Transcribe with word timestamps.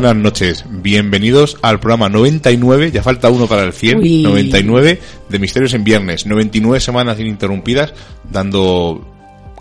Buenas 0.00 0.14
noches, 0.14 0.64
bienvenidos 0.68 1.56
al 1.62 1.80
programa 1.80 2.10
99, 2.10 2.90
ya 2.90 3.02
falta 3.02 3.30
uno 3.30 3.46
para 3.46 3.62
el 3.62 3.72
100, 3.72 3.98
Uy. 3.98 4.22
99 4.22 5.00
de 5.26 5.38
Misterios 5.38 5.72
en 5.72 5.84
Viernes, 5.84 6.26
99 6.26 6.80
semanas 6.80 7.18
ininterrumpidas 7.18 7.94
dando 8.30 9.00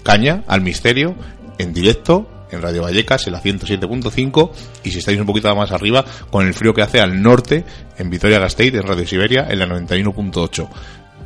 caña 0.04 0.44
al 0.48 0.60
misterio 0.60 1.16
en 1.58 1.74
directo 1.74 2.30
en 2.52 2.62
Radio 2.62 2.82
Vallecas 2.82 3.28
en 3.28 3.32
la 3.32 3.42
107.5 3.42 4.52
y 4.84 4.92
si 4.92 5.00
estáis 5.00 5.18
un 5.22 5.26
poquito 5.26 5.56
más 5.56 5.72
arriba 5.72 6.04
con 6.30 6.46
el 6.46 6.54
frío 6.54 6.74
que 6.74 6.82
hace 6.82 7.00
al 7.00 7.22
norte 7.22 7.64
en 7.98 8.10
Vitoria 8.10 8.38
Gasteiz 8.38 8.74
en 8.74 8.84
Radio 8.84 9.08
Siberia 9.08 9.48
en 9.50 9.60
la 9.60 9.68
91.8 9.68 10.68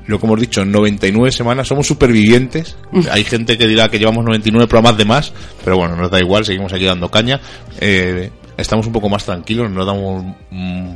lo 0.05 0.19
que 0.19 0.25
hemos 0.25 0.39
dicho, 0.39 0.65
99 0.65 1.31
semanas, 1.31 1.67
somos 1.67 1.85
supervivientes. 1.85 2.77
Hay 3.11 3.23
gente 3.23 3.59
que 3.59 3.67
dirá 3.67 3.89
que 3.89 3.99
llevamos 3.99 4.25
99 4.25 4.65
programas 4.65 4.97
de 4.97 5.05
más, 5.05 5.31
pero 5.63 5.77
bueno, 5.77 5.95
nos 5.95 6.09
da 6.09 6.19
igual, 6.19 6.43
seguimos 6.43 6.73
aquí 6.73 6.85
dando 6.85 7.11
caña. 7.11 7.39
Eh, 7.79 8.31
estamos 8.59 8.87
un 8.87 8.93
poco 8.93 9.09
más 9.09 9.25
tranquilos, 9.25 9.69
no 9.71 9.85
damos 9.85 10.23
mm, 10.51 10.93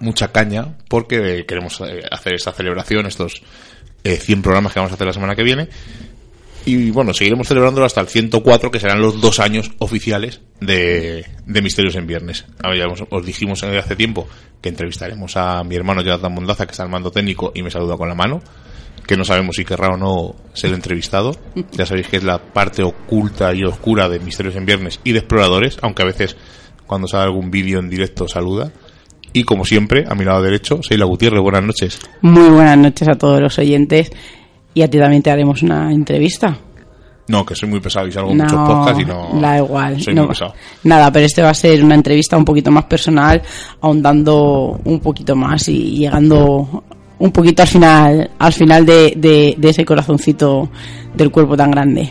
mucha 0.00 0.28
caña 0.28 0.76
porque 0.88 1.44
queremos 1.46 1.80
eh, 1.80 2.02
hacer 2.10 2.34
esta 2.34 2.52
celebración, 2.52 3.06
estos 3.06 3.42
eh, 4.04 4.16
100 4.16 4.42
programas 4.42 4.72
que 4.72 4.78
vamos 4.78 4.92
a 4.92 4.94
hacer 4.94 5.06
la 5.06 5.12
semana 5.12 5.36
que 5.36 5.42
viene. 5.42 5.68
Y 6.64 6.90
bueno, 6.90 7.14
seguiremos 7.14 7.48
celebrándolo 7.48 7.86
hasta 7.86 8.00
el 8.00 8.08
104, 8.08 8.70
que 8.70 8.80
serán 8.80 9.00
los 9.00 9.20
dos 9.20 9.40
años 9.40 9.70
oficiales 9.78 10.42
de, 10.60 11.24
Misterios 11.46 11.94
en 11.94 12.06
Viernes. 12.06 12.44
A 12.62 12.74
ya 12.76 12.86
os, 12.86 13.04
os 13.08 13.24
dijimos 13.24 13.62
hace 13.62 13.96
tiempo 13.96 14.28
que 14.60 14.68
entrevistaremos 14.68 15.36
a 15.36 15.64
mi 15.64 15.76
hermano 15.76 16.02
Jonathan 16.02 16.34
Mondaza, 16.34 16.66
que 16.66 16.72
está 16.72 16.82
al 16.82 16.90
mando 16.90 17.10
técnico 17.10 17.52
y 17.54 17.62
me 17.62 17.70
saluda 17.70 17.96
con 17.96 18.08
la 18.08 18.14
mano, 18.14 18.42
que 19.06 19.16
no 19.16 19.24
sabemos 19.24 19.56
si 19.56 19.64
querrá 19.64 19.88
o 19.88 19.96
no 19.96 20.36
ser 20.52 20.74
entrevistado. 20.74 21.34
Ya 21.72 21.86
sabéis 21.86 22.08
que 22.08 22.18
es 22.18 22.24
la 22.24 22.38
parte 22.38 22.82
oculta 22.82 23.54
y 23.54 23.64
oscura 23.64 24.08
de 24.10 24.18
Misterios 24.18 24.56
en 24.56 24.66
Viernes 24.66 25.00
y 25.04 25.12
de 25.12 25.20
Exploradores, 25.20 25.78
aunque 25.80 26.02
a 26.02 26.06
veces 26.06 26.36
cuando 26.88 27.06
sale 27.06 27.24
algún 27.24 27.52
vídeo 27.52 27.78
en 27.78 27.88
directo 27.88 28.26
saluda. 28.26 28.72
Y 29.32 29.44
como 29.44 29.64
siempre, 29.64 30.04
a 30.08 30.14
mi 30.16 30.24
lado 30.24 30.42
derecho, 30.42 30.80
Seila 30.82 31.04
Gutiérrez, 31.04 31.40
buenas 31.40 31.62
noches. 31.62 32.00
Muy 32.22 32.48
buenas 32.48 32.78
noches 32.78 33.06
a 33.08 33.14
todos 33.14 33.40
los 33.40 33.56
oyentes 33.58 34.10
y 34.74 34.82
a 34.82 34.88
ti 34.90 34.98
también 34.98 35.22
te 35.22 35.30
haremos 35.30 35.62
una 35.62 35.92
entrevista. 35.92 36.58
No, 37.28 37.44
que 37.44 37.54
soy 37.54 37.68
muy 37.68 37.78
pesado 37.78 38.06
y 38.08 38.12
salgo 38.12 38.32
muchos 38.34 38.52
podcasts 38.54 39.02
y 39.02 39.04
no... 39.04 39.38
da 39.38 39.58
igual. 39.58 40.00
Soy 40.00 40.14
no- 40.14 40.22
muy 40.22 40.30
pesado. 40.30 40.54
Nada, 40.84 41.12
pero 41.12 41.26
este 41.26 41.42
va 41.42 41.50
a 41.50 41.54
ser 41.54 41.84
una 41.84 41.94
entrevista 41.94 42.38
un 42.38 42.44
poquito 42.46 42.70
más 42.70 42.84
personal, 42.84 43.42
ahondando 43.82 44.80
un 44.84 44.98
poquito 45.00 45.36
más 45.36 45.68
y 45.68 45.98
llegando 45.98 46.84
un 47.18 47.30
poquito 47.32 47.62
al 47.62 47.68
final, 47.68 48.30
al 48.38 48.52
final 48.54 48.86
de, 48.86 49.12
de- 49.16 49.54
de 49.58 49.68
ese 49.68 49.84
corazoncito 49.84 50.70
del 51.14 51.30
cuerpo 51.30 51.54
tan 51.54 51.70
grande. 51.70 52.10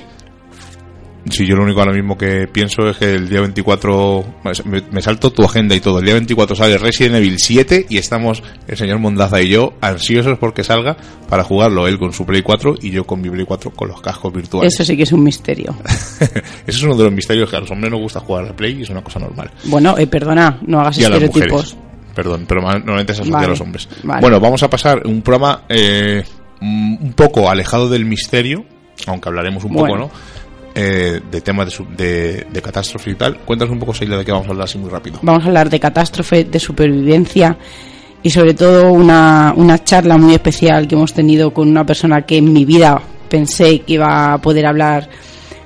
Sí, 1.29 1.45
yo 1.45 1.55
lo 1.57 1.63
único 1.63 1.79
ahora 1.81 1.91
mismo 1.91 2.17
que 2.17 2.47
pienso 2.47 2.89
es 2.89 2.95
que 2.97 3.13
el 3.15 3.27
día 3.27 3.41
24, 3.41 4.23
me, 4.65 4.81
me 4.91 5.01
salto 5.01 5.29
tu 5.31 5.43
agenda 5.43 5.75
y 5.75 5.81
todo, 5.81 5.99
el 5.99 6.05
día 6.05 6.13
24 6.13 6.55
sale 6.55 6.77
Resident 6.77 7.15
Evil 7.15 7.37
7 7.37 7.87
y 7.89 7.97
estamos 7.97 8.41
el 8.65 8.77
señor 8.77 8.99
Mondaza 8.99 9.41
y 9.41 9.49
yo 9.49 9.73
ansiosos 9.81 10.37
porque 10.39 10.63
salga 10.63 10.95
para 11.27 11.43
jugarlo, 11.43 11.85
él 11.85 11.99
con 11.99 12.13
su 12.13 12.25
Play 12.25 12.43
4 12.43 12.75
y 12.81 12.91
yo 12.91 13.03
con 13.03 13.19
mi 13.19 13.29
Play 13.29 13.43
4 13.45 13.71
con 13.71 13.89
los 13.89 13.99
cascos 14.01 14.31
virtuales. 14.31 14.73
Eso 14.73 14.85
sí 14.85 14.95
que 14.95 15.03
es 15.03 15.11
un 15.11 15.21
misterio. 15.23 15.75
Ese 16.19 16.31
es 16.65 16.83
uno 16.83 16.95
de 16.95 17.03
los 17.03 17.11
misterios 17.13 17.49
que 17.49 17.57
a 17.57 17.59
los 17.59 17.71
hombres 17.71 17.91
nos 17.91 17.99
gusta 17.99 18.21
jugar 18.21 18.45
al 18.45 18.55
Play 18.55 18.77
y 18.79 18.83
es 18.83 18.89
una 18.89 19.03
cosa 19.03 19.19
normal. 19.19 19.51
Bueno, 19.65 19.97
eh, 19.97 20.07
perdona, 20.07 20.59
no 20.65 20.79
hagas 20.79 20.97
Y 20.97 21.03
a 21.03 21.09
las 21.09 21.21
estereotipos. 21.21 21.75
mujeres. 21.75 21.87
Perdón, 22.15 22.45
pero 22.47 22.61
ma- 22.61 22.73
normalmente 22.79 23.13
se 23.13 23.21
asocia 23.21 23.33
Vale, 23.33 23.45
a 23.47 23.49
los 23.49 23.61
hombres. 23.61 23.89
vale. 24.03 24.21
Bueno, 24.21 24.39
vamos 24.39 24.63
a 24.63 24.69
pasar 24.69 25.01
un 25.05 25.21
programa 25.21 25.63
eh, 25.67 26.23
un 26.61 27.13
poco 27.17 27.49
alejado 27.49 27.89
del 27.89 28.05
misterio, 28.05 28.63
aunque 29.07 29.27
hablaremos 29.29 29.63
un 29.65 29.73
poco. 29.73 29.95
¿no? 29.97 30.09
Eh, 30.79 31.21
de 31.31 31.41
temas 31.41 31.75
de, 31.97 32.45
de, 32.53 32.61
catástrofe 32.61 33.09
y 33.09 33.15
tal. 33.15 33.39
Cuéntanos 33.39 33.73
un 33.73 33.79
poco, 33.79 33.95
Seila, 33.95 34.15
de 34.15 34.23
qué 34.23 34.31
vamos 34.31 34.45
a 34.45 34.51
hablar 34.51 34.65
así 34.65 34.77
muy 34.77 34.91
rápido. 34.91 35.17
Vamos 35.23 35.43
a 35.43 35.47
hablar 35.47 35.71
de 35.71 35.79
catástrofe, 35.79 36.43
de 36.43 36.59
supervivencia 36.59 37.57
y 38.21 38.29
sobre 38.29 38.53
todo 38.53 38.91
una, 38.91 39.55
una 39.57 39.83
charla 39.83 40.19
muy 40.19 40.35
especial 40.35 40.87
que 40.87 40.93
hemos 40.93 41.13
tenido 41.13 41.51
con 41.51 41.67
una 41.67 41.83
persona 41.83 42.27
que 42.27 42.37
en 42.37 42.53
mi 42.53 42.63
vida 42.63 43.01
pensé 43.27 43.79
que 43.79 43.93
iba 43.93 44.33
a 44.33 44.37
poder 44.39 44.67
hablar 44.67 45.09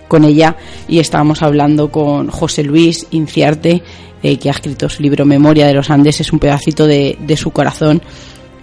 con 0.08 0.24
ella 0.24 0.56
y 0.88 1.00
estábamos 1.00 1.42
hablando 1.42 1.92
con 1.92 2.30
José 2.30 2.64
Luis 2.64 3.06
Inciarte, 3.12 3.84
eh, 4.24 4.38
que 4.38 4.48
ha 4.48 4.54
escrito 4.54 4.88
su 4.88 5.04
libro 5.04 5.26
Memoria 5.26 5.68
de 5.68 5.74
los 5.74 5.90
Andes, 5.90 6.22
es 6.22 6.32
un 6.32 6.40
pedacito 6.40 6.88
de, 6.88 7.18
de 7.20 7.36
su 7.36 7.52
corazón 7.52 8.02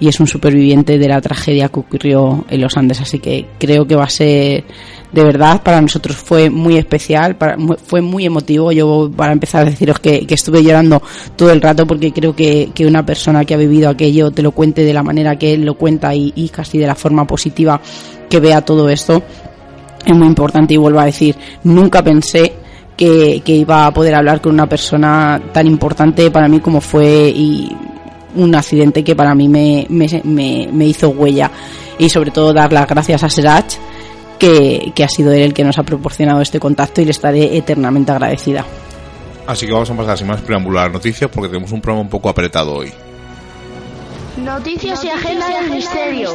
y 0.01 0.09
es 0.09 0.19
un 0.19 0.27
superviviente 0.27 0.99
de 0.99 1.09
la 1.09 1.21
tragedia 1.21 1.69
que 1.69 1.81
ocurrió 1.81 2.47
en 2.49 2.61
los 2.63 2.77
Andes, 2.77 3.03
así 3.03 3.19
que 3.19 3.47
creo 3.59 3.87
que 3.87 3.97
va 3.97 4.05
a 4.05 4.09
ser 4.09 4.65
de 5.13 5.25
verdad 5.25 5.63
para 5.63 5.81
nosotros 5.81 6.17
fue 6.17 6.51
muy 6.51 6.77
especial, 6.77 7.37
para- 7.37 7.57
fue 7.87 8.01
muy 8.03 8.27
emotivo. 8.27 8.73
Yo 8.73 9.11
para 9.17 9.33
empezar 9.33 9.63
a 9.63 9.71
deciros 9.71 9.99
que, 10.01 10.27
que 10.27 10.35
estuve 10.35 10.63
llorando 10.63 11.03
todo 11.37 11.51
el 11.51 11.61
rato 11.63 11.87
porque 11.87 12.13
creo 12.13 12.37
que, 12.37 12.71
que 12.75 12.87
una 12.87 13.05
persona 13.07 13.45
que 13.45 13.55
ha 13.55 13.57
vivido 13.57 13.89
aquello 13.89 14.31
te 14.31 14.43
lo 14.43 14.53
cuente 14.53 14.83
de 14.85 14.93
la 14.93 15.03
manera 15.03 15.37
que 15.37 15.55
él 15.55 15.65
lo 15.65 15.75
cuenta 15.75 16.15
y, 16.15 16.33
y 16.37 16.49
casi 16.51 16.77
de 16.79 16.87
la 16.87 16.95
forma 16.95 17.27
positiva 17.27 17.81
que 18.29 18.41
vea 18.41 18.61
todo 18.61 18.89
esto 18.91 19.23
es 20.05 20.15
muy 20.15 20.27
importante 20.27 20.75
y 20.75 20.77
vuelvo 20.77 21.01
a 21.01 21.05
decir, 21.07 21.35
nunca 21.65 22.03
pensé 22.03 22.53
que, 22.97 23.43
que 23.45 23.53
iba 23.55 23.87
a 23.87 23.93
poder 23.95 24.15
hablar 24.15 24.41
con 24.41 24.53
una 24.53 24.69
persona 24.69 25.41
tan 25.53 25.67
importante 25.67 26.31
para 26.31 26.49
mí 26.49 26.61
como 26.61 26.81
fue 26.81 27.33
y 27.35 27.75
un 28.37 28.55
accidente 28.55 29.03
que 29.03 29.17
para 29.17 29.35
mí 29.35 29.49
me, 29.49 29.87
me, 29.88 30.06
me- 30.25 30.69
me 30.73 30.87
hizo 30.87 31.09
huella 31.11 31.50
y 31.99 32.09
sobre 32.11 32.31
todo 32.31 32.53
dar 32.53 32.73
las 32.73 32.87
gracias 32.87 33.23
a 33.25 33.29
Serach 33.29 33.75
que, 34.38 34.93
que 34.94 35.05
ha 35.05 35.08
sido 35.08 35.32
él 35.32 35.43
el 35.43 35.55
que 35.55 35.64
nos 35.64 35.79
ha 35.79 35.82
proporcionado 35.82 36.40
este 36.40 36.61
contacto 36.61 37.00
y 37.00 37.05
le 37.05 37.11
estaré 37.11 37.56
eternamente 37.56 38.12
agradecida. 38.12 38.64
Así 39.46 39.67
que 39.67 39.73
vamos 39.73 39.90
a 39.90 39.96
pasar 39.96 40.19
sin 40.19 40.26
más 40.26 40.40
preámbulo 40.43 40.79
a 40.79 40.85
las 40.85 40.93
noticias 40.93 41.31
porque 41.32 41.49
tenemos 41.49 41.73
un 41.73 41.81
programa 41.81 42.02
un 42.02 42.11
poco 42.11 42.29
apretado 42.29 42.75
hoy. 42.75 42.93
Noticias 44.37 45.02
y 45.05 45.11
agenda 45.11 45.49
del 45.49 45.70
misterio. 45.70 46.31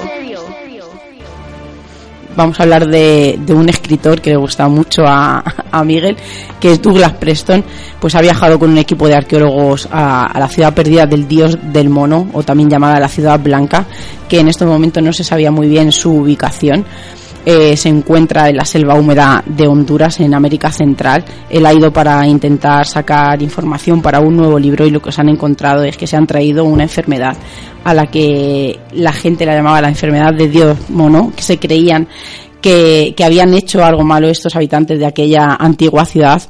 Vamos 2.35 2.59
a 2.59 2.63
hablar 2.63 2.87
de, 2.87 3.39
de 3.39 3.53
un 3.53 3.69
escritor 3.69 4.19
que 4.19 4.31
le 4.31 4.37
gusta 4.37 4.67
mucho 4.67 5.03
a, 5.05 5.43
a 5.71 5.83
Miguel, 5.83 6.17
que 6.59 6.71
es 6.71 6.81
Douglas 6.81 7.13
Preston, 7.13 7.63
pues 7.99 8.15
ha 8.15 8.21
viajado 8.21 8.57
con 8.57 8.71
un 8.71 8.79
equipo 8.79 9.07
de 9.07 9.13
arqueólogos 9.13 9.87
a, 9.91 10.25
a 10.25 10.39
la 10.39 10.47
ciudad 10.47 10.73
perdida 10.73 11.05
del 11.05 11.27
dios 11.27 11.55
del 11.71 11.89
mono, 11.89 12.27
o 12.33 12.41
también 12.41 12.71
llamada 12.71 12.99
la 12.99 13.07
ciudad 13.07 13.39
blanca, 13.39 13.85
que 14.27 14.39
en 14.39 14.47
este 14.47 14.65
momento 14.65 14.99
no 14.99 15.13
se 15.13 15.23
sabía 15.23 15.51
muy 15.51 15.67
bien 15.67 15.91
su 15.91 16.11
ubicación. 16.11 16.85
Eh, 17.45 17.75
se 17.75 17.89
encuentra 17.89 18.47
en 18.47 18.55
la 18.55 18.63
selva 18.63 18.95
húmeda 18.95 19.43
de 19.45 19.67
Honduras, 19.67 20.19
en 20.21 20.33
América 20.33 20.71
Central. 20.71 21.25
Él 21.49 21.65
ha 21.65 21.73
ido 21.73 21.91
para 21.91 22.25
intentar 22.25 22.85
sacar 22.87 23.41
información 23.41 24.01
para 24.01 24.21
un 24.21 24.37
nuevo 24.37 24.57
libro 24.57 24.85
y 24.85 24.91
lo 24.91 25.01
que 25.01 25.11
se 25.11 25.19
han 25.19 25.29
encontrado 25.29 25.83
es 25.83 25.97
que 25.97 26.07
se 26.07 26.15
han 26.15 26.25
traído 26.25 26.63
una 26.63 26.83
enfermedad, 26.83 27.35
a 27.83 27.93
la 27.93 28.07
que 28.07 28.79
la 28.93 29.11
gente 29.11 29.45
la 29.45 29.55
llamaba 29.55 29.81
la 29.81 29.89
enfermedad 29.89 30.33
de 30.33 30.47
Dios 30.47 30.89
mono, 30.89 31.33
que 31.35 31.43
se 31.43 31.59
creían 31.59 32.07
que, 32.61 33.13
que 33.15 33.25
habían 33.25 33.53
hecho 33.53 33.83
algo 33.83 34.03
malo 34.03 34.29
estos 34.29 34.55
habitantes 34.55 34.97
de 34.97 35.05
aquella 35.05 35.55
antigua 35.59 36.05
ciudad 36.05 36.41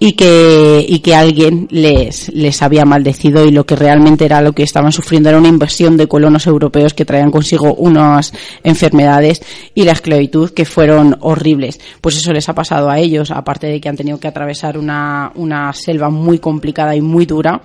y 0.00 0.12
que, 0.12 0.84
y 0.88 1.00
que 1.00 1.14
alguien 1.14 1.66
les, 1.70 2.32
les 2.32 2.62
había 2.62 2.84
maldecido 2.84 3.44
y 3.44 3.50
lo 3.50 3.66
que 3.66 3.74
realmente 3.74 4.24
era 4.24 4.40
lo 4.40 4.52
que 4.52 4.62
estaban 4.62 4.92
sufriendo 4.92 5.28
era 5.28 5.38
una 5.38 5.48
invasión 5.48 5.96
de 5.96 6.06
colonos 6.06 6.46
europeos 6.46 6.94
que 6.94 7.04
traían 7.04 7.30
consigo 7.30 7.74
unas 7.74 8.32
enfermedades 8.62 9.42
y 9.74 9.84
la 9.84 9.92
esclavitud 9.92 10.50
que 10.50 10.64
fueron 10.64 11.16
horribles. 11.20 11.80
Pues 12.00 12.16
eso 12.16 12.32
les 12.32 12.48
ha 12.48 12.54
pasado 12.54 12.90
a 12.90 12.98
ellos, 12.98 13.30
aparte 13.30 13.66
de 13.66 13.80
que 13.80 13.88
han 13.88 13.96
tenido 13.96 14.20
que 14.20 14.28
atravesar 14.28 14.78
una, 14.78 15.32
una 15.34 15.72
selva 15.72 16.10
muy 16.10 16.38
complicada 16.38 16.94
y 16.94 17.00
muy 17.00 17.26
dura. 17.26 17.60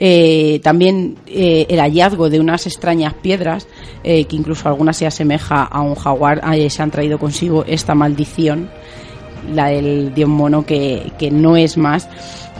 Eh, 0.00 0.60
también 0.62 1.16
eh, 1.26 1.66
el 1.68 1.80
hallazgo 1.80 2.30
de 2.30 2.40
unas 2.40 2.66
extrañas 2.66 3.14
piedras, 3.14 3.66
eh, 4.04 4.24
que 4.24 4.36
incluso 4.36 4.68
algunas 4.68 4.96
se 4.96 5.06
asemeja 5.06 5.62
a 5.62 5.80
un 5.80 5.94
jaguar, 5.94 6.42
eh, 6.54 6.70
se 6.70 6.82
han 6.82 6.90
traído 6.90 7.18
consigo 7.18 7.64
esta 7.66 7.94
maldición 7.94 8.70
la 9.52 9.66
del 9.66 10.14
dios 10.14 10.28
mono, 10.28 10.64
que, 10.64 11.12
que 11.18 11.30
no 11.30 11.56
es 11.56 11.76
más 11.76 12.08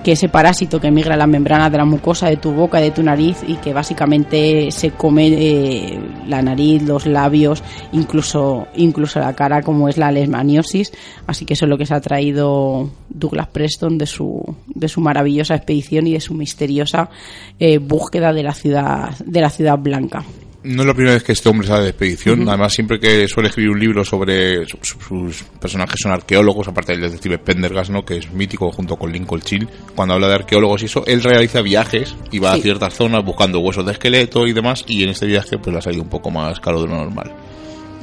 que 0.03 0.13
ese 0.13 0.29
parásito 0.29 0.81
que 0.81 0.91
migra 0.91 1.15
a 1.15 1.17
la 1.17 1.27
membrana 1.27 1.71
de 1.71 1.79
la 1.79 1.85
mucosa 1.85 2.29
de 2.29 2.37
tu 2.37 2.53
boca, 2.53 2.81
de 2.81 2.91
tu 2.91 3.03
nariz 3.03 3.39
y 3.47 3.57
que 3.57 3.73
básicamente 3.73 4.71
se 4.71 4.93
come 4.93 5.29
eh, 5.29 6.01
la 6.27 6.43
nariz, 6.43 6.83
los 6.83 7.07
labios, 7.07 7.63
incluso, 7.93 8.69
incluso 8.75 9.21
la 9.21 9.35
cara, 9.35 9.63
como 9.63 9.89
es 9.89 9.97
la 9.97 10.13
leishmaniosis. 10.13 10.93
Así 11.27 11.45
que 11.45 11.55
eso 11.55 11.65
es 11.65 11.69
lo 11.69 11.79
que 11.79 11.87
se 11.87 11.95
ha 11.95 12.01
traído 12.01 12.91
Douglas 13.09 13.49
Preston 13.49 13.99
de 13.99 14.07
su, 14.07 14.43
de 14.67 14.89
su 14.89 15.01
maravillosa 15.01 15.55
expedición 15.55 16.07
y 16.07 16.13
de 16.13 16.21
su 16.21 16.35
misteriosa 16.35 17.11
eh, 17.59 17.79
búsqueda 17.79 18.33
de 18.33 18.43
la 18.43 18.53
ciudad, 18.53 19.11
de 19.25 19.41
la 19.41 19.51
ciudad 19.51 19.79
blanca. 19.79 20.25
No 20.65 20.83
es 20.83 20.89
la 20.89 20.93
primera 20.95 21.15
vez 21.15 21.23
que 21.23 21.33
este 21.33 21.49
hombre 21.49 21.69
sale 21.69 21.85
de 21.85 21.89
expedición. 21.91 22.49
Además, 22.49 22.73
siempre 22.73 22.99
que 22.99 23.29
suele 23.29 23.49
escribir 23.49 23.71
un 23.71 23.79
libro 23.79 24.05
sobre 24.05 24.67
su- 24.67 24.79
su- 24.83 25.01
sus 25.01 25.45
personajes 25.61 25.95
son 26.03 26.11
arqueólogos, 26.11 26.67
aparte 26.67 26.93
del 26.93 27.03
detective 27.03 27.39
Pendergast, 27.39 27.91
¿no? 27.91 28.05
que 28.05 28.17
es 28.17 28.33
mítico 28.33 28.71
junto 28.73 28.97
con 28.97 29.13
Lincoln 29.13 29.41
Chill. 29.41 29.69
Cuando 29.95 30.15
habla 30.15 30.27
de 30.29 30.35
arqueólogos 30.35 30.83
y 30.83 30.87
eso, 30.87 31.05
él 31.07 31.23
realiza 31.23 31.63
viajes 31.63 32.15
y 32.33 32.41
va 32.41 32.55
Sí. 32.55 32.59
a 32.59 32.63
ciertas 32.63 32.95
zonas 32.95 33.25
buscando 33.25 33.61
huesos 33.61 33.87
de 33.87 33.93
esqueleto 33.93 34.47
y 34.49 34.53
demás. 34.53 34.85
Y 34.89 35.05
en 35.05 35.11
este 35.11 35.27
viaje, 35.27 35.59
pues 35.59 35.73
le 35.73 35.79
ha 35.79 35.83
salido 35.83 36.03
un 36.03 36.09
poco 36.11 36.31
más 36.31 36.59
caro 36.61 36.83
de 36.83 36.89
lo 36.89 36.97
normal. 36.97 37.33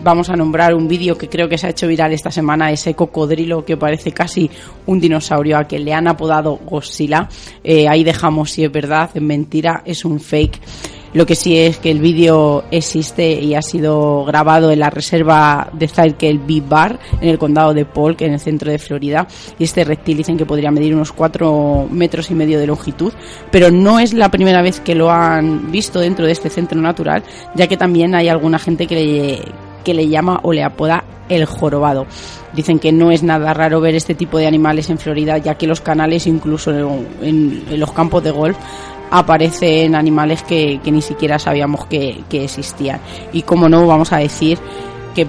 vamos 0.03 0.29
a 0.29 0.35
nombrar 0.35 0.75
un 0.75 0.87
vídeo 0.87 1.17
que 1.17 1.27
creo 1.27 1.49
que 1.49 1.57
se 1.57 1.65
ha 1.65 1.71
hecho 1.71 1.87
viral 1.87 2.13
esta 2.13 2.29
semana, 2.29 2.69
ese 2.69 2.93
cocodrilo 2.93 3.65
que 3.65 3.75
parece 3.75 4.11
casi 4.11 4.47
un 4.85 4.99
dinosaurio 4.99 5.57
a 5.57 5.63
que 5.67 5.79
le 5.79 5.93
han 5.93 6.07
apodado 6.07 6.57
Godzilla. 6.57 7.27
Eh, 7.63 7.87
ahí 7.87 8.03
dejamos 8.03 8.51
si 8.51 8.63
es 8.63 8.71
verdad, 8.71 9.09
es 9.15 9.21
mentira, 9.23 9.81
es 9.83 10.05
un 10.05 10.19
fake. 10.19 10.59
Lo 11.15 11.25
que 11.25 11.35
sí 11.35 11.57
es 11.57 11.77
que 11.77 11.91
el 11.91 12.01
vídeo 12.01 12.65
existe 12.71 13.31
y 13.31 13.55
ha 13.55 13.61
sido 13.61 14.25
grabado 14.25 14.69
en 14.69 14.79
la 14.79 14.89
reserva 14.89 15.69
de 15.71 15.87
Circle 15.87 16.41
Big 16.45 16.67
Bar, 16.67 16.99
en 17.21 17.29
el 17.29 17.37
condado 17.37 17.73
de 17.73 17.85
Polk, 17.85 18.19
en 18.19 18.33
el 18.33 18.39
centro 18.41 18.69
de 18.69 18.77
Florida. 18.77 19.25
Y 19.57 19.63
este 19.63 19.85
reptil 19.85 20.17
dicen 20.17 20.35
que 20.35 20.45
podría 20.45 20.71
medir 20.71 20.93
unos 20.93 21.13
4 21.13 21.87
metros 21.89 22.29
y 22.31 22.35
medio 22.35 22.59
de 22.59 22.67
longitud, 22.67 23.13
pero 23.49 23.71
no 23.71 23.97
es 23.97 24.13
la 24.13 24.29
primera 24.29 24.61
vez 24.61 24.81
que 24.81 24.93
lo 24.93 25.09
han 25.09 25.71
visto 25.71 26.01
dentro 26.01 26.25
de 26.25 26.33
este 26.33 26.49
centro 26.49 26.81
natural, 26.81 27.23
ya 27.55 27.67
que 27.67 27.77
también 27.77 28.13
hay 28.13 28.27
alguna 28.27 28.59
gente 28.59 28.85
que 28.85 28.95
le, 28.95 29.41
que 29.85 29.93
le 29.93 30.09
llama 30.09 30.41
o 30.43 30.51
le 30.51 30.65
apoda 30.65 31.05
el 31.29 31.45
jorobado. 31.45 32.07
Dicen 32.53 32.77
que 32.77 32.91
no 32.91 33.11
es 33.11 33.23
nada 33.23 33.53
raro 33.53 33.79
ver 33.79 33.95
este 33.95 34.15
tipo 34.15 34.37
de 34.37 34.47
animales 34.47 34.89
en 34.89 34.97
Florida, 34.97 35.37
ya 35.37 35.55
que 35.55 35.65
los 35.65 35.79
canales, 35.79 36.27
incluso 36.27 36.71
en 37.21 37.63
los 37.79 37.91
campos 37.93 38.21
de 38.21 38.31
golf, 38.31 38.57
aparecen 39.11 39.95
animales 39.95 40.43
que, 40.43 40.79
que 40.83 40.91
ni 40.91 41.01
siquiera 41.01 41.39
sabíamos 41.39 41.85
que, 41.85 42.23
que 42.29 42.43
existían. 42.43 42.99
Y 43.33 43.43
como 43.43 43.69
no, 43.69 43.87
vamos 43.87 44.11
a 44.13 44.17
decir 44.17 44.59
que 45.15 45.25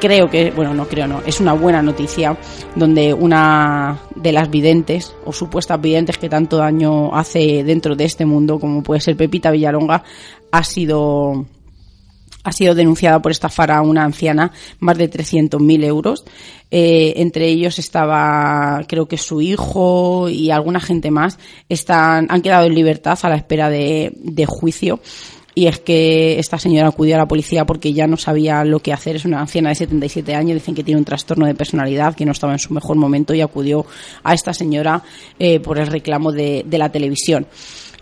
creo 0.00 0.30
que, 0.30 0.50
bueno, 0.50 0.74
no 0.74 0.86
creo, 0.86 1.06
no, 1.06 1.20
es 1.26 1.40
una 1.40 1.52
buena 1.54 1.82
noticia 1.82 2.36
donde 2.76 3.14
una 3.14 3.98
de 4.14 4.32
las 4.32 4.50
videntes 4.50 5.14
o 5.24 5.32
supuestas 5.32 5.80
videntes 5.80 6.18
que 6.18 6.28
tanto 6.28 6.58
daño 6.58 7.14
hace 7.14 7.64
dentro 7.64 7.96
de 7.96 8.04
este 8.04 8.26
mundo, 8.26 8.60
como 8.60 8.82
puede 8.82 9.00
ser 9.00 9.16
Pepita 9.16 9.50
Villalonga, 9.50 10.02
ha 10.52 10.64
sido 10.64 11.46
ha 12.42 12.52
sido 12.52 12.74
denunciada 12.74 13.20
por 13.20 13.32
estafar 13.32 13.70
a 13.70 13.82
una 13.82 14.04
anciana 14.04 14.52
más 14.78 14.96
de 14.96 15.10
300.000 15.10 15.84
euros. 15.84 16.24
Eh, 16.70 17.14
entre 17.16 17.48
ellos 17.48 17.78
estaba, 17.78 18.82
creo 18.88 19.06
que 19.06 19.18
su 19.18 19.40
hijo 19.40 20.28
y 20.28 20.50
alguna 20.50 20.80
gente 20.80 21.10
más. 21.10 21.38
Están, 21.68 22.26
han 22.30 22.42
quedado 22.42 22.66
en 22.66 22.74
libertad 22.74 23.18
a 23.22 23.28
la 23.28 23.36
espera 23.36 23.68
de, 23.68 24.12
de 24.16 24.46
juicio. 24.46 25.00
Y 25.52 25.66
es 25.66 25.80
que 25.80 26.38
esta 26.38 26.58
señora 26.58 26.88
acudió 26.88 27.16
a 27.16 27.18
la 27.18 27.28
policía 27.28 27.66
porque 27.66 27.92
ya 27.92 28.06
no 28.06 28.16
sabía 28.16 28.64
lo 28.64 28.80
que 28.80 28.92
hacer. 28.92 29.16
Es 29.16 29.24
una 29.24 29.40
anciana 29.40 29.70
de 29.70 29.74
77 29.74 30.34
años, 30.34 30.54
dicen 30.54 30.74
que 30.74 30.84
tiene 30.84 30.98
un 30.98 31.04
trastorno 31.04 31.44
de 31.46 31.54
personalidad, 31.54 32.14
que 32.14 32.24
no 32.24 32.32
estaba 32.32 32.52
en 32.52 32.60
su 32.60 32.72
mejor 32.72 32.96
momento 32.96 33.34
y 33.34 33.40
acudió 33.40 33.84
a 34.22 34.32
esta 34.32 34.54
señora 34.54 35.02
eh, 35.38 35.58
por 35.60 35.78
el 35.78 35.88
reclamo 35.88 36.30
de, 36.30 36.62
de 36.64 36.78
la 36.78 36.90
televisión. 36.90 37.46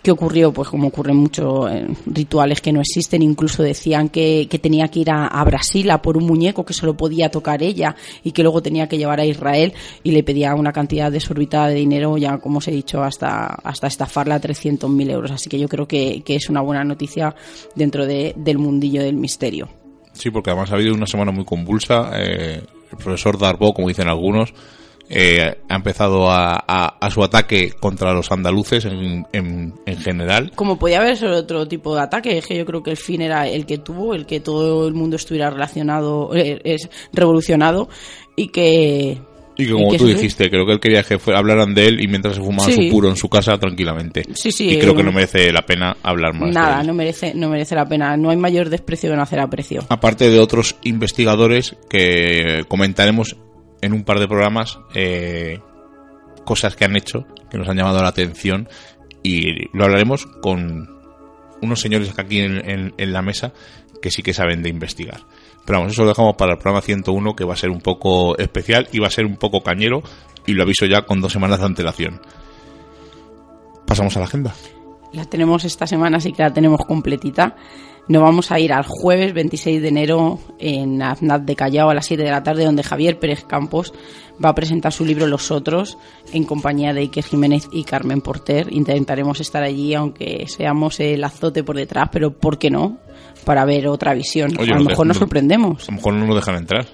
¿Qué 0.02 0.10
ocurrió? 0.12 0.52
Pues 0.52 0.68
como 0.68 0.88
ocurren 0.88 1.16
muchos 1.16 1.70
eh, 1.70 1.86
rituales 2.06 2.60
que 2.60 2.72
no 2.72 2.80
existen, 2.80 3.20
incluso 3.20 3.62
decían 3.62 4.08
que, 4.08 4.46
que 4.48 4.58
tenía 4.58 4.88
que 4.88 5.00
ir 5.00 5.10
a, 5.10 5.26
a 5.26 5.44
Brasil 5.44 5.90
a 5.90 6.00
por 6.00 6.16
un 6.16 6.24
muñeco 6.24 6.64
que 6.64 6.72
solo 6.72 6.96
podía 6.96 7.30
tocar 7.30 7.62
ella 7.62 7.96
y 8.22 8.32
que 8.32 8.42
luego 8.42 8.62
tenía 8.62 8.88
que 8.88 8.96
llevar 8.96 9.20
a 9.20 9.26
Israel 9.26 9.72
y 10.02 10.12
le 10.12 10.22
pedía 10.22 10.54
una 10.54 10.72
cantidad 10.72 11.10
desorbitada 11.10 11.68
de 11.68 11.74
dinero, 11.74 12.16
ya 12.16 12.38
como 12.38 12.58
os 12.58 12.68
he 12.68 12.70
dicho, 12.70 13.02
hasta, 13.02 13.46
hasta 13.46 13.88
estafarla 13.88 14.36
a 14.36 14.40
300.000 14.40 15.10
euros. 15.10 15.30
Así 15.32 15.50
que 15.50 15.58
yo 15.58 15.68
creo 15.68 15.86
que, 15.88 16.22
que 16.24 16.36
es 16.36 16.48
una 16.48 16.60
buena 16.62 16.84
noticia 16.84 17.34
dentro 17.74 18.06
de- 18.06 18.34
del 18.36 18.58
mundillo 18.58 19.02
del 19.02 19.16
misterio. 19.16 19.68
Sí, 20.12 20.30
porque 20.30 20.50
además 20.50 20.70
ha 20.72 20.76
habido 20.76 20.94
una 20.94 21.06
semana 21.06 21.32
muy 21.32 21.44
convulsa. 21.44 22.10
eh, 22.14 22.62
el 22.90 22.96
profesor 22.96 23.38
Darbo, 23.38 23.74
como 23.74 23.88
dicen 23.88 24.08
algunos, 24.08 24.54
eh, 25.10 25.56
ha 25.68 25.74
empezado 25.76 26.30
a, 26.30 26.54
a- 26.66 26.98
a 27.00 27.10
su 27.10 27.22
ataque 27.22 27.72
contra 27.80 28.12
los 28.12 28.30
andaluces 28.30 28.84
en, 28.84 29.26
en- 29.32 29.74
en 29.86 29.96
general. 29.98 30.52
Como 30.54 30.78
podía 30.78 31.00
haber 31.00 31.22
otro 31.24 31.66
tipo 31.66 31.94
de 31.94 32.02
ataque, 32.02 32.38
es 32.38 32.46
que 32.46 32.56
yo 32.56 32.66
creo 32.66 32.82
que 32.82 32.90
el 32.90 32.96
fin 32.96 33.22
era 33.22 33.48
el 33.48 33.64
que 33.66 33.78
tuvo, 33.78 34.14
el 34.14 34.26
que 34.26 34.40
todo 34.40 34.86
el 34.86 34.94
mundo 34.94 35.16
estuviera 35.16 35.50
relacionado, 35.50 36.34
eh, 36.36 36.60
es 36.64 36.88
revolucionado 37.12 37.88
y 38.36 38.48
que... 38.48 39.18
Y 39.60 39.66
que 39.66 39.72
como 39.72 39.92
tú 39.96 40.06
dijiste, 40.06 40.48
creo 40.50 40.64
que 40.66 40.72
él 40.74 40.78
quería 40.78 41.02
que 41.02 41.18
hablaran 41.34 41.74
de 41.74 41.88
él 41.88 42.00
y 42.00 42.06
mientras 42.06 42.36
se 42.36 42.40
fumaba 42.40 42.70
Sí. 42.70 42.74
su 42.86 42.92
puro 42.94 43.08
en 43.08 43.16
su 43.16 43.28
casa 43.28 43.58
tranquilamente. 43.58 44.22
Sí, 44.32 44.52
sí, 44.52 44.70
y 44.70 44.78
creo 44.78 44.94
que 44.94 45.00
eh, 45.00 45.04
no 45.04 45.10
merece 45.10 45.50
la 45.50 45.62
pena 45.66 45.96
hablar 46.00 46.32
más. 46.34 46.50
de 46.50 46.54
Nada, 46.54 46.80
él. 46.82 46.86
no 46.86 46.94
merece, 46.94 47.32
no 47.34 47.48
merece 47.48 47.74
la 47.74 47.84
pena. 47.84 48.16
No 48.16 48.30
hay 48.30 48.36
mayor 48.36 48.68
desprecio 48.68 49.10
que 49.10 49.16
no 49.16 49.22
hacer 49.22 49.40
aprecio. 49.40 49.84
Aparte 49.88 50.30
de 50.30 50.38
otros 50.38 50.76
investigadores 50.84 51.74
que 51.90 52.64
comentaremos 52.68 53.36
en 53.82 53.92
un 53.92 54.04
par 54.04 54.18
de 54.18 54.28
programas 54.28 54.78
eh, 54.94 55.60
cosas 56.44 56.76
que 56.76 56.84
han 56.84 56.96
hecho, 56.96 57.26
que 57.50 57.58
nos 57.58 57.68
han 57.68 57.76
llamado 57.76 58.00
la 58.02 58.08
atención 58.08 58.68
y 59.22 59.68
lo 59.76 59.84
hablaremos 59.84 60.26
con 60.26 60.88
unos 61.60 61.80
señores 61.80 62.12
aquí 62.18 62.40
en, 62.40 62.92
en- 62.96 63.12
la 63.12 63.22
mesa 63.22 63.52
que 64.00 64.10
sí 64.10 64.22
que 64.22 64.32
saben 64.32 64.62
de 64.62 64.68
investigar. 64.70 65.20
Pero 65.66 65.80
vamos, 65.80 65.92
eso 65.92 66.02
lo 66.02 66.08
dejamos 66.08 66.36
para 66.36 66.52
el 66.52 66.58
programa 66.58 66.80
101 66.82 67.34
que 67.36 67.44
va 67.44 67.54
a 67.54 67.56
ser 67.56 67.70
un 67.70 67.80
poco 67.80 68.38
especial 68.38 68.88
y 68.92 69.00
va 69.00 69.08
a 69.08 69.10
ser 69.10 69.26
un 69.26 69.36
poco 69.36 69.62
cañero 69.62 70.02
y 70.46 70.52
lo 70.54 70.62
aviso 70.62 70.86
ya 70.86 71.02
con 71.02 71.20
dos 71.20 71.32
semanas 71.32 71.58
de 71.60 71.66
antelación. 71.66 72.20
Pasamos 73.86 74.16
a 74.16 74.20
la 74.20 74.26
agenda. 74.26 74.54
La 75.12 75.24
tenemos 75.24 75.64
esta 75.64 75.86
semana, 75.86 76.18
así 76.18 76.32
que 76.32 76.42
la 76.42 76.52
tenemos 76.52 76.84
completita. 76.86 77.56
Nos 78.08 78.22
vamos 78.22 78.50
a 78.50 78.58
ir 78.58 78.72
al 78.72 78.84
jueves 78.86 79.34
26 79.34 79.82
de 79.82 79.88
enero 79.88 80.38
en 80.58 81.02
Aznaz 81.02 81.44
de 81.44 81.54
Callao 81.54 81.90
a 81.90 81.94
las 81.94 82.06
7 82.06 82.22
de 82.22 82.30
la 82.30 82.42
tarde, 82.42 82.64
donde 82.64 82.82
Javier 82.82 83.18
Pérez 83.18 83.44
Campos 83.44 83.92
va 84.42 84.50
a 84.50 84.54
presentar 84.54 84.92
su 84.94 85.04
libro 85.04 85.26
Los 85.26 85.50
Otros 85.50 85.98
en 86.32 86.44
compañía 86.44 86.94
de 86.94 87.00
Iker 87.00 87.24
Jiménez 87.24 87.68
y 87.70 87.84
Carmen 87.84 88.22
Porter. 88.22 88.68
Intentaremos 88.70 89.40
estar 89.40 89.62
allí, 89.62 89.94
aunque 89.94 90.46
seamos 90.48 91.00
el 91.00 91.22
azote 91.22 91.62
por 91.64 91.76
detrás, 91.76 92.08
pero 92.10 92.30
¿por 92.32 92.58
qué 92.58 92.70
no? 92.70 92.96
Para 93.44 93.66
ver 93.66 93.88
otra 93.88 94.14
visión. 94.14 94.52
Oye, 94.58 94.72
a 94.72 94.76
lo 94.78 94.84
mejor 94.84 95.06
nos 95.06 95.16
no- 95.16 95.20
sorprendemos. 95.20 95.82
A 95.88 95.92
lo 95.92 95.96
mejor 95.96 96.14
no 96.14 96.26
nos 96.26 96.36
dejan 96.36 96.56
entrar. 96.56 96.86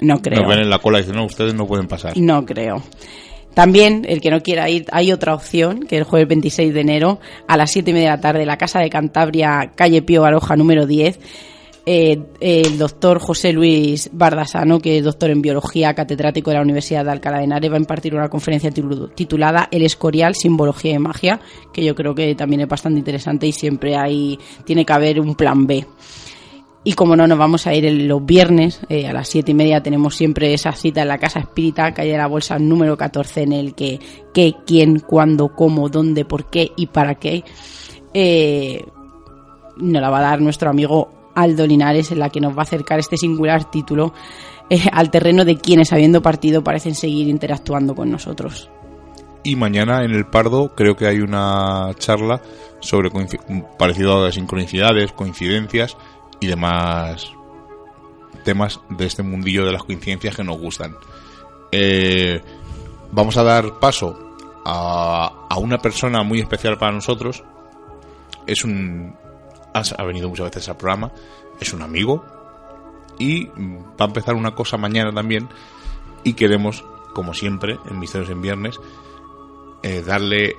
No 0.00 0.20
creo. 0.20 0.40
Nos 0.40 0.48
ven 0.50 0.60
en 0.60 0.70
la 0.70 0.78
cola 0.80 0.98
y 0.98 1.02
dicen, 1.02 1.16
no, 1.16 1.24
ustedes 1.26 1.54
no 1.54 1.66
pueden 1.66 1.86
pasar. 1.86 2.16
No 2.18 2.44
creo. 2.44 2.82
También, 3.56 4.04
el 4.06 4.20
que 4.20 4.30
no 4.30 4.42
quiera 4.42 4.68
ir, 4.68 4.84
hay 4.92 5.12
otra 5.12 5.32
opción, 5.32 5.80
que 5.80 5.96
el 5.96 6.04
jueves 6.04 6.28
26 6.28 6.74
de 6.74 6.80
enero, 6.82 7.20
a 7.48 7.56
las 7.56 7.70
7 7.70 7.90
y 7.90 7.94
media 7.94 8.10
de 8.10 8.16
la 8.16 8.20
tarde, 8.20 8.44
la 8.44 8.58
Casa 8.58 8.80
de 8.80 8.90
Cantabria, 8.90 9.72
calle 9.74 10.02
Pío 10.02 10.20
Baroja, 10.20 10.56
número 10.56 10.84
10, 10.84 11.18
eh, 11.86 12.18
el 12.38 12.76
doctor 12.76 13.18
José 13.18 13.54
Luis 13.54 14.10
Bardasano, 14.12 14.78
que 14.78 14.98
es 14.98 15.04
doctor 15.04 15.30
en 15.30 15.40
biología, 15.40 15.94
catedrático 15.94 16.50
de 16.50 16.56
la 16.56 16.62
Universidad 16.62 17.06
de 17.06 17.12
Alcalá 17.12 17.38
de 17.38 17.44
Henares, 17.44 17.70
va 17.70 17.76
a 17.76 17.80
impartir 17.80 18.14
una 18.14 18.28
conferencia 18.28 18.70
titulada 18.70 19.68
El 19.70 19.84
Escorial, 19.84 20.34
Simbología 20.34 20.92
y 20.92 20.98
Magia, 20.98 21.40
que 21.72 21.82
yo 21.82 21.94
creo 21.94 22.14
que 22.14 22.34
también 22.34 22.60
es 22.60 22.68
bastante 22.68 22.98
interesante 22.98 23.46
y 23.46 23.52
siempre 23.52 23.96
hay, 23.96 24.38
tiene 24.66 24.84
que 24.84 24.92
haber 24.92 25.18
un 25.18 25.34
plan 25.34 25.66
B. 25.66 25.86
Y 26.88 26.92
como 26.92 27.16
no, 27.16 27.26
nos 27.26 27.36
vamos 27.36 27.66
a 27.66 27.74
ir 27.74 27.92
los 28.04 28.24
viernes 28.24 28.80
eh, 28.88 29.08
a 29.08 29.12
las 29.12 29.26
siete 29.26 29.50
y 29.50 29.54
media. 29.54 29.82
Tenemos 29.82 30.14
siempre 30.14 30.54
esa 30.54 30.70
cita 30.70 31.02
en 31.02 31.08
la 31.08 31.18
Casa 31.18 31.40
Espírita, 31.40 31.92
calle 31.92 32.12
de 32.12 32.16
la 32.16 32.28
Bolsa 32.28 32.60
número 32.60 32.96
14, 32.96 33.42
en 33.42 33.52
el 33.54 33.74
que 33.74 33.98
qué, 34.32 34.54
quién, 34.64 35.00
cuándo, 35.00 35.48
cómo, 35.48 35.88
dónde, 35.88 36.24
por 36.24 36.48
qué 36.48 36.70
y 36.76 36.86
para 36.86 37.16
qué. 37.16 37.42
eh, 38.14 38.84
nos 39.78 40.00
la 40.00 40.10
va 40.10 40.18
a 40.18 40.22
dar 40.22 40.40
nuestro 40.40 40.70
amigo 40.70 41.32
Aldo 41.34 41.66
Linares, 41.66 42.12
en 42.12 42.20
la 42.20 42.30
que 42.30 42.40
nos 42.40 42.52
va 42.52 42.60
a 42.60 42.62
acercar 42.62 43.00
este 43.00 43.16
singular 43.16 43.68
título 43.68 44.14
eh, 44.70 44.78
al 44.92 45.10
terreno 45.10 45.44
de 45.44 45.56
quienes, 45.56 45.92
habiendo 45.92 46.22
partido, 46.22 46.62
parecen 46.62 46.94
seguir 46.94 47.26
interactuando 47.26 47.96
con 47.96 48.12
nosotros. 48.12 48.70
Y 49.42 49.56
mañana 49.56 50.04
en 50.04 50.12
el 50.12 50.26
Pardo 50.26 50.72
creo 50.76 50.94
que 50.94 51.06
hay 51.06 51.18
una 51.18 51.90
charla 51.98 52.40
sobre 52.78 53.10
parecido 53.76 54.18
a 54.18 54.26
las 54.26 54.36
sincronicidades, 54.36 55.10
coincidencias 55.10 55.96
y 56.40 56.46
demás 56.46 57.32
temas 58.44 58.80
de 58.88 59.06
este 59.06 59.22
mundillo 59.22 59.66
de 59.66 59.72
las 59.72 59.82
coincidencias 59.82 60.36
que 60.36 60.44
nos 60.44 60.58
gustan. 60.58 60.96
Eh, 61.72 62.40
vamos 63.10 63.36
a 63.36 63.42
dar 63.42 63.78
paso 63.80 64.36
a, 64.64 65.46
a, 65.50 65.58
una 65.58 65.78
persona 65.78 66.22
muy 66.22 66.40
especial 66.40 66.78
para 66.78 66.92
nosotros. 66.92 67.42
Es 68.46 68.64
un. 68.64 69.14
Ha 69.74 70.04
venido 70.04 70.28
muchas 70.28 70.46
veces 70.46 70.68
al 70.68 70.76
programa. 70.76 71.12
Es 71.60 71.72
un 71.72 71.82
amigo. 71.82 72.24
Y 73.18 73.46
va 73.46 74.04
a 74.04 74.04
empezar 74.04 74.34
una 74.34 74.54
cosa 74.54 74.76
mañana 74.76 75.12
también. 75.12 75.48
Y 76.22 76.34
queremos, 76.34 76.84
como 77.14 77.34
siempre, 77.34 77.78
en 77.90 77.98
Misterios 77.98 78.30
en 78.30 78.40
Viernes, 78.40 78.78
eh, 79.82 80.02
darle 80.02 80.56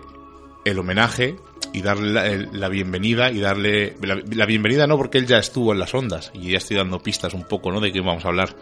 el 0.66 0.80
homenaje 0.80 1.38
y 1.74 1.82
darle 1.82 2.48
la, 2.52 2.70
bienvenida 2.70 3.32
y 3.32 3.40
darle 3.40 3.96
la, 4.02 4.46
bienvenida 4.46 4.88
no 4.88 4.98
porque 4.98 5.18
él 5.18 5.28
ya 5.28 5.38
estuvo 5.38 5.74
en 5.74 5.80
las 5.80 5.94
ondas 5.94 6.32
y 6.34 6.52
ya 6.52 6.58
estoy 6.58 6.78
dando 6.78 7.00
pistas 7.00 7.34
un 7.34 7.44
poco 7.44 7.72
no 7.72 7.80
de 7.80 7.92
qué 7.92 8.02
vamos 8.02 8.26
a 8.26 8.30
hablar 8.30 8.56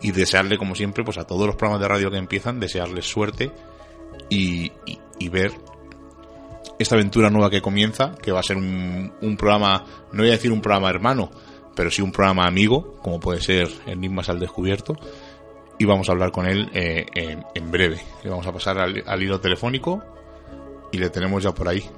y 0.00 0.12
desearle 0.12 0.58
como 0.58 0.74
siempre 0.74 1.04
pues 1.04 1.18
a 1.18 1.24
todos 1.24 1.46
los 1.46 1.56
programas 1.56 1.80
de 1.80 1.88
radio 1.88 2.10
que 2.10 2.18
empiezan 2.18 2.60
desearles 2.60 3.06
suerte 3.06 3.50
y, 4.28 4.70
ver 5.30 5.52
esta 6.78 6.96
aventura 6.96 7.30
nueva 7.30 7.50
que 7.50 7.60
comienza 7.60 8.14
que 8.22 8.32
va 8.32 8.40
a 8.40 8.42
ser 8.42 8.56
un, 8.56 9.36
programa 9.38 9.84
no 10.12 10.22
voy 10.22 10.28
a 10.28 10.32
decir 10.32 10.50
un 10.50 10.60
programa 10.60 10.90
hermano 10.90 11.30
pero 11.74 11.90
sí 11.90 12.02
un 12.02 12.12
programa 12.12 12.46
amigo 12.46 12.98
como 13.02 13.20
puede 13.20 13.40
ser 13.40 13.68
Enigmas 13.86 14.28
al 14.28 14.40
descubierto 14.40 14.96
y 15.78 15.84
vamos 15.84 16.08
a 16.08 16.12
hablar 16.12 16.30
con 16.30 16.46
él 16.46 16.68
eh, 16.74 17.06
en, 17.14 17.70
breve. 17.70 18.02
Le 18.22 18.28
vamos 18.28 18.46
a 18.46 18.52
pasar 18.52 18.78
al 18.78 19.22
hilo 19.22 19.40
telefónico 19.40 20.02
y 20.92 20.98
le 20.98 21.08
tenemos 21.08 21.42
ya 21.42 21.52
por 21.54 21.68
ahí 21.68 21.88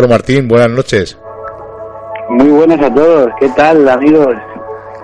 Álvaro 0.00 0.14
Martín, 0.14 0.48
buenas 0.48 0.70
noches. 0.70 1.18
Muy 2.30 2.48
buenas 2.48 2.80
a 2.80 2.94
todos, 2.94 3.28
¿qué 3.38 3.50
tal 3.50 3.86
amigos? 3.86 4.34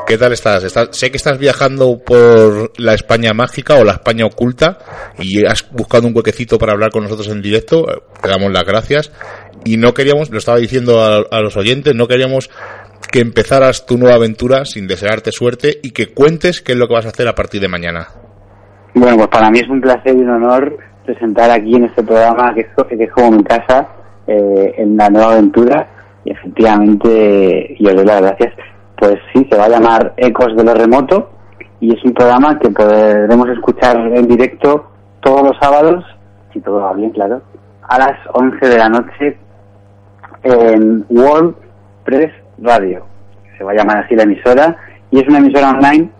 ¿Qué 0.07 0.17
tal 0.17 0.33
estás? 0.33 0.73
Sé 0.93 1.11
que 1.11 1.19
estás 1.19 1.39
viajando 1.39 1.99
por 1.99 2.73
la 2.79 2.95
España 2.95 3.35
mágica 3.35 3.75
o 3.75 3.85
la 3.85 3.93
España 3.93 4.25
oculta 4.25 4.79
y 5.19 5.45
has 5.45 5.71
buscado 5.71 6.07
un 6.07 6.17
huequecito 6.17 6.57
para 6.57 6.73
hablar 6.73 6.93
con 6.93 7.03
nosotros 7.03 7.29
en 7.29 7.43
directo. 7.43 7.85
Te 8.23 8.31
damos 8.31 8.51
las 8.51 8.65
gracias. 8.65 9.13
Y 9.67 9.77
no 9.77 9.93
queríamos, 9.93 10.31
lo 10.31 10.39
estaba 10.39 10.57
diciendo 10.57 11.03
a, 11.03 11.41
los 11.43 11.59
oyentes, 11.59 11.95
no 11.95 12.09
queríamos 12.09 12.49
que 13.13 13.21
empezaras 13.21 13.85
tu 13.85 13.99
nueva 13.99 14.17
aventura 14.17 14.65
sin 14.65 14.87
desearte 14.87 15.31
suerte 15.31 15.79
y 15.83 15.91
que 15.91 16.15
cuentes 16.15 16.63
qué 16.63 16.73
es 16.73 16.79
lo 16.79 16.89
que 16.89 16.95
vas 16.95 17.05
a 17.05 17.11
hacer 17.11 17.29
a 17.29 17.35
partir 17.35 17.61
de 17.61 17.69
mañana. 17.69 18.09
Bueno, 18.95 19.19
pues 19.19 19.29
para 19.29 19.51
mí 19.51 19.59
es 19.59 19.69
un 19.69 19.83
placer 19.83 20.17
y 20.17 20.21
un 20.21 20.31
honor 20.31 20.79
presentar 21.05 21.51
aquí 21.51 21.75
en 21.75 21.85
este 21.85 22.03
programa 22.03 22.55
que 22.55 22.65
que 22.65 23.05
es 23.05 23.13
como 23.13 23.33
mi 23.33 23.45
casa 23.45 23.96
eh, 24.27 24.75
en 24.79 24.97
la 24.97 25.09
nueva 25.09 25.33
aventura 25.33 25.89
y 26.25 26.33
efectivamente, 26.33 27.77
y 27.79 27.87
os 27.87 27.95
doy 27.95 28.05
las 28.05 28.21
gracias, 28.21 28.55
pues 28.99 29.17
sí, 29.33 29.47
se 29.51 29.57
va 29.57 29.67
a 29.67 29.69
llamar 29.69 30.15
Ecos 30.17 30.57
de 30.57 30.65
lo 30.65 30.75
Remoto 30.75 31.31
y 31.81 31.95
es 31.95 32.03
un 32.05 32.15
programa 32.15 32.59
que 32.59 32.71
podremos 32.71 33.49
escuchar 33.51 33.97
en 33.97 34.27
directo 34.27 34.87
todos 35.21 35.43
los 35.43 35.57
sábados, 35.61 36.05
si 36.53 36.61
todo 36.61 36.81
va 36.81 36.95
bien, 36.95 37.11
claro, 37.11 37.43
a 37.89 37.99
las 37.99 38.19
11 38.33 38.69
de 38.69 38.79
la 38.79 38.89
noche 38.89 39.39
en 40.43 41.05
World 41.09 41.55
Press 42.05 42.33
Radio. 42.59 43.05
Se 43.57 43.65
va 43.65 43.73
a 43.73 43.77
llamar 43.77 43.99
así 43.99 44.17
la 44.17 44.25
emisora 44.25 44.77
y 45.11 45.21
es 45.21 45.29
una 45.29 45.39
emisora 45.39 45.71
online 45.71 46.11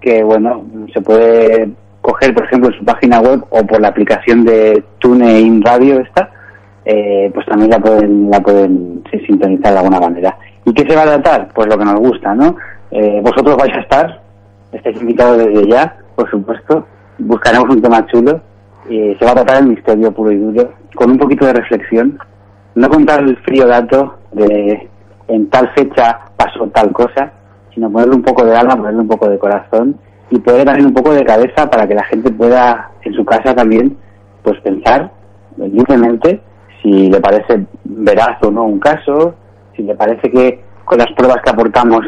que, 0.00 0.22
bueno, 0.22 0.64
se 0.92 1.00
puede 1.00 1.70
coger, 2.00 2.34
por 2.34 2.44
ejemplo, 2.44 2.70
en 2.70 2.78
su 2.78 2.84
página 2.84 3.20
web 3.20 3.44
o 3.50 3.64
por 3.64 3.80
la 3.80 3.88
aplicación 3.88 4.44
de 4.44 4.82
TuneIn 4.98 5.62
Radio 5.62 6.00
esta 6.00 6.30
eh, 6.84 7.30
pues 7.32 7.46
también 7.46 7.70
la 7.70 7.78
pueden, 7.78 8.30
la 8.30 8.40
pueden 8.40 9.02
sintonizar 9.26 9.72
de 9.72 9.78
alguna 9.78 10.00
manera. 10.00 10.36
¿Y 10.64 10.72
qué 10.72 10.88
se 10.88 10.96
va 10.96 11.02
a 11.02 11.20
tratar? 11.20 11.48
Pues 11.54 11.68
lo 11.68 11.78
que 11.78 11.84
nos 11.84 12.00
gusta, 12.00 12.34
¿no? 12.34 12.56
Eh, 12.90 13.20
vosotros 13.22 13.56
vais 13.56 13.74
a 13.74 13.80
estar, 13.80 14.20
estáis 14.72 15.00
invitados 15.00 15.38
desde 15.38 15.68
ya, 15.68 15.96
por 16.14 16.30
supuesto, 16.30 16.86
buscaremos 17.18 17.68
un 17.68 17.82
tema 17.82 18.06
chulo 18.06 18.40
y 18.88 19.14
se 19.14 19.24
va 19.24 19.32
a 19.32 19.34
tratar 19.34 19.62
el 19.62 19.68
misterio 19.68 20.12
puro 20.12 20.30
y 20.30 20.36
duro, 20.36 20.72
con 20.94 21.10
un 21.10 21.18
poquito 21.18 21.46
de 21.46 21.54
reflexión, 21.54 22.18
no 22.74 22.88
contar 22.88 23.20
el 23.20 23.36
frío 23.38 23.66
dato 23.66 24.18
de 24.32 24.88
en 25.28 25.48
tal 25.48 25.70
fecha 25.74 26.20
pasó 26.36 26.66
tal 26.68 26.92
cosa, 26.92 27.32
sino 27.72 27.90
ponerle 27.90 28.16
un 28.16 28.22
poco 28.22 28.44
de 28.44 28.54
alma, 28.54 28.76
ponerle 28.76 29.00
un 29.00 29.08
poco 29.08 29.28
de 29.28 29.38
corazón 29.38 29.96
y 30.30 30.38
poder 30.38 30.66
también 30.66 30.86
un 30.86 30.94
poco 30.94 31.12
de 31.12 31.24
cabeza 31.24 31.70
para 31.70 31.86
que 31.86 31.94
la 31.94 32.04
gente 32.04 32.30
pueda 32.30 32.90
en 33.02 33.14
su 33.14 33.24
casa 33.24 33.54
también 33.54 33.96
pues 34.42 34.60
pensar 34.60 35.10
libremente 35.56 36.40
si 36.84 37.08
le 37.08 37.18
parece 37.18 37.64
veraz 37.84 38.36
o 38.42 38.50
no 38.50 38.64
un 38.64 38.78
caso, 38.78 39.34
si 39.74 39.82
le 39.82 39.94
parece 39.94 40.30
que 40.30 40.62
con 40.84 40.98
las 40.98 41.10
pruebas 41.16 41.38
que 41.42 41.50
aportamos 41.50 42.04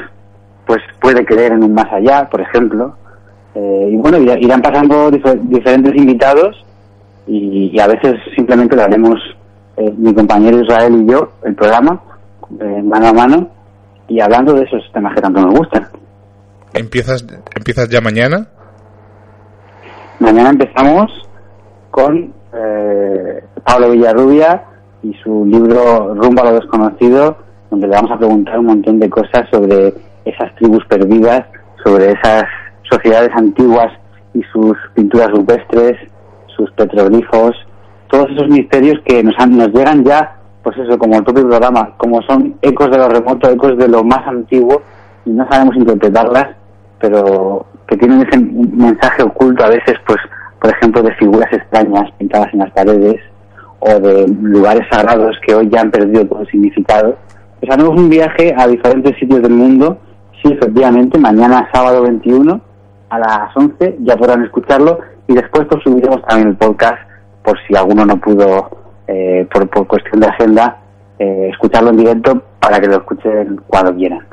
pues 0.66 0.82
puede 1.00 1.24
creer 1.24 1.52
en 1.52 1.64
un 1.64 1.72
más 1.72 1.90
allá, 1.92 2.28
por 2.28 2.40
ejemplo. 2.40 2.94
Eh, 3.54 3.90
y 3.92 3.96
bueno, 3.96 4.18
irán 4.18 4.60
pasando 4.60 5.10
diferentes 5.10 5.96
invitados 5.96 6.56
y, 7.26 7.78
a 7.80 7.86
veces 7.86 8.16
simplemente 8.34 8.76
lo 8.76 8.82
haremos 8.82 9.18
eh, 9.76 9.90
mi 9.96 10.12
compañero 10.12 10.60
Israel 10.60 11.02
y 11.02 11.10
yo, 11.10 11.32
el 11.44 11.54
programa, 11.54 12.02
eh, 12.60 12.82
mano 12.82 13.08
a 13.08 13.12
mano, 13.12 13.48
y 14.08 14.20
hablando 14.20 14.52
de 14.54 14.64
esos 14.64 14.82
temas 14.92 15.14
que 15.14 15.22
tanto 15.22 15.40
nos 15.40 15.54
gustan. 15.54 15.88
¿Empiezas, 16.74 17.24
¿Empiezas 17.54 17.88
ya 17.88 18.00
mañana? 18.00 18.48
Mañana 20.18 20.50
empezamos 20.50 21.10
con 21.90 22.32
eh, 22.56 23.44
Pablo 23.64 23.90
Villarrubia 23.90 24.64
y 25.02 25.14
su 25.22 25.44
libro 25.44 26.14
Rumbo 26.14 26.42
a 26.42 26.50
lo 26.50 26.60
desconocido, 26.60 27.36
donde 27.70 27.86
le 27.86 27.94
vamos 27.94 28.10
a 28.10 28.18
preguntar 28.18 28.58
un 28.58 28.66
montón 28.66 28.98
de 28.98 29.10
cosas 29.10 29.48
sobre 29.50 29.94
esas 30.24 30.54
tribus 30.56 30.84
perdidas, 30.86 31.44
sobre 31.84 32.12
esas 32.12 32.44
sociedades 32.90 33.30
antiguas 33.34 33.92
y 34.34 34.42
sus 34.52 34.76
pinturas 34.94 35.30
rupestres, 35.30 35.96
sus 36.56 36.70
petroglifos, 36.72 37.54
todos 38.08 38.30
esos 38.30 38.48
misterios 38.48 39.00
que 39.04 39.22
nos, 39.22 39.34
nos 39.48 39.68
llegan 39.68 40.04
ya, 40.04 40.36
pues 40.62 40.76
eso, 40.78 40.98
como 40.98 41.16
el 41.16 41.24
propio 41.24 41.48
programa, 41.48 41.94
como 41.96 42.22
son 42.22 42.56
ecos 42.62 42.90
de 42.90 42.98
lo 42.98 43.08
remoto, 43.08 43.50
ecos 43.50 43.76
de 43.78 43.88
lo 43.88 44.02
más 44.02 44.26
antiguo, 44.26 44.82
y 45.24 45.30
no 45.30 45.46
sabemos 45.48 45.76
interpretarlas, 45.76 46.56
pero 47.00 47.66
que 47.86 47.96
tienen 47.96 48.26
ese 48.26 48.38
mensaje 48.38 49.22
oculto 49.22 49.64
a 49.64 49.68
veces, 49.68 49.96
pues 50.06 50.18
por 50.60 50.70
ejemplo, 50.70 51.02
de 51.02 51.14
figuras 51.14 51.52
extrañas 51.52 52.10
pintadas 52.18 52.52
en 52.52 52.60
las 52.60 52.70
paredes 52.72 53.20
o 53.80 54.00
de 54.00 54.26
lugares 54.28 54.86
sagrados 54.90 55.36
que 55.46 55.54
hoy 55.54 55.68
ya 55.70 55.80
han 55.80 55.90
perdido 55.90 56.26
todo 56.26 56.44
significado. 56.46 57.16
Pues 57.60 57.70
haremos 57.72 57.98
un 57.98 58.08
viaje 58.08 58.54
a 58.56 58.66
diferentes 58.66 59.16
sitios 59.18 59.42
del 59.42 59.52
mundo. 59.52 59.98
Sí, 60.42 60.52
efectivamente, 60.52 61.18
mañana 61.18 61.68
sábado 61.72 62.02
21 62.02 62.60
a 63.08 63.18
las 63.18 63.56
11 63.56 63.98
ya 64.00 64.16
podrán 64.16 64.44
escucharlo 64.44 64.98
y 65.28 65.34
después 65.34 65.66
pues 65.68 65.82
subiremos 65.82 66.22
también 66.26 66.48
el 66.48 66.56
podcast 66.56 66.98
por 67.42 67.56
si 67.66 67.76
alguno 67.76 68.04
no 68.04 68.16
pudo, 68.18 68.70
eh, 69.06 69.46
por, 69.52 69.68
por 69.68 69.86
cuestión 69.86 70.20
de 70.20 70.26
agenda, 70.26 70.78
eh, 71.18 71.50
escucharlo 71.52 71.90
en 71.90 71.96
directo 71.96 72.42
para 72.60 72.80
que 72.80 72.88
lo 72.88 72.96
escuchen 72.96 73.60
cuando 73.68 73.94
quieran. 73.94 74.26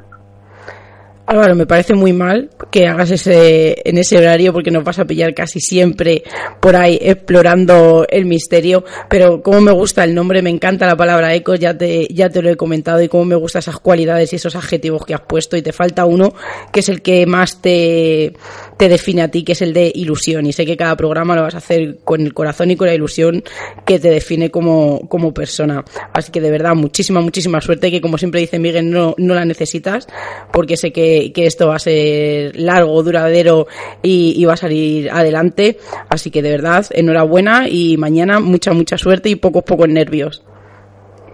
Álvaro, 1.25 1.55
me 1.55 1.65
parece 1.65 1.93
muy 1.93 2.11
mal 2.11 2.49
que 2.69 2.85
hagas 2.85 3.11
ese 3.11 3.81
en 3.85 3.97
ese 3.97 4.17
horario 4.17 4.51
porque 4.51 4.71
nos 4.71 4.83
vas 4.83 4.99
a 4.99 5.05
pillar 5.05 5.33
casi 5.33 5.61
siempre 5.61 6.23
por 6.59 6.75
ahí 6.75 6.99
explorando 7.01 8.05
el 8.09 8.25
misterio, 8.25 8.83
pero 9.09 9.41
como 9.41 9.61
me 9.61 9.71
gusta 9.71 10.03
el 10.03 10.13
nombre, 10.13 10.41
me 10.41 10.49
encanta 10.49 10.85
la 10.85 10.97
palabra 10.97 11.33
eco, 11.33 11.55
ya 11.55 11.77
te 11.77 12.07
ya 12.13 12.29
te 12.29 12.41
lo 12.41 12.49
he 12.49 12.57
comentado 12.57 13.01
y 13.01 13.07
como 13.07 13.23
me 13.23 13.35
gustan 13.35 13.61
esas 13.61 13.79
cualidades 13.79 14.33
y 14.33 14.35
esos 14.35 14.55
adjetivos 14.57 15.05
que 15.05 15.13
has 15.13 15.21
puesto 15.21 15.55
y 15.55 15.61
te 15.61 15.71
falta 15.71 16.05
uno 16.05 16.33
que 16.73 16.81
es 16.81 16.89
el 16.89 17.01
que 17.01 17.25
más 17.25 17.61
te 17.61 18.33
te 18.77 18.89
define 18.89 19.21
a 19.21 19.27
ti, 19.29 19.43
que 19.43 19.53
es 19.53 19.61
el 19.61 19.73
de 19.73 19.91
ilusión 19.93 20.45
y 20.45 20.53
sé 20.53 20.65
que 20.65 20.77
cada 20.77 20.95
programa 20.95 21.35
lo 21.35 21.43
vas 21.43 21.55
a 21.55 21.59
hacer 21.59 21.97
con 22.03 22.21
el 22.21 22.33
corazón 22.33 22.71
y 22.71 22.75
con 22.75 22.87
la 22.87 22.93
ilusión 22.93 23.43
que 23.85 23.99
te 23.99 24.09
define 24.09 24.49
como 24.49 25.07
como 25.07 25.33
persona. 25.33 25.83
Así 26.13 26.31
que 26.31 26.41
de 26.41 26.51
verdad 26.51 26.75
muchísima 26.75 27.21
muchísima 27.21 27.61
suerte 27.61 27.91
que 27.91 28.01
como 28.01 28.17
siempre 28.17 28.41
dice 28.41 28.59
Miguel 28.59 28.89
no 28.89 29.15
no 29.17 29.33
la 29.33 29.45
necesitas 29.45 30.07
porque 30.51 30.77
sé 30.77 30.91
que 30.91 31.13
que, 31.33 31.45
esto 31.45 31.67
va 31.67 31.75
a 31.75 31.79
ser 31.79 32.55
largo, 32.55 33.01
duradero 33.03 33.67
y, 34.01 34.43
va 34.45 34.53
a 34.53 34.57
salir 34.57 35.09
adelante. 35.11 35.77
Así 36.09 36.31
que 36.31 36.41
de 36.41 36.51
verdad, 36.51 36.85
enhorabuena 36.91 37.67
y 37.69 37.97
mañana 37.97 38.39
mucha, 38.39 38.73
mucha 38.73 38.97
suerte 38.97 39.29
y 39.29 39.35
pocos, 39.35 39.63
pocos 39.63 39.87
nervios. 39.89 40.43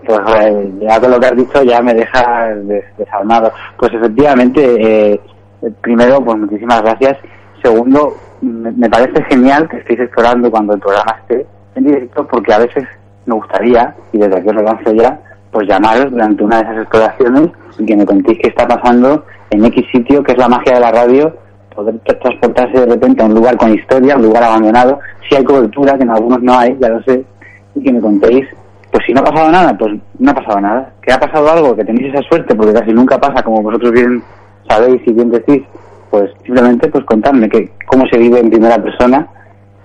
Pues 0.06 0.20
ya 0.80 1.00
con 1.00 1.12
lo 1.12 1.20
que 1.20 1.28
has 1.28 1.36
dicho 1.36 1.64
ya 1.64 1.82
me 1.82 1.94
deja 1.94 2.50
desarmado. 2.98 3.52
Pues 3.78 3.94
efectivamente, 3.94 5.12
eh, 5.14 5.20
primero, 5.82 6.24
pues 6.24 6.38
muchísimas 6.38 6.82
gracias. 6.82 7.18
Segundo, 7.64 8.16
me, 8.42 8.90
parece 8.90 9.24
genial 9.26 9.68
que 9.68 9.78
estéis 9.78 10.00
explorando 10.00 10.50
cuando 10.50 10.74
el 10.74 10.80
programa 10.80 11.18
esté 11.22 11.46
en 11.76 11.84
directo 11.84 12.26
porque 12.28 12.54
a 12.54 12.60
veces 12.60 12.86
me 13.26 13.36
gustaría, 13.36 13.96
y 14.12 14.18
desde 14.18 14.38
aquí 14.38 14.50
lo 14.50 14.62
lanzo 14.62 14.94
ya, 14.94 15.20
pues 15.52 15.68
llamaros 15.68 16.12
durante 16.12 16.44
una 16.44 16.58
de 16.58 16.64
esas 16.64 16.78
exploraciones 16.78 17.50
y 17.78 17.86
que 17.86 17.96
me 17.96 18.06
contéis 18.06 18.40
qué 18.42 18.50
está 18.50 18.68
pasando 18.68 19.26
en 19.52 19.66
X 19.66 19.86
sitio, 19.92 20.24
que 20.24 20.34
es 20.34 20.38
la 20.38 20.48
magia 20.48 20.76
de 20.76 20.80
la 20.80 20.92
radio, 20.92 21.36
poder 21.76 22.00
transportarse 22.00 22.80
de 22.80 22.86
repente 22.86 23.22
a 23.22 23.26
un 23.26 23.34
lugar 23.34 23.58
con 23.58 23.74
historia, 23.74 24.16
un 24.16 24.24
lugar 24.24 24.44
abandonado, 24.44 25.00
si 25.28 25.36
hay 25.36 25.44
cobertura, 25.44 25.98
que 25.98 26.04
en 26.04 26.12
algunos 26.12 26.42
no 26.42 26.58
hay, 26.58 26.78
ya 26.80 26.90
lo 26.90 27.02
sé, 27.04 27.24
y 27.76 27.84
que 27.84 27.92
me 27.92 28.02
contéis, 28.02 28.46
pues 28.92 29.06
si 29.06 29.14
no 29.14 29.22
ha 29.22 29.24
pasado 29.24 29.52
nada, 29.52 29.78
pues 29.78 29.94
no 30.18 30.32
ha 30.32 30.34
pasado 30.34 30.60
nada. 30.60 30.94
Que 31.02 31.12
ha 31.12 31.20
pasado 31.20 31.50
algo, 31.50 31.76
que 31.76 31.86
tenéis 31.86 32.14
esa 32.14 32.24
suerte, 32.24 32.56
porque 32.56 32.74
casi 32.74 32.92
nunca 32.92 33.20
pasa, 33.20 33.44
como 33.44 33.62
vosotros 33.62 33.92
bien 33.92 34.24
sabéis 34.70 35.02
y 35.06 35.14
bien 35.14 35.32
decís, 35.32 35.62
pues 36.10 36.32
simplemente 36.46 36.90
pues 36.90 37.04
contarme 37.06 37.50
que, 37.50 37.70
cómo 37.88 38.06
se 38.12 38.18
vive 38.18 38.40
en 38.40 38.50
primera 38.50 38.82
persona 38.82 39.28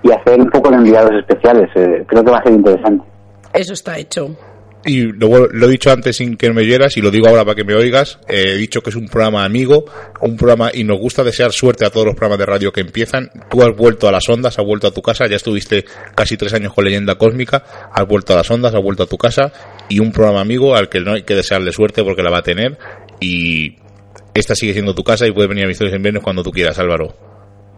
y 0.02 0.12
hacer 0.12 0.40
un 0.40 0.50
poco 0.50 0.70
de 0.70 0.76
enviados 0.76 1.12
especiales. 1.18 1.70
Eh, 1.74 2.04
creo 2.06 2.24
que 2.24 2.30
va 2.30 2.38
a 2.38 2.44
ser 2.44 2.52
interesante. 2.52 3.04
Eso 3.52 3.72
está 3.72 3.98
hecho 3.98 4.36
y 4.86 5.12
lo, 5.12 5.48
lo, 5.48 5.66
he 5.66 5.70
dicho 5.70 5.90
antes 5.90 6.16
sin 6.16 6.36
que 6.36 6.52
me 6.52 6.62
oyeras 6.62 6.96
y 6.96 7.00
lo 7.00 7.10
digo 7.10 7.28
ahora 7.28 7.44
para 7.44 7.54
que 7.54 7.64
me 7.64 7.74
oigas, 7.74 8.18
eh, 8.28 8.52
he 8.54 8.56
dicho 8.56 8.82
que 8.82 8.90
es 8.90 8.96
un 8.96 9.08
programa 9.08 9.44
amigo, 9.44 9.84
un 10.20 10.36
programa 10.36 10.70
y 10.72 10.84
nos 10.84 10.98
gusta 10.98 11.24
desear 11.24 11.52
suerte 11.52 11.86
a 11.86 11.90
todos 11.90 12.06
los 12.06 12.14
programas 12.14 12.38
de 12.38 12.46
radio 12.46 12.72
que 12.72 12.80
empiezan. 12.80 13.30
Tú 13.50 13.62
has 13.62 13.74
vuelto 13.74 14.08
a 14.08 14.12
las 14.12 14.28
ondas, 14.28 14.58
has 14.58 14.64
vuelto 14.64 14.86
a 14.86 14.90
tu 14.90 15.02
casa, 15.02 15.26
ya 15.26 15.36
estuviste 15.36 15.84
casi 16.14 16.36
tres 16.36 16.52
años 16.54 16.74
con 16.74 16.84
Leyenda 16.84 17.16
Cósmica, 17.16 17.64
has 17.92 18.06
vuelto 18.06 18.34
a 18.34 18.36
las 18.36 18.50
ondas, 18.50 18.74
has 18.74 18.82
vuelto 18.82 19.04
a 19.04 19.06
tu 19.06 19.16
casa 19.16 19.52
y 19.88 20.00
un 20.00 20.12
programa 20.12 20.40
amigo 20.40 20.74
al 20.74 20.88
que 20.88 21.00
no 21.00 21.12
hay 21.12 21.22
que 21.22 21.34
desearle 21.34 21.72
suerte 21.72 22.02
porque 22.04 22.22
la 22.22 22.30
va 22.30 22.38
a 22.38 22.42
tener 22.42 22.78
y 23.20 23.76
esta 24.34 24.54
sigue 24.54 24.72
siendo 24.72 24.94
tu 24.94 25.02
casa 25.02 25.26
y 25.26 25.32
puede 25.32 25.48
venir 25.48 25.64
a 25.64 25.68
Misterios 25.68 25.96
en 25.96 26.02
Viernes 26.02 26.22
cuando 26.22 26.42
tú 26.42 26.50
quieras, 26.50 26.78
Álvaro. 26.78 27.08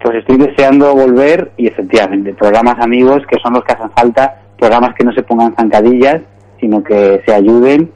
Pues 0.02 0.16
estoy 0.16 0.38
deseando 0.38 0.94
volver 0.94 1.52
y 1.56 1.66
efectivamente, 1.66 2.34
programas 2.34 2.76
amigos 2.80 3.22
que 3.28 3.38
son 3.42 3.54
los 3.54 3.64
que 3.64 3.72
hacen 3.72 3.90
falta, 3.90 4.42
programas 4.58 4.94
que 4.96 5.04
no 5.04 5.12
se 5.12 5.22
pongan 5.22 5.54
zancadillas 5.56 6.22
sino 6.60 6.82
que 6.82 7.22
se 7.26 7.34
ayuden 7.34 7.90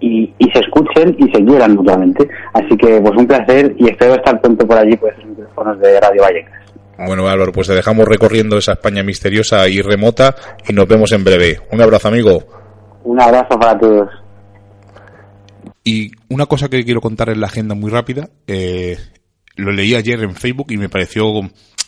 y, 0.00 0.32
se 0.52 0.60
escuchen 0.60 1.16
y 1.18 1.24
se 1.32 1.44
quieran 1.44 1.74
mutuamente. 1.74 2.28
Así 2.52 2.76
que 2.76 3.00
pues 3.00 3.16
un 3.16 3.26
placer 3.26 3.74
y 3.78 3.88
espero 3.88 4.14
estar 4.14 4.40
pronto 4.40 4.66
por 4.66 4.78
allí, 4.78 4.96
pues 4.96 5.14
en 5.18 5.28
los 5.28 5.38
micrófonos 5.38 5.80
de 5.80 6.00
Radio 6.00 6.22
Vallecas. 6.22 6.62
Bueno, 7.06 7.28
Álvaro, 7.28 7.52
pues 7.52 7.66
te 7.66 7.74
dejamos 7.74 8.06
recorriendo 8.06 8.56
esa 8.56 8.72
España 8.72 9.02
misteriosa 9.02 9.68
y 9.68 9.82
remota 9.82 10.34
y 10.66 10.72
nos 10.72 10.88
vemos 10.88 11.12
en 11.12 11.24
breve. 11.24 11.58
Un 11.70 11.82
abrazo, 11.82 12.08
amigo. 12.08 12.38
Un 13.04 13.20
abrazo 13.20 13.58
para 13.58 13.78
todos. 13.78 14.08
Y 15.86 16.10
una 16.28 16.46
cosa 16.46 16.68
que 16.68 16.84
quiero 16.84 17.00
contar 17.00 17.28
en 17.28 17.40
la 17.40 17.46
agenda 17.46 17.76
muy 17.76 17.92
rápida, 17.92 18.28
eh, 18.48 18.98
lo 19.54 19.70
leí 19.70 19.94
ayer 19.94 20.20
en 20.20 20.34
Facebook 20.34 20.66
y 20.70 20.78
me 20.78 20.88
pareció 20.88 21.26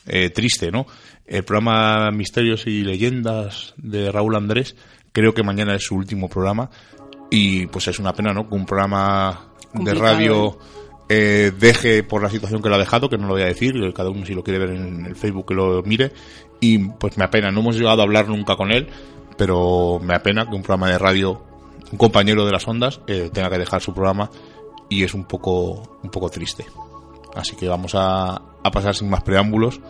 eh, 0.06 0.30
triste, 0.30 0.70
¿no? 0.70 0.86
El 1.26 1.42
programa 1.42 2.12
Misterios 2.12 2.68
y 2.68 2.84
Leyendas 2.84 3.74
de 3.76 4.12
Raúl 4.12 4.36
Andrés 4.36 4.76
creo 5.12 5.34
que 5.34 5.42
mañana 5.42 5.74
es 5.74 5.82
su 5.82 5.96
último 5.96 6.28
programa 6.28 6.70
y 7.28 7.66
pues 7.66 7.88
es 7.88 7.98
una 7.98 8.12
pena, 8.12 8.32
¿no? 8.32 8.48
Que 8.48 8.54
un 8.54 8.66
programa 8.66 9.52
de 9.74 9.94
radio 9.94 10.52
¿eh? 10.52 11.48
Eh, 11.48 11.52
deje 11.58 12.04
por 12.04 12.22
la 12.22 12.30
situación 12.30 12.62
que 12.62 12.68
lo 12.68 12.76
ha 12.76 12.78
dejado, 12.78 13.08
que 13.08 13.18
no 13.18 13.26
lo 13.26 13.32
voy 13.32 13.42
a 13.42 13.46
decir, 13.46 13.74
cada 13.94 14.10
uno 14.10 14.24
si 14.24 14.32
lo 14.32 14.44
quiere 14.44 14.60
ver 14.60 14.76
en 14.76 15.06
el 15.06 15.16
Facebook 15.16 15.48
que 15.48 15.54
lo 15.54 15.82
mire 15.82 16.12
y 16.60 16.78
pues 16.78 17.18
me 17.18 17.24
apena, 17.24 17.50
no 17.50 17.60
hemos 17.60 17.76
llegado 17.76 18.00
a 18.00 18.04
hablar 18.04 18.28
nunca 18.28 18.54
con 18.54 18.70
él, 18.70 18.86
pero 19.36 19.98
me 20.00 20.14
apena 20.14 20.46
que 20.48 20.54
un 20.54 20.62
programa 20.62 20.88
de 20.88 20.98
radio, 20.98 21.42
un 21.90 21.98
compañero 21.98 22.44
de 22.44 22.52
las 22.52 22.66
ondas, 22.66 23.00
eh, 23.06 23.30
tenga 23.32 23.50
que 23.50 23.58
dejar 23.58 23.80
su 23.80 23.92
programa 23.92 24.30
y 24.88 25.04
es 25.04 25.14
un 25.14 25.24
poco, 25.24 25.98
un 26.02 26.10
poco 26.10 26.28
triste. 26.28 26.66
Así 27.34 27.56
que 27.56 27.68
vamos 27.68 27.94
a, 27.94 28.34
a 28.34 28.70
pasar 28.70 28.94
sin 28.94 29.08
más 29.10 29.22
preámbulos 29.22 29.80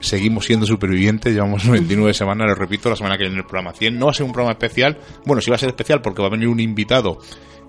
seguimos 0.00 0.46
siendo 0.46 0.66
supervivientes, 0.66 1.32
llevamos 1.32 1.68
29 1.68 2.14
semanas, 2.14 2.48
lo 2.48 2.54
repito, 2.54 2.90
la 2.90 2.96
semana 2.96 3.16
que 3.16 3.24
viene 3.24 3.38
el 3.38 3.44
programa 3.46 3.72
100. 3.72 3.98
No 3.98 4.06
va 4.06 4.12
a 4.12 4.14
ser 4.14 4.26
un 4.26 4.32
programa 4.32 4.52
especial, 4.52 4.98
bueno, 5.24 5.40
sí 5.40 5.50
va 5.50 5.56
a 5.56 5.58
ser 5.58 5.70
especial 5.70 6.00
porque 6.00 6.22
va 6.22 6.28
a 6.28 6.30
venir 6.30 6.48
un 6.48 6.60
invitado 6.60 7.18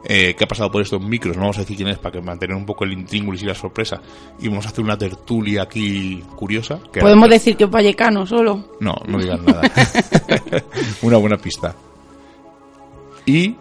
eh, 0.05 0.35
que 0.35 0.43
ha 0.43 0.47
pasado 0.47 0.69
por 0.69 0.81
estos 0.81 1.01
micros, 1.01 1.35
no 1.35 1.43
vamos 1.43 1.57
a 1.57 1.61
decir 1.61 1.77
quién 1.77 1.87
es 1.87 1.97
para 1.97 2.11
que 2.11 2.21
mantener 2.21 2.55
un 2.55 2.65
poco 2.65 2.83
el 2.83 2.91
intríngulis 2.91 3.41
y 3.43 3.45
la 3.45 3.55
sorpresa, 3.55 4.01
y 4.39 4.49
vamos 4.49 4.65
a 4.65 4.69
hacer 4.69 4.83
una 4.83 4.97
tertulia 4.97 5.63
aquí 5.63 6.21
curiosa. 6.35 6.79
¿Podemos 6.99 7.29
decir 7.29 7.55
que 7.55 7.63
es 7.63 7.69
vallecano 7.69 8.25
solo? 8.25 8.65
No, 8.81 8.95
no 9.07 9.17
digan 9.17 9.45
nada. 9.45 9.61
una 11.03 11.17
buena 11.17 11.37
pista. 11.37 11.73
Y, 13.25 13.55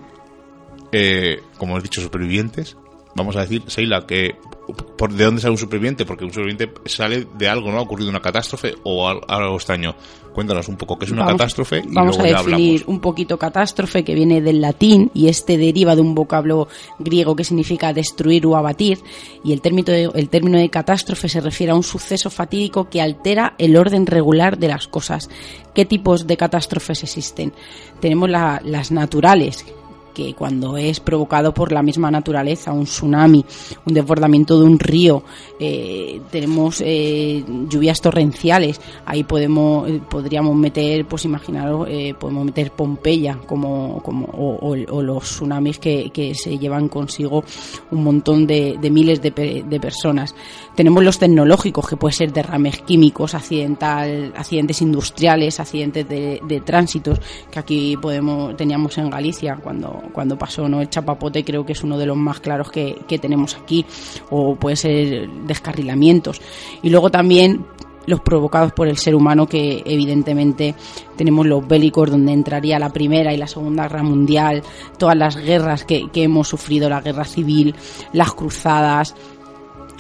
eh, 0.93 1.43
como 1.59 1.79
he 1.79 1.83
dicho, 1.83 2.01
supervivientes, 2.01 2.77
vamos 3.15 3.37
a 3.37 3.41
decir, 3.41 3.63
Seila, 3.69 4.07
que 4.07 4.37
por, 4.73 5.13
¿de 5.13 5.25
dónde 5.25 5.41
sale 5.41 5.53
un 5.53 5.59
superviviente? 5.59 6.05
Porque 6.05 6.25
un 6.25 6.33
superviviente 6.33 6.73
sale 6.87 7.27
de 7.37 7.49
algo, 7.49 7.71
¿no? 7.71 7.79
Ha 7.79 7.83
ocurrido 7.83 8.11
una 8.11 8.21
catástrofe 8.21 8.75
o 8.85 9.09
algo 9.09 9.57
extraño. 9.57 9.95
Cuéntanos 10.33 10.69
un 10.69 10.77
poco 10.77 10.99
qué 10.99 11.05
es 11.05 11.11
una 11.11 11.27
catástrofe 11.27 11.83
y 11.87 11.93
Vamos 11.95 12.19
a 12.19 12.23
definir 12.23 12.85
un 12.87 13.01
poquito 13.01 13.39
catástrofe 13.39 14.03
que 14.03 14.15
viene 14.15 14.41
del 14.41 14.63
latín 14.63 15.11
y 15.13 15.29
este 15.29 15.59
deriva 15.59 15.95
de 15.95 16.01
un 16.01 16.15
vocablo 16.15 16.69
griego 16.99 17.37
que 17.37 17.45
significa 17.45 17.93
destruir 17.93 18.47
o 18.47 18.57
abatir 18.57 18.99
y 19.45 19.53
el 19.53 19.61
término 19.61 19.93
de, 19.93 20.11
el 20.15 20.29
término 20.31 20.57
de 20.57 20.71
catástrofe 20.71 21.29
se 21.29 21.43
refiere 21.43 21.73
a 21.73 21.75
un 21.75 21.83
suceso 21.83 22.31
fatídico 22.31 22.89
que 22.89 23.03
altera 23.03 23.55
el 23.59 23.77
orden 23.77 24.07
regular 24.07 24.57
de 24.57 24.69
las 24.69 24.89
cosas. 24.89 25.29
¿Qué 25.75 25.85
tipos 25.85 26.27
de 26.27 26.37
catástrofes 26.39 27.03
existen? 27.03 27.53
Tenemos 28.01 28.31
las 28.31 28.91
naturales, 28.91 29.67
que 30.13 30.35
cuando 30.35 30.77
es 30.77 31.01
provocado 31.01 31.53
por 31.55 31.73
la 31.73 31.83
misma 31.83 32.11
naturaleza, 32.11 32.73
un 32.73 32.85
tsunami, 32.85 33.45
un 33.87 33.95
desbordamiento 33.95 34.59
de 34.59 34.67
un 34.67 34.79
río, 34.79 35.23
eh, 35.59 36.21
tenemos 36.31 36.83
eh, 36.85 37.45
lluvias 37.69 38.01
torrenciales, 38.01 38.81
ahí 39.07 39.25
podemos 39.25 39.89
eh, 39.89 40.01
podríamos 40.09 40.55
meter, 40.57 41.07
pues 41.07 41.25
imaginaros, 41.25 41.89
podemos 42.19 42.45
meter 42.45 42.73
Pompeya 42.73 43.39
como, 43.47 44.03
como 44.03 44.27
o, 44.27 45.03
los 45.03 45.25
tsunamis 45.25 45.79
que, 45.79 46.11
que, 46.11 46.35
se 46.35 46.59
llevan 46.59 46.89
consigo 46.89 47.45
un 47.91 48.05
montón 48.05 48.47
de, 48.47 48.79
miles 48.91 49.21
de, 49.21 49.31
de, 49.31 49.81
personas. 49.81 50.35
Tenemos 50.75 51.03
los 51.03 51.19
tecnológicos, 51.19 51.89
que 51.89 51.97
puede 51.97 52.15
ser 52.15 52.33
derrames 52.33 52.81
químicos, 52.83 53.35
accidental, 53.35 54.33
accidentes 54.37 54.81
industriales, 54.83 55.61
accidentes 55.61 56.09
de, 56.09 56.41
de 56.47 56.61
tránsitos, 56.61 57.21
que 57.51 57.59
aquí 57.59 57.97
podemos 57.97 58.57
teníamos 58.57 58.97
en 58.99 59.11
Galicia 59.11 59.57
cuando 59.63 60.02
cuando 60.13 60.39
pasó 60.39 60.69
¿no? 60.69 60.81
el 60.81 60.89
chapapote 60.89 61.45
creo 61.45 61.65
que 61.65 61.73
es 61.73 61.83
uno 61.83 61.99
de 61.99 62.07
los 62.07 62.17
más 62.17 62.41
claros 62.41 62.71
que, 62.71 62.97
tenemos 63.21 63.57
aquí 63.57 63.85
o 64.31 64.57
puede 64.57 64.77
ser 64.77 65.29
descarrilamientos 65.47 66.41
y 66.83 66.91
luego 66.91 67.11
también 67.11 67.65
los 68.07 68.21
provocados 68.21 68.73
por 68.73 68.89
el 68.89 68.97
ser 68.97 69.15
humano 69.15 69.47
que 69.47 69.83
evidentemente 69.87 70.75
tenemos 71.17 71.47
los 71.47 71.67
bélicos 71.69 72.11
donde 72.11 72.33
entraría 72.33 72.79
la 72.79 72.91
primera 72.91 73.33
y 73.33 73.37
la 73.37 73.47
segunda 73.47 73.85
guerra 73.85 74.03
mundial 74.03 74.63
todas 74.99 75.17
las 75.17 75.37
guerras 75.37 75.85
que, 75.85 76.11
que 76.11 76.25
hemos 76.25 76.49
sufrido 76.49 76.89
la 76.89 77.01
guerra 77.01 77.25
civil 77.25 77.75
las 78.13 78.33
cruzadas 78.33 79.15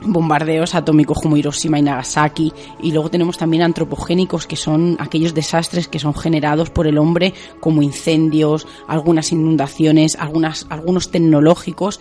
bombardeos 0.04 0.74
atómicos 0.74 1.18
como 1.20 1.36
Hiroshima 1.36 1.78
y 1.78 1.82
Nagasaki 1.82 2.52
y 2.82 2.92
luego 2.92 3.10
tenemos 3.10 3.38
también 3.38 3.62
antropogénicos 3.62 4.46
que 4.46 4.56
son 4.56 4.96
aquellos 4.98 5.34
desastres 5.34 5.88
que 5.88 5.98
son 5.98 6.14
generados 6.14 6.70
por 6.70 6.86
el 6.86 6.98
hombre 6.98 7.34
como 7.60 7.82
incendios, 7.82 8.66
algunas 8.88 9.32
inundaciones, 9.32 10.16
algunas, 10.16 10.66
algunos 10.70 11.10
tecnológicos. 11.10 12.00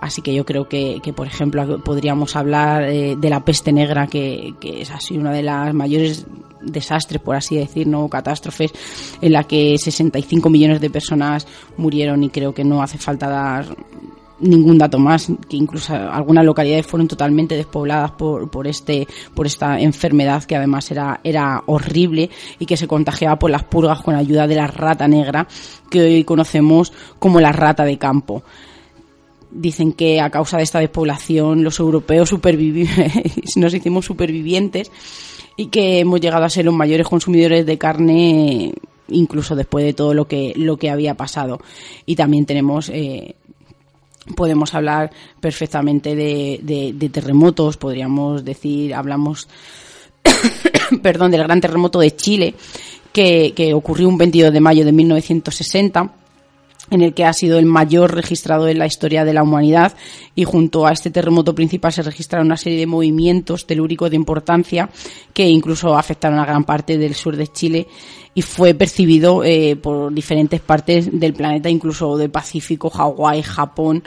Así 0.00 0.20
que 0.20 0.34
yo 0.34 0.44
creo 0.44 0.68
que, 0.68 1.00
por 1.16 1.26
ejemplo, 1.26 1.82
podríamos 1.82 2.36
hablar 2.36 2.82
eh, 2.82 3.16
de 3.18 3.30
la 3.30 3.42
peste 3.42 3.72
negra, 3.72 4.06
que, 4.06 4.54
que, 4.60 4.82
es 4.82 4.90
así 4.90 5.16
una 5.16 5.32
de 5.32 5.42
las 5.42 5.72
mayores 5.72 6.26
desastres, 6.60 7.22
por 7.22 7.36
así 7.36 7.56
decir, 7.56 7.86
no 7.86 8.08
catástrofes, 8.08 8.72
en 9.22 9.32
la 9.32 9.44
que 9.44 9.76
65 9.78 10.50
millones 10.50 10.80
de 10.82 10.90
personas 10.90 11.46
murieron 11.78 12.22
y 12.22 12.28
creo 12.28 12.52
que 12.52 12.64
no 12.64 12.82
hace 12.82 12.98
falta 12.98 13.28
dar 13.28 13.76
ningún 14.40 14.78
dato 14.78 14.98
más, 14.98 15.28
que 15.48 15.56
incluso 15.56 15.94
algunas 15.94 16.44
localidades 16.44 16.86
fueron 16.86 17.08
totalmente 17.08 17.56
despobladas 17.56 18.12
por, 18.12 18.50
por, 18.50 18.66
este, 18.66 19.06
por 19.34 19.46
esta 19.46 19.80
enfermedad 19.80 20.44
que 20.44 20.56
además 20.56 20.90
era, 20.90 21.20
era 21.22 21.62
horrible 21.66 22.30
y 22.58 22.66
que 22.66 22.76
se 22.76 22.88
contagiaba 22.88 23.38
por 23.38 23.50
las 23.50 23.64
purgas 23.64 24.02
con 24.02 24.14
ayuda 24.14 24.46
de 24.46 24.56
la 24.56 24.66
rata 24.66 25.06
negra 25.08 25.46
que 25.90 26.00
hoy 26.00 26.24
conocemos 26.24 26.92
como 27.18 27.40
la 27.40 27.52
rata 27.52 27.84
de 27.84 27.98
campo. 27.98 28.42
Dicen 29.50 29.92
que 29.92 30.20
a 30.20 30.30
causa 30.30 30.56
de 30.56 30.64
esta 30.64 30.80
despoblación 30.80 31.62
los 31.62 31.78
europeos 31.78 32.32
nos 33.56 33.74
hicimos 33.74 34.04
supervivientes 34.04 34.90
y 35.56 35.66
que 35.66 36.00
hemos 36.00 36.20
llegado 36.20 36.44
a 36.44 36.50
ser 36.50 36.64
los 36.64 36.74
mayores 36.74 37.06
consumidores 37.06 37.64
de 37.64 37.78
carne 37.78 38.74
incluso 39.08 39.54
después 39.54 39.84
de 39.84 39.92
todo 39.92 40.14
lo 40.14 40.26
que, 40.26 40.52
lo 40.56 40.76
que 40.76 40.90
había 40.90 41.14
pasado. 41.14 41.60
Y 42.06 42.16
también 42.16 42.46
tenemos 42.46 42.88
eh, 42.88 43.36
podemos 44.36 44.74
hablar 44.74 45.10
perfectamente 45.40 46.14
de, 46.14 47.10
terremotos, 47.12 47.76
podríamos 47.76 48.44
decir, 48.44 48.94
hablamos, 48.94 49.48
perdón, 51.02 51.30
del 51.30 51.42
gran 51.42 51.60
terremoto 51.60 52.00
de 52.00 52.14
Chile, 52.16 52.54
que, 53.12 53.72
ocurrió 53.74 54.08
un 54.08 54.18
22 54.18 54.52
de 54.52 54.60
mayo 54.60 54.84
de 54.84 54.92
1960 54.92 56.23
en 56.90 57.02
el 57.02 57.14
que 57.14 57.24
ha 57.24 57.32
sido 57.32 57.58
el 57.58 57.66
mayor 57.66 58.14
registrado 58.14 58.68
en 58.68 58.78
la 58.78 58.86
historia 58.86 59.24
de 59.24 59.32
la 59.32 59.42
humanidad 59.42 59.94
y 60.34 60.44
junto 60.44 60.86
a 60.86 60.92
este 60.92 61.10
terremoto 61.10 61.54
principal 61.54 61.92
se 61.92 62.02
registraron 62.02 62.46
una 62.46 62.56
serie 62.56 62.78
de 62.78 62.86
movimientos 62.86 63.66
telúricos 63.66 64.10
de 64.10 64.16
importancia 64.16 64.90
que 65.32 65.48
incluso 65.48 65.96
afectaron 65.96 66.38
a 66.38 66.46
gran 66.46 66.64
parte 66.64 66.98
del 66.98 67.14
sur 67.14 67.36
de 67.36 67.48
Chile 67.48 67.88
y 68.34 68.42
fue 68.42 68.74
percibido 68.74 69.44
eh, 69.44 69.76
por 69.76 70.12
diferentes 70.12 70.60
partes 70.60 71.08
del 71.18 71.34
planeta, 71.34 71.70
incluso 71.70 72.16
del 72.16 72.30
Pacífico, 72.30 72.90
Hawái, 72.90 73.42
Japón. 73.42 74.02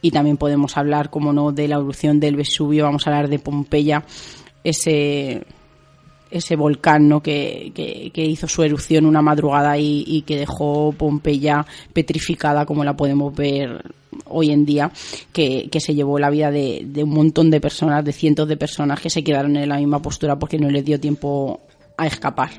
Y 0.00 0.10
también 0.10 0.36
podemos 0.38 0.76
hablar, 0.76 1.10
como 1.10 1.32
no, 1.32 1.52
de 1.52 1.68
la 1.68 1.76
erupción 1.76 2.18
del 2.18 2.36
Vesubio, 2.36 2.84
vamos 2.84 3.06
a 3.06 3.10
hablar 3.10 3.28
de 3.28 3.38
Pompeya, 3.38 4.04
ese 4.64 5.44
ese 6.30 6.56
volcán 6.56 7.08
¿no? 7.08 7.22
que, 7.22 7.72
que, 7.74 8.24
hizo 8.24 8.48
su 8.48 8.62
erupción 8.62 9.06
una 9.06 9.22
madrugada 9.22 9.78
y, 9.78 10.22
que 10.26 10.36
dejó 10.36 10.92
Pompeya 10.92 11.64
petrificada 11.92 12.66
como 12.66 12.84
la 12.84 12.96
podemos 12.96 13.34
ver 13.34 13.82
hoy 14.26 14.50
en 14.50 14.64
día, 14.64 14.90
que, 15.32 15.68
que 15.70 15.80
se 15.80 15.94
llevó 15.94 16.18
la 16.18 16.30
vida 16.30 16.50
de, 16.50 16.82
de, 16.84 17.04
un 17.04 17.10
montón 17.10 17.50
de 17.50 17.60
personas, 17.60 18.04
de 18.04 18.12
cientos 18.12 18.48
de 18.48 18.56
personas 18.56 19.00
que 19.00 19.10
se 19.10 19.22
quedaron 19.22 19.56
en 19.56 19.68
la 19.68 19.76
misma 19.76 20.00
postura 20.00 20.38
porque 20.38 20.58
no 20.58 20.70
les 20.70 20.84
dio 20.84 20.98
tiempo 20.98 21.60
a 21.96 22.06
escapar. 22.06 22.50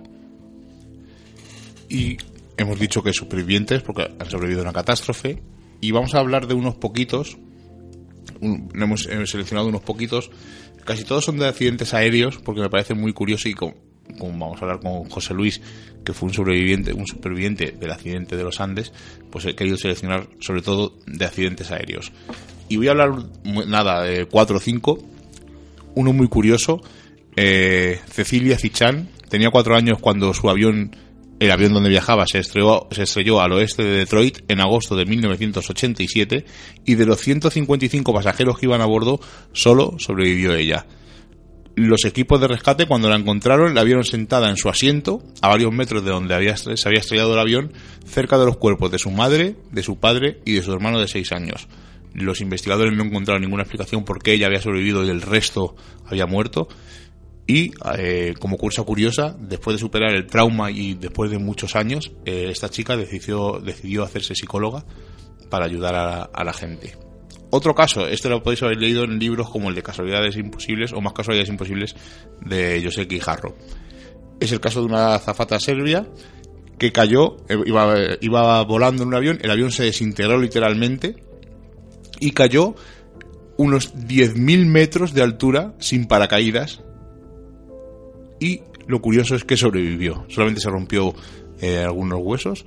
Y 1.89 2.17
hemos 2.57 2.79
dicho 2.79 3.01
que 3.01 3.13
supervivientes 3.13 3.81
porque 3.81 4.03
han 4.19 4.29
sobrevivido 4.29 4.61
a 4.61 4.63
una 4.63 4.73
catástrofe 4.73 5.41
y 5.81 5.91
vamos 5.91 6.15
a 6.15 6.19
hablar 6.19 6.47
de 6.47 6.53
unos 6.53 6.75
poquitos, 6.75 7.37
hemos 8.41 9.03
seleccionado 9.03 9.67
unos 9.67 9.81
poquitos 9.81 10.29
Casi 10.87 11.03
todos 11.03 11.25
son 11.25 11.37
de 11.37 11.45
accidentes 11.45 11.93
aéreos, 11.93 12.37
porque 12.37 12.61
me 12.61 12.69
parece 12.69 12.93
muy 12.93 13.11
curioso 13.11 13.49
y 13.49 13.53
como, 13.53 13.75
vamos 14.21 14.61
a 14.61 14.63
hablar 14.63 14.79
con 14.79 15.09
José 15.09 15.33
Luis, 15.33 15.61
que 16.05 16.13
fue 16.13 16.29
un 16.29 16.33
sobreviviente, 16.33 16.93
un 16.93 17.05
superviviente 17.05 17.73
del 17.77 17.91
accidente 17.91 18.37
de 18.37 18.43
los 18.45 18.61
Andes, 18.61 18.93
pues 19.29 19.43
he 19.43 19.53
querido 19.53 19.75
seleccionar 19.75 20.29
sobre 20.39 20.61
todo 20.61 20.97
de 21.05 21.25
accidentes 21.25 21.71
aéreos. 21.71 22.13
Y 22.69 22.77
voy 22.77 22.87
a 22.87 22.91
hablar, 22.91 23.11
nada, 23.43 24.03
de 24.03 24.27
cuatro 24.27 24.55
o 24.55 24.59
cinco. 24.61 24.97
Uno 25.93 26.13
muy 26.13 26.29
curioso, 26.29 26.79
eh, 27.35 27.99
Cecilia 28.09 28.57
Cichán, 28.57 29.09
tenía 29.27 29.51
cuatro 29.51 29.75
años 29.75 29.99
cuando 29.99 30.33
su 30.33 30.49
avión 30.49 30.95
el 31.39 31.51
avión 31.51 31.73
donde 31.73 31.89
viajaba 31.89 32.25
se 32.27 32.39
estrelló, 32.39 33.41
al 33.41 33.53
oeste 33.53 33.83
de 33.83 33.97
Detroit 33.97 34.39
en 34.47 34.59
agosto 34.59 34.95
de 34.95 35.05
1987 35.05 36.45
y 36.85 36.95
de 36.95 37.05
los 37.05 37.19
155 37.19 38.13
pasajeros 38.13 38.57
que 38.57 38.65
iban 38.65 38.81
a 38.81 38.85
bordo, 38.85 39.19
solo 39.53 39.95
sobrevivió 39.99 40.55
ella. 40.55 40.85
Los 41.75 42.05
equipos 42.05 42.41
de 42.41 42.47
rescate 42.47 42.87
cuando 42.87 43.07
la 43.07 43.17
encontraron 43.17 43.75
la 43.75 43.83
vieron 43.83 44.03
sentada 44.03 44.49
en 44.49 44.57
su 44.57 44.67
asiento, 44.67 45.21
a 45.41 45.49
varios 45.49 45.71
metros 45.71 46.03
de 46.03 46.09
donde 46.09 46.33
había, 46.33 46.57
se 46.57 46.87
había 46.87 47.01
estrellado 47.01 47.33
el 47.33 47.39
avión, 47.39 47.71
cerca 48.03 48.39
de 48.39 48.45
los 48.45 48.57
cuerpos 48.57 48.91
de 48.91 48.97
su 48.97 49.11
madre, 49.11 49.55
de 49.71 49.83
su 49.83 49.99
padre 49.99 50.39
y 50.43 50.53
de 50.53 50.63
su 50.63 50.73
hermano 50.73 50.99
de 50.99 51.07
6 51.07 51.31
años. 51.33 51.67
Los 52.15 52.41
investigadores 52.41 52.97
no 52.97 53.03
encontraron 53.03 53.43
ninguna 53.43 53.61
explicación 53.61 54.03
por 54.03 54.23
qué 54.23 54.33
ella 54.33 54.47
había 54.47 54.59
sobrevivido 54.59 55.05
y 55.05 55.09
el 55.09 55.21
resto 55.21 55.75
había 56.07 56.25
muerto 56.25 56.67
y 57.47 57.71
eh, 57.97 58.33
como 58.39 58.57
cursa 58.57 58.83
curiosa, 58.83 59.35
después 59.39 59.75
de 59.75 59.79
superar 59.79 60.13
el 60.13 60.27
trauma 60.27 60.69
y 60.69 60.95
después 60.95 61.31
de 61.31 61.39
muchos 61.39 61.77
años, 61.77 62.11
eh, 62.25 62.47
esta 62.49 62.69
chica 62.69 62.97
decidió, 62.97 63.61
decidió 63.63 64.03
hacerse 64.03 64.35
psicóloga 64.35 64.83
para 65.49 65.65
ayudar 65.65 65.95
a, 65.95 66.43
la 66.43 66.51
gente. 66.51 66.97
Otro 67.49 67.73
caso, 67.73 68.05
este 68.05 68.27
lo 68.27 68.43
podéis 68.43 68.63
haber 68.63 68.77
leído 68.77 69.05
en 69.05 69.17
libros 69.17 69.49
como 69.49 69.69
el 69.69 69.75
de 69.75 69.81
Casualidades 69.81 70.35
Imposibles 70.35 70.91
o 70.91 70.99
Más 70.99 71.13
Casualidades 71.13 71.47
Imposibles 71.47 71.95
de 72.41 72.81
José 72.83 73.07
Quijarro. 73.07 73.55
Es 74.41 74.51
el 74.51 74.59
caso 74.59 74.81
de 74.81 74.87
una 74.87 75.15
azafata 75.15 75.57
serbia 75.57 76.05
que 76.77 76.91
cayó, 76.91 77.37
eh, 77.47 77.57
iba, 77.65 77.95
iba 78.19 78.61
volando 78.65 79.03
en 79.03 79.07
un 79.07 79.15
avión, 79.15 79.39
el 79.41 79.49
avión 79.49 79.71
se 79.71 79.83
desintegró 79.83 80.37
literalmente 80.37 81.15
y 82.19 82.31
cayó 82.31 82.75
unos 83.55 83.95
10.000 83.95 84.65
metros 84.65 85.13
de 85.13 85.21
altura 85.21 85.73
sin 85.79 86.07
paracaídas 86.07 86.83
y 88.39 88.61
lo 88.87 89.01
curioso 89.01 89.35
es 89.35 89.43
que 89.43 89.57
sobrevivió. 89.57 90.25
Solamente 90.29 90.61
se 90.61 90.69
rompió 90.69 91.13
eh, 91.59 91.79
algunos 91.79 92.19
huesos 92.21 92.65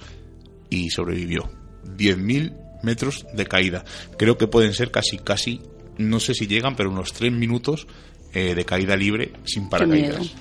y 0.69 0.91
sobrevivió. 0.91 1.51
10.000 1.97 2.83
metros 2.83 3.27
de 3.33 3.47
caída. 3.47 3.85
Creo 4.17 4.37
que 4.37 4.47
pueden 4.47 4.75
ser 4.75 4.91
casi, 4.91 5.19
casi, 5.19 5.61
no 5.99 6.21
sé 6.21 6.35
si 6.35 6.47
llegan, 6.47 6.77
pero 6.77 6.91
unos 6.91 7.13
3 7.13 7.33
minutos 7.33 7.87
eh, 8.33 8.55
de 8.55 8.65
caída 8.65 8.97
libre 8.97 9.33
sin 9.45 9.69
paracaídas. 9.69 10.35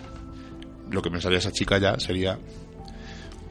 Lo 0.92 1.02
que 1.02 1.12
pensaría 1.12 1.38
esa 1.38 1.52
chica 1.52 1.78
ya 1.78 2.00
sería 2.00 2.40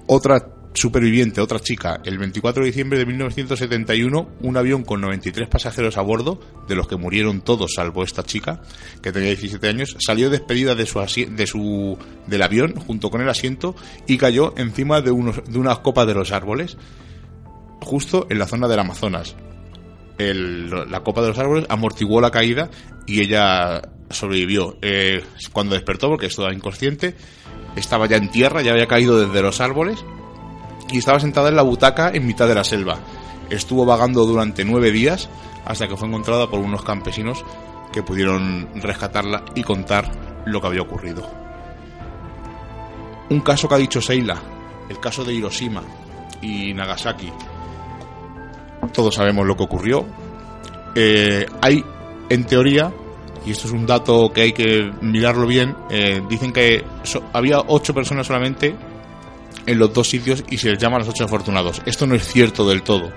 otra 0.06 0.57
superviviente, 0.78 1.40
otra 1.40 1.58
chica, 1.58 2.00
el 2.04 2.18
24 2.18 2.62
de 2.62 2.68
diciembre 2.68 2.98
de 2.98 3.06
1971, 3.06 4.30
un 4.40 4.56
avión 4.56 4.84
con 4.84 5.00
93 5.00 5.48
pasajeros 5.48 5.96
a 5.96 6.02
bordo, 6.02 6.40
de 6.68 6.76
los 6.76 6.86
que 6.86 6.96
murieron 6.96 7.40
todos 7.40 7.74
salvo 7.74 8.04
esta 8.04 8.22
chica, 8.22 8.62
que 9.02 9.12
tenía 9.12 9.28
17 9.28 9.68
años, 9.68 9.96
salió 9.98 10.30
despedida 10.30 10.74
de 10.74 10.86
su, 10.86 11.00
de 11.00 11.46
su 11.46 11.98
del 12.26 12.42
avión 12.42 12.76
junto 12.76 13.10
con 13.10 13.20
el 13.20 13.28
asiento 13.28 13.74
y 14.06 14.18
cayó 14.18 14.54
encima 14.56 15.00
de, 15.00 15.10
unos, 15.10 15.42
de 15.44 15.58
unas 15.58 15.80
copas 15.80 16.06
de 16.06 16.14
los 16.14 16.30
árboles, 16.32 16.76
justo 17.80 18.26
en 18.30 18.38
la 18.38 18.46
zona 18.46 18.68
del 18.68 18.78
Amazonas. 18.78 19.34
la 20.18 21.00
copa 21.00 21.22
de 21.22 21.28
los 21.28 21.38
árboles 21.38 21.66
amortiguó 21.68 22.20
la 22.20 22.30
caída 22.30 22.70
y 23.06 23.20
ella 23.20 23.82
sobrevivió. 24.10 24.78
Eh, 24.82 25.24
cuando 25.52 25.74
despertó, 25.74 26.08
porque 26.08 26.26
estaba 26.26 26.54
inconsciente, 26.54 27.16
estaba 27.74 28.06
ya 28.06 28.16
en 28.16 28.30
tierra, 28.30 28.62
ya 28.62 28.72
había 28.72 28.86
caído 28.86 29.26
desde 29.26 29.42
los 29.42 29.60
árboles 29.60 30.04
y 30.90 30.98
estaba 30.98 31.20
sentada 31.20 31.48
en 31.48 31.56
la 31.56 31.62
butaca 31.62 32.10
en 32.12 32.26
mitad 32.26 32.48
de 32.48 32.54
la 32.54 32.64
selva. 32.64 32.98
Estuvo 33.50 33.84
vagando 33.84 34.24
durante 34.26 34.64
nueve 34.64 34.90
días 34.90 35.28
hasta 35.64 35.88
que 35.88 35.96
fue 35.96 36.08
encontrada 36.08 36.48
por 36.48 36.60
unos 36.60 36.82
campesinos 36.82 37.44
que 37.92 38.02
pudieron 38.02 38.68
rescatarla 38.74 39.44
y 39.54 39.62
contar 39.62 40.10
lo 40.46 40.60
que 40.60 40.66
había 40.66 40.82
ocurrido. 40.82 41.28
Un 43.30 43.40
caso 43.40 43.68
que 43.68 43.74
ha 43.74 43.78
dicho 43.78 44.00
Seila, 44.00 44.36
el 44.88 44.98
caso 45.00 45.24
de 45.24 45.34
Hiroshima 45.34 45.82
y 46.40 46.72
Nagasaki. 46.72 47.30
Todos 48.92 49.14
sabemos 49.14 49.46
lo 49.46 49.56
que 49.56 49.64
ocurrió. 49.64 50.06
Eh, 50.94 51.46
hay, 51.60 51.84
en 52.30 52.44
teoría, 52.44 52.92
y 53.44 53.50
esto 53.50 53.66
es 53.66 53.72
un 53.72 53.86
dato 53.86 54.30
que 54.32 54.42
hay 54.42 54.52
que 54.52 54.90
mirarlo 55.02 55.46
bien, 55.46 55.74
eh, 55.90 56.22
dicen 56.28 56.52
que 56.52 56.84
había 57.32 57.60
ocho 57.66 57.94
personas 57.94 58.26
solamente 58.26 58.74
en 59.68 59.78
los 59.78 59.92
dos 59.92 60.08
sitios 60.08 60.42
y 60.50 60.58
se 60.58 60.70
les 60.70 60.78
llama 60.78 60.96
a 60.96 61.00
los 61.00 61.08
ocho 61.08 61.24
afortunados. 61.24 61.82
Esto 61.86 62.06
no 62.06 62.14
es 62.14 62.26
cierto 62.26 62.66
del 62.66 62.82
todo. 62.82 63.12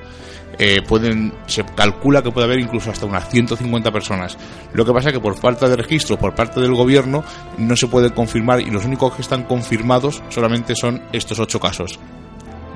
Eh, 0.59 0.81
pueden, 0.85 1.33
se 1.47 1.63
calcula 1.63 2.21
que 2.21 2.29
puede 2.29 2.45
haber 2.45 2.59
incluso 2.59 2.91
hasta 2.91 3.05
unas 3.05 3.29
150 3.29 3.91
personas. 3.91 4.37
Lo 4.73 4.85
que 4.85 4.91
pasa 4.91 5.09
es 5.09 5.13
que 5.13 5.21
por 5.21 5.37
falta 5.37 5.69
de 5.69 5.77
registro 5.77 6.19
por 6.19 6.35
parte 6.35 6.59
del 6.59 6.73
gobierno 6.73 7.23
no 7.57 7.75
se 7.75 7.87
puede 7.87 8.13
confirmar 8.13 8.59
y 8.59 8.69
los 8.69 8.85
únicos 8.85 9.15
que 9.15 9.21
están 9.21 9.43
confirmados 9.43 10.21
solamente 10.29 10.75
son 10.75 11.01
estos 11.13 11.39
ocho 11.39 11.59
casos 11.59 11.99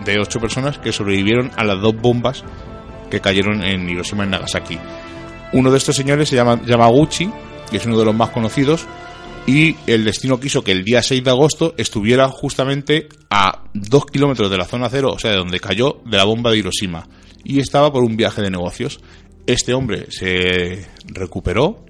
de 0.06 0.20
ocho 0.20 0.40
personas 0.40 0.78
que 0.78 0.92
sobrevivieron 0.92 1.52
a 1.58 1.64
las 1.64 1.82
dos 1.82 1.96
bombas 1.96 2.44
que 3.10 3.20
cayeron 3.20 3.64
en 3.64 3.90
Hiroshima 3.90 4.26
y 4.26 4.30
Nagasaki. 4.30 4.80
Uno 5.52 5.72
de 5.72 5.78
estos 5.78 5.96
señores 5.96 6.30
se 6.30 6.36
llama 6.36 6.62
Yamaguchi, 6.66 7.30
que 7.70 7.78
es 7.78 7.86
uno 7.86 7.98
de 7.98 8.06
los 8.06 8.16
más 8.16 8.30
conocidos, 8.30 8.88
y 9.48 9.76
el 9.86 10.04
destino 10.04 10.40
quiso 10.40 10.64
que 10.64 10.72
el 10.72 10.84
día 10.84 11.04
6 11.04 11.24
de 11.24 11.30
agosto 11.30 11.76
estuviera 11.78 12.28
justamente 12.30 13.08
a 13.30 13.64
2 13.74 14.06
kilómetros 14.08 14.50
de 14.50 14.58
la 14.58 14.66
zona 14.66 14.90
cero, 14.90 15.12
o 15.14 15.20
sea, 15.20 15.32
de 15.32 15.38
donde 15.38 15.60
cayó 15.60 16.02
de 16.06 16.18
la 16.18 16.24
bomba 16.24 16.52
de 16.52 16.58
Hiroshima, 16.58 17.08
y 17.44 17.60
estaba 17.60 17.92
por 17.92 18.04
un 18.04 18.18
viaje 18.18 18.42
de 18.42 18.50
negocios. 18.50 19.02
Este 19.46 19.76
hombre 19.76 20.08
se 20.10 20.88
recuperó 21.06 21.86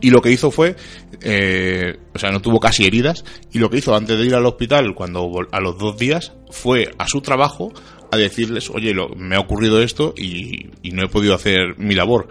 y 0.00 0.10
lo 0.10 0.20
que 0.20 0.32
hizo 0.32 0.50
fue, 0.50 0.74
eh, 1.20 1.98
o 2.14 2.18
sea, 2.18 2.32
no 2.32 2.40
tuvo 2.40 2.58
casi 2.58 2.84
heridas, 2.84 3.24
y 3.52 3.58
lo 3.58 3.70
que 3.70 3.78
hizo 3.78 3.94
antes 3.94 4.18
de 4.18 4.26
ir 4.26 4.34
al 4.34 4.46
hospital, 4.46 4.94
cuando 4.94 5.30
a 5.52 5.60
los 5.60 5.78
dos 5.78 5.98
días, 5.98 6.32
fue 6.50 6.90
a 6.98 7.06
su 7.06 7.20
trabajo 7.20 7.72
a 8.10 8.16
decirles, 8.16 8.70
oye, 8.70 8.92
lo, 8.92 9.10
me 9.10 9.36
ha 9.36 9.40
ocurrido 9.40 9.80
esto 9.80 10.14
y, 10.16 10.70
y 10.82 10.90
no 10.90 11.04
he 11.04 11.08
podido 11.08 11.34
hacer 11.34 11.78
mi 11.78 11.94
labor 11.94 12.28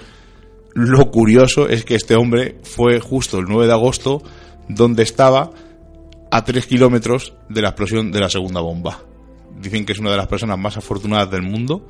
lo 0.74 1.12
curioso 1.12 1.68
es 1.68 1.84
que 1.84 1.96
este 1.96 2.16
hombre 2.16 2.60
fue 2.64 3.00
justo 3.00 3.40
el 3.40 3.46
9 3.46 3.68
de 3.68 3.74
agosto 3.74 4.22
donde 4.68 5.04
estaba 5.04 5.52
a 6.32 6.44
3 6.44 6.66
kilómetros 6.68 7.34
de 7.50 7.62
la 7.62 7.70
explosión 7.70 8.12
de 8.12 8.20
la 8.20 8.30
segunda 8.30 8.62
bomba. 8.62 9.04
Dicen 9.60 9.86
que 9.86 9.94
es 9.94 10.00
una 10.00 10.12
de 10.12 10.18
las 10.18 10.28
personas 10.28 10.58
más 10.58 10.78
afortunadas 10.78 11.32
del 11.32 11.42
mundo, 11.42 11.86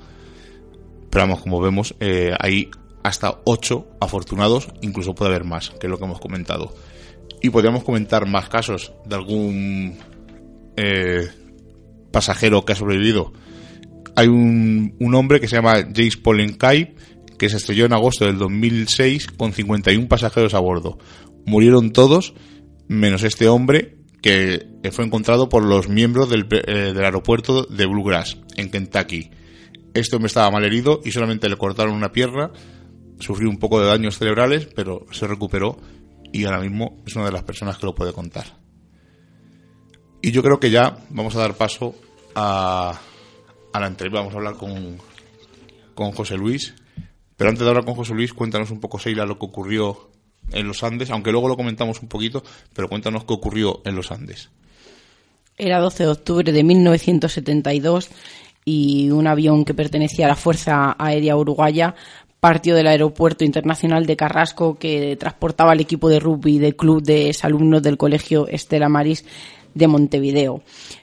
pero 1.09 1.25
vamos, 1.25 1.41
como 1.41 1.59
vemos, 1.61 1.95
eh, 1.99 2.31
hay 2.39 2.69
hasta 3.03 3.39
8 3.45 3.87
afortunados, 3.99 4.69
incluso 4.81 5.13
puede 5.13 5.31
haber 5.31 5.43
más, 5.43 5.71
que 5.71 5.87
lo 5.87 5.97
que 5.97 6.05
hemos 6.05 6.19
comentado. 6.19 6.73
Y 7.41 7.49
podríamos 7.49 7.83
comentar 7.83 8.27
más 8.27 8.49
casos 8.49 8.93
de 9.05 9.15
algún 9.15 9.97
eh, 10.75 11.27
pasajero 12.11 12.65
que 12.65 12.73
ha 12.73 12.75
sobrevivido. 12.75 13.33
Hay 14.15 14.27
un, 14.27 14.93
hombre 15.13 15.39
que 15.39 15.47
se 15.47 15.55
llama 15.55 15.75
James 15.95 16.17
Polenkai, 16.17 16.95
que 17.39 17.49
se 17.49 17.57
estrelló 17.57 17.85
en 17.85 17.93
agosto 17.93 18.25
del 18.25 18.37
2006 18.37 19.27
con 19.27 19.53
51 19.53 20.07
pasajeros 20.07 20.53
a 20.53 20.59
bordo. 20.59 20.99
Murieron 21.45 21.91
todos, 21.91 22.35
menos 22.87 23.23
este 23.23 23.47
hombre 23.47 23.97
que 24.21 24.67
fue 24.91 25.05
encontrado 25.05 25.49
por 25.49 25.63
los 25.63 25.87
miembros 25.87 26.29
del, 26.29 26.47
eh, 26.51 26.93
del 26.93 27.03
aeropuerto 27.03 27.63
de 27.63 27.85
Bluegrass, 27.85 28.37
en 28.57 28.69
Kentucky. 28.69 29.31
Este 29.93 30.15
hombre 30.15 30.27
estaba 30.27 30.51
mal 30.51 30.65
herido 30.65 30.99
y 31.03 31.11
solamente 31.11 31.49
le 31.49 31.55
cortaron 31.55 31.95
una 31.95 32.11
pierna, 32.11 32.51
sufrió 33.19 33.49
un 33.49 33.57
poco 33.57 33.79
de 33.79 33.87
daños 33.87 34.17
cerebrales, 34.17 34.67
pero 34.75 35.05
se 35.11 35.25
recuperó 35.25 35.79
y 36.31 36.45
ahora 36.45 36.59
mismo 36.59 37.01
es 37.07 37.15
una 37.15 37.25
de 37.25 37.31
las 37.31 37.43
personas 37.43 37.77
que 37.77 37.85
lo 37.85 37.95
puede 37.95 38.13
contar. 38.13 38.57
Y 40.21 40.31
yo 40.31 40.43
creo 40.43 40.59
que 40.59 40.69
ya 40.69 40.97
vamos 41.09 41.35
a 41.37 41.39
dar 41.39 41.55
paso 41.55 41.95
a, 42.35 42.99
a 43.71 43.79
la 43.79 43.87
entrevista, 43.87 44.19
vamos 44.19 44.33
a 44.33 44.37
hablar 44.37 44.55
con, 44.57 44.97
con 45.95 46.11
José 46.11 46.35
Luis. 46.35 46.75
Pero 47.39 47.51
antes 47.51 47.63
de 47.63 47.69
hablar 47.69 47.85
con 47.85 47.95
José 47.95 48.13
Luis, 48.13 48.33
cuéntanos 48.33 48.69
un 48.69 48.81
poco, 48.81 48.99
Seila, 48.99 49.25
lo 49.25 49.39
que 49.39 49.45
ocurrió 49.45 50.09
en 50.51 50.67
los 50.67 50.83
Andes, 50.83 51.09
aunque 51.09 51.31
luego 51.31 51.47
lo 51.47 51.55
comentamos 51.55 52.01
un 52.01 52.09
poquito, 52.09 52.43
pero 52.73 52.89
cuéntanos 52.89 53.23
qué 53.23 53.33
ocurrió 53.33 53.81
en 53.85 53.95
los 53.95 54.11
Andes. 54.11 54.49
Era 55.57 55.79
12 55.79 56.03
de 56.03 56.09
octubre 56.09 56.51
de 56.51 56.63
1972 56.65 58.09
y 58.65 59.09
un 59.11 59.25
avión 59.25 59.63
que 59.63 59.73
pertenecía 59.73 60.25
a 60.25 60.29
la 60.29 60.35
Fuerza 60.35 60.97
Aérea 60.99 61.37
Uruguaya 61.37 61.95
partió 62.41 62.75
del 62.75 62.87
Aeropuerto 62.87 63.45
Internacional 63.45 64.05
de 64.05 64.17
Carrasco 64.17 64.77
que 64.77 65.15
transportaba 65.15 65.71
al 65.71 65.79
equipo 65.79 66.09
de 66.09 66.19
rugby 66.19 66.59
del 66.59 66.75
club 66.75 67.01
de 67.01 67.33
alumnos 67.41 67.81
del 67.81 67.95
Colegio 67.95 68.47
Estela 68.49 68.89
Maris 68.89 69.23
de 69.73 69.87
Montevideo. 69.87 70.61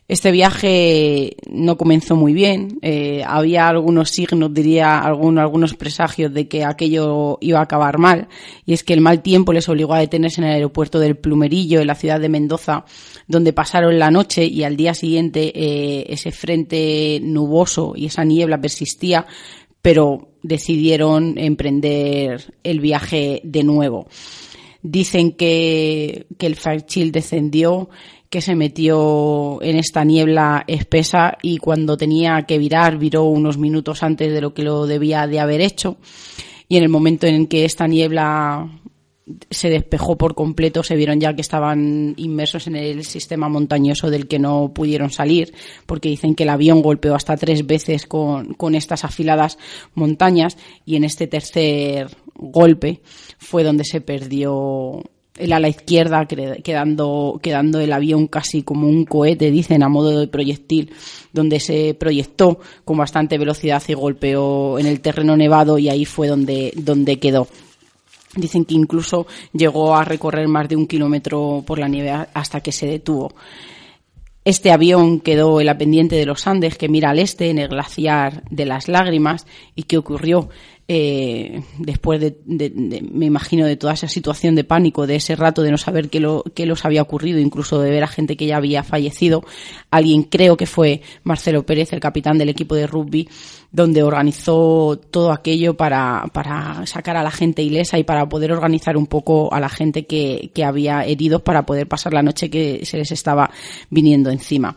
Este 0.09 0.31
viaje 0.31 1.37
no 1.51 1.77
comenzó 1.77 2.15
muy 2.15 2.33
bien. 2.33 2.79
Eh, 2.81 3.25
había 3.27 3.69
algunos 3.69 4.11
signos, 4.11 4.55
diría 4.55 4.99
algunos, 5.01 5.75
presagios 5.75 6.33
de 6.33 6.47
que 6.47 6.65
aquello 6.65 7.39
iba 7.41 7.59
a 7.59 7.63
acabar 7.63 7.99
mal. 7.99 8.29
Y 8.65 8.73
es 8.73 8.85
que 8.85 8.95
el 8.95 9.01
mal 9.01 9.23
tiempo 9.23 9.53
les 9.53 9.69
obligó 9.69 9.95
a 9.95 9.99
detenerse 9.99 10.41
en 10.41 10.47
el 10.47 10.55
aeropuerto 10.55 11.01
del 11.01 11.17
Plumerillo, 11.17 11.81
en 11.81 11.89
la 11.89 11.97
ciudad 11.97 12.21
de 12.21 12.29
Mendoza, 12.29 12.85
donde 13.27 13.53
pasaron 13.53 13.99
la 13.99 14.13
noche 14.13 14.45
y 14.45 14.63
al 14.63 14.77
día 14.77 14.95
siguiente 14.95 15.53
eh, 15.55 16.07
ese 16.09 16.31
frente 16.31 17.19
nuboso 17.23 17.95
y 17.97 18.07
esa 18.07 18.25
niebla 18.25 18.61
persistía, 18.61 19.27
pero 19.83 20.37
decidieron 20.43 21.37
emprender 21.37 22.55
el 22.63 22.81
viaje 22.81 23.41
de 23.43 23.65
nuevo. 23.65 24.07
Dicen 24.83 25.33
que, 25.33 26.27
que 26.39 26.47
el 26.47 26.55
Fairchild 26.55 27.13
descendió 27.13 27.89
que 28.31 28.41
se 28.41 28.55
metió 28.55 29.63
en 29.63 29.77
esta 29.77 30.05
niebla 30.05 30.65
espesa 30.67 31.39
y 31.43 31.59
cuando 31.59 31.97
tenía 31.97 32.43
que 32.43 32.59
virar, 32.59 32.99
viró 32.99 33.25
unos 33.25 33.59
minutos 33.59 34.03
antes 34.03 34.33
de 34.33 34.41
lo 34.41 34.55
que 34.55 34.63
lo 34.63 34.87
debía 34.87 35.27
de 35.27 35.41
haber 35.41 35.61
hecho. 35.61 35.97
Y 36.69 36.77
en 36.77 36.83
el 36.83 36.89
momento 36.89 37.27
en 37.27 37.47
que 37.47 37.65
esta 37.65 37.87
niebla 37.87 38.69
se 39.51 39.71
despejó 39.71 40.17
por 40.17 40.35
completo, 40.35 40.83
se 40.83 40.95
vieron 40.95 41.21
ya 41.21 41.35
que 41.35 41.41
estaban 41.41 42.15
inmersos 42.17 42.69
en 42.69 42.77
el 42.77 43.05
sistema 43.05 43.49
montañoso 43.49 44.11
del 44.11 44.29
que 44.29 44.39
no 44.39 44.73
pudieron 44.73 45.11
salir, 45.11 45.53
porque 45.85 46.09
dicen 46.09 46.35
que 46.35 46.45
el 46.45 46.51
avión 46.51 46.81
golpeó 46.81 47.15
hasta 47.15 47.37
tres 47.37 47.67
veces 47.67 48.07
con, 48.07 48.55
con 48.55 48.75
estas 48.75 49.05
afiladas 49.05 49.59
montañas 49.95 50.57
y 50.85 50.97
en 50.97 51.05
este 51.05 51.27
tercer 51.27 52.17
golpe 52.35 53.01
fue 53.39 53.65
donde 53.65 53.85
se 53.85 54.01
perdió 54.01 55.03
el 55.37 55.53
ala 55.53 55.69
izquierda, 55.69 56.27
quedando, 56.27 57.39
quedando 57.43 57.81
el 57.81 57.93
avión 57.93 58.27
casi 58.27 58.63
como 58.63 58.89
un 58.89 59.05
cohete, 59.05 59.51
dicen, 59.51 59.83
a 59.83 59.89
modo 59.89 60.19
de 60.19 60.29
proyectil, 60.29 60.93
donde 61.33 61.61
se 61.61 61.95
proyectó 61.95 62.61
con 62.85 62.97
bastante 62.97 63.39
velocidad 63.39 63.83
y 63.87 63.95
golpeó 63.95 64.79
en 64.79 64.87
el 64.87 65.01
terreno 65.01 65.37
nevado 65.37 65.79
y 65.79 65.89
ahí 65.89 66.05
fue 66.05 66.29
donde, 66.29 66.73
donde 66.77 67.19
quedó. 67.19 67.49
Dicen 68.35 68.65
que 68.65 68.75
incluso 68.75 69.27
llegó 69.53 69.97
a 69.97 70.05
recorrer 70.05 70.49
más 70.49 70.69
de 70.69 70.77
un 70.77 70.87
kilómetro 70.87 71.63
por 71.67 71.79
la 71.79 71.89
nieve 71.89 72.13
hasta 72.35 72.61
que 72.61 72.73
se 72.73 72.87
detuvo. 72.87 73.33
Este 74.45 74.71
avión 74.71 75.19
quedó 75.19 75.59
en 75.59 75.67
la 75.67 75.77
pendiente 75.77 76.15
de 76.15 76.25
los 76.25 76.47
Andes 76.47 76.79
que 76.79 76.89
mira 76.89 77.11
al 77.11 77.19
este, 77.19 77.51
en 77.51 77.59
el 77.59 77.67
glaciar 77.67 78.45
de 78.49 78.65
las 78.65 78.87
lágrimas. 78.87 79.45
¿Y 79.75 79.85
qué 79.85 79.99
ocurrió? 79.99 80.51
Eh, 80.89 81.63
después 81.79 82.21
de, 82.21 82.37
me 83.11 83.27
imagino, 83.27 83.67
de 83.67 83.77
toda 83.77 83.95
esa 83.95 84.07
situación 84.07 84.55
de 84.55 84.63
pánico, 84.63 85.07
de 85.07 85.17
ese 85.17 85.35
rato 85.35 85.63
de 85.63 85.73
no 85.73 85.79
saber 85.79 86.09
qué, 86.09 86.21
lo, 86.21 86.45
qué 86.55 86.65
los 86.65 86.85
había 86.85 87.03
ocurrido, 87.03 87.41
incluso 87.41 87.81
de 87.81 87.91
ver 87.91 88.05
a 88.05 88.07
gente 88.07 88.37
que 88.37 88.47
ya 88.47 88.57
había 88.57 88.85
fallecido, 88.85 89.43
alguien 89.91 90.23
creo 90.23 90.57
que 90.57 90.67
fue 90.67 91.03
Marcelo 91.25 91.67
Pérez, 91.67 91.93
el 91.93 91.99
capitán 91.99 92.39
del 92.39 92.51
equipo 92.51 92.77
de 92.77 92.87
rugby, 92.87 93.29
donde 93.73 94.05
organizó 94.05 94.97
todo 95.11 95.33
aquello 95.33 95.77
para, 95.77 96.25
para 96.33 96.87
sacar 96.87 97.17
a 97.17 97.25
la 97.25 97.33
gente 97.33 97.63
ilesa 97.63 97.99
y 97.99 98.05
para 98.05 98.29
poder 98.29 98.53
organizar 98.53 98.97
un 98.97 99.09
poco 99.09 99.53
a 99.53 99.59
la 99.59 99.69
gente 99.69 100.07
que, 100.07 100.51
que 100.55 100.65
había 100.65 101.05
heridos 101.05 101.43
para 101.43 101.67
poder 101.67 101.89
pasar 101.89 102.15
la 102.15 102.23
noche 102.23 102.49
que 102.49 102.87
se 102.87 102.97
les 102.97 103.11
estaba 103.11 103.51
viniendo 103.91 104.31
encima. 104.31 104.77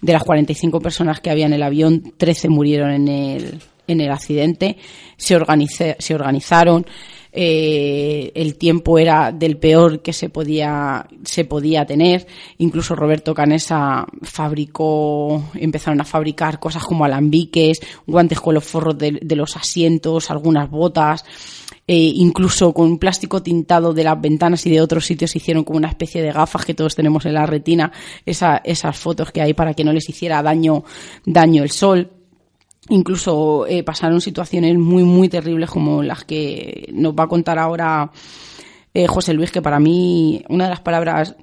De 0.00 0.12
las 0.12 0.24
45 0.24 0.80
personas 0.80 1.20
que 1.20 1.30
había 1.30 1.46
en 1.46 1.52
el 1.52 1.62
avión, 1.62 2.12
13 2.16 2.48
murieron 2.48 2.90
en 2.90 3.08
el, 3.08 3.60
en 3.86 4.00
el 4.00 4.10
accidente, 4.10 4.76
se, 5.16 5.96
se 5.98 6.14
organizaron, 6.14 6.86
eh, 7.38 8.32
el 8.34 8.56
tiempo 8.56 8.98
era 8.98 9.30
del 9.30 9.58
peor 9.58 10.00
que 10.00 10.14
se 10.14 10.30
podía, 10.30 11.06
se 11.22 11.44
podía 11.44 11.84
tener. 11.84 12.26
Incluso 12.56 12.96
Roberto 12.96 13.34
Canesa 13.34 14.06
fabricó, 14.22 15.50
empezaron 15.54 16.00
a 16.00 16.04
fabricar 16.04 16.58
cosas 16.58 16.82
como 16.84 17.04
alambiques, 17.04 17.80
guantes 18.06 18.40
con 18.40 18.54
los 18.54 18.64
forros 18.64 18.96
de, 18.96 19.20
los 19.36 19.54
asientos, 19.54 20.30
algunas 20.30 20.70
botas. 20.70 21.26
Eh, 21.86 22.12
incluso 22.16 22.72
con 22.72 22.98
plástico 22.98 23.42
tintado 23.42 23.92
de 23.92 24.02
las 24.02 24.20
ventanas 24.20 24.64
y 24.66 24.70
de 24.70 24.80
otros 24.80 25.04
sitios 25.04 25.36
hicieron 25.36 25.62
como 25.62 25.76
una 25.76 25.88
especie 25.88 26.20
de 26.22 26.32
gafas 26.32 26.64
que 26.64 26.74
todos 26.74 26.96
tenemos 26.96 27.26
en 27.26 27.34
la 27.34 27.46
retina, 27.46 27.92
esas 28.24 28.98
fotos 28.98 29.30
que 29.30 29.42
hay 29.42 29.52
para 29.52 29.74
que 29.74 29.84
no 29.84 29.92
les 29.92 30.08
hiciera 30.08 30.42
daño, 30.42 30.84
daño 31.26 31.62
el 31.62 31.70
sol. 31.70 32.10
Incluso 32.88 33.66
eh, 33.66 33.82
pasaron 33.82 34.20
situaciones 34.20 34.78
muy, 34.78 35.02
muy 35.02 35.28
terribles 35.28 35.70
como 35.70 36.02
las 36.02 36.24
que 36.24 36.88
nos 36.92 37.14
va 37.14 37.24
a 37.24 37.28
contar 37.28 37.58
ahora 37.58 38.10
eh, 38.94 39.06
José 39.08 39.34
Luis, 39.34 39.50
que 39.50 39.62
para 39.62 39.80
mí 39.80 40.44
una 40.48 40.64
de 40.64 40.70
las 40.70 40.80
palabras 40.80 41.34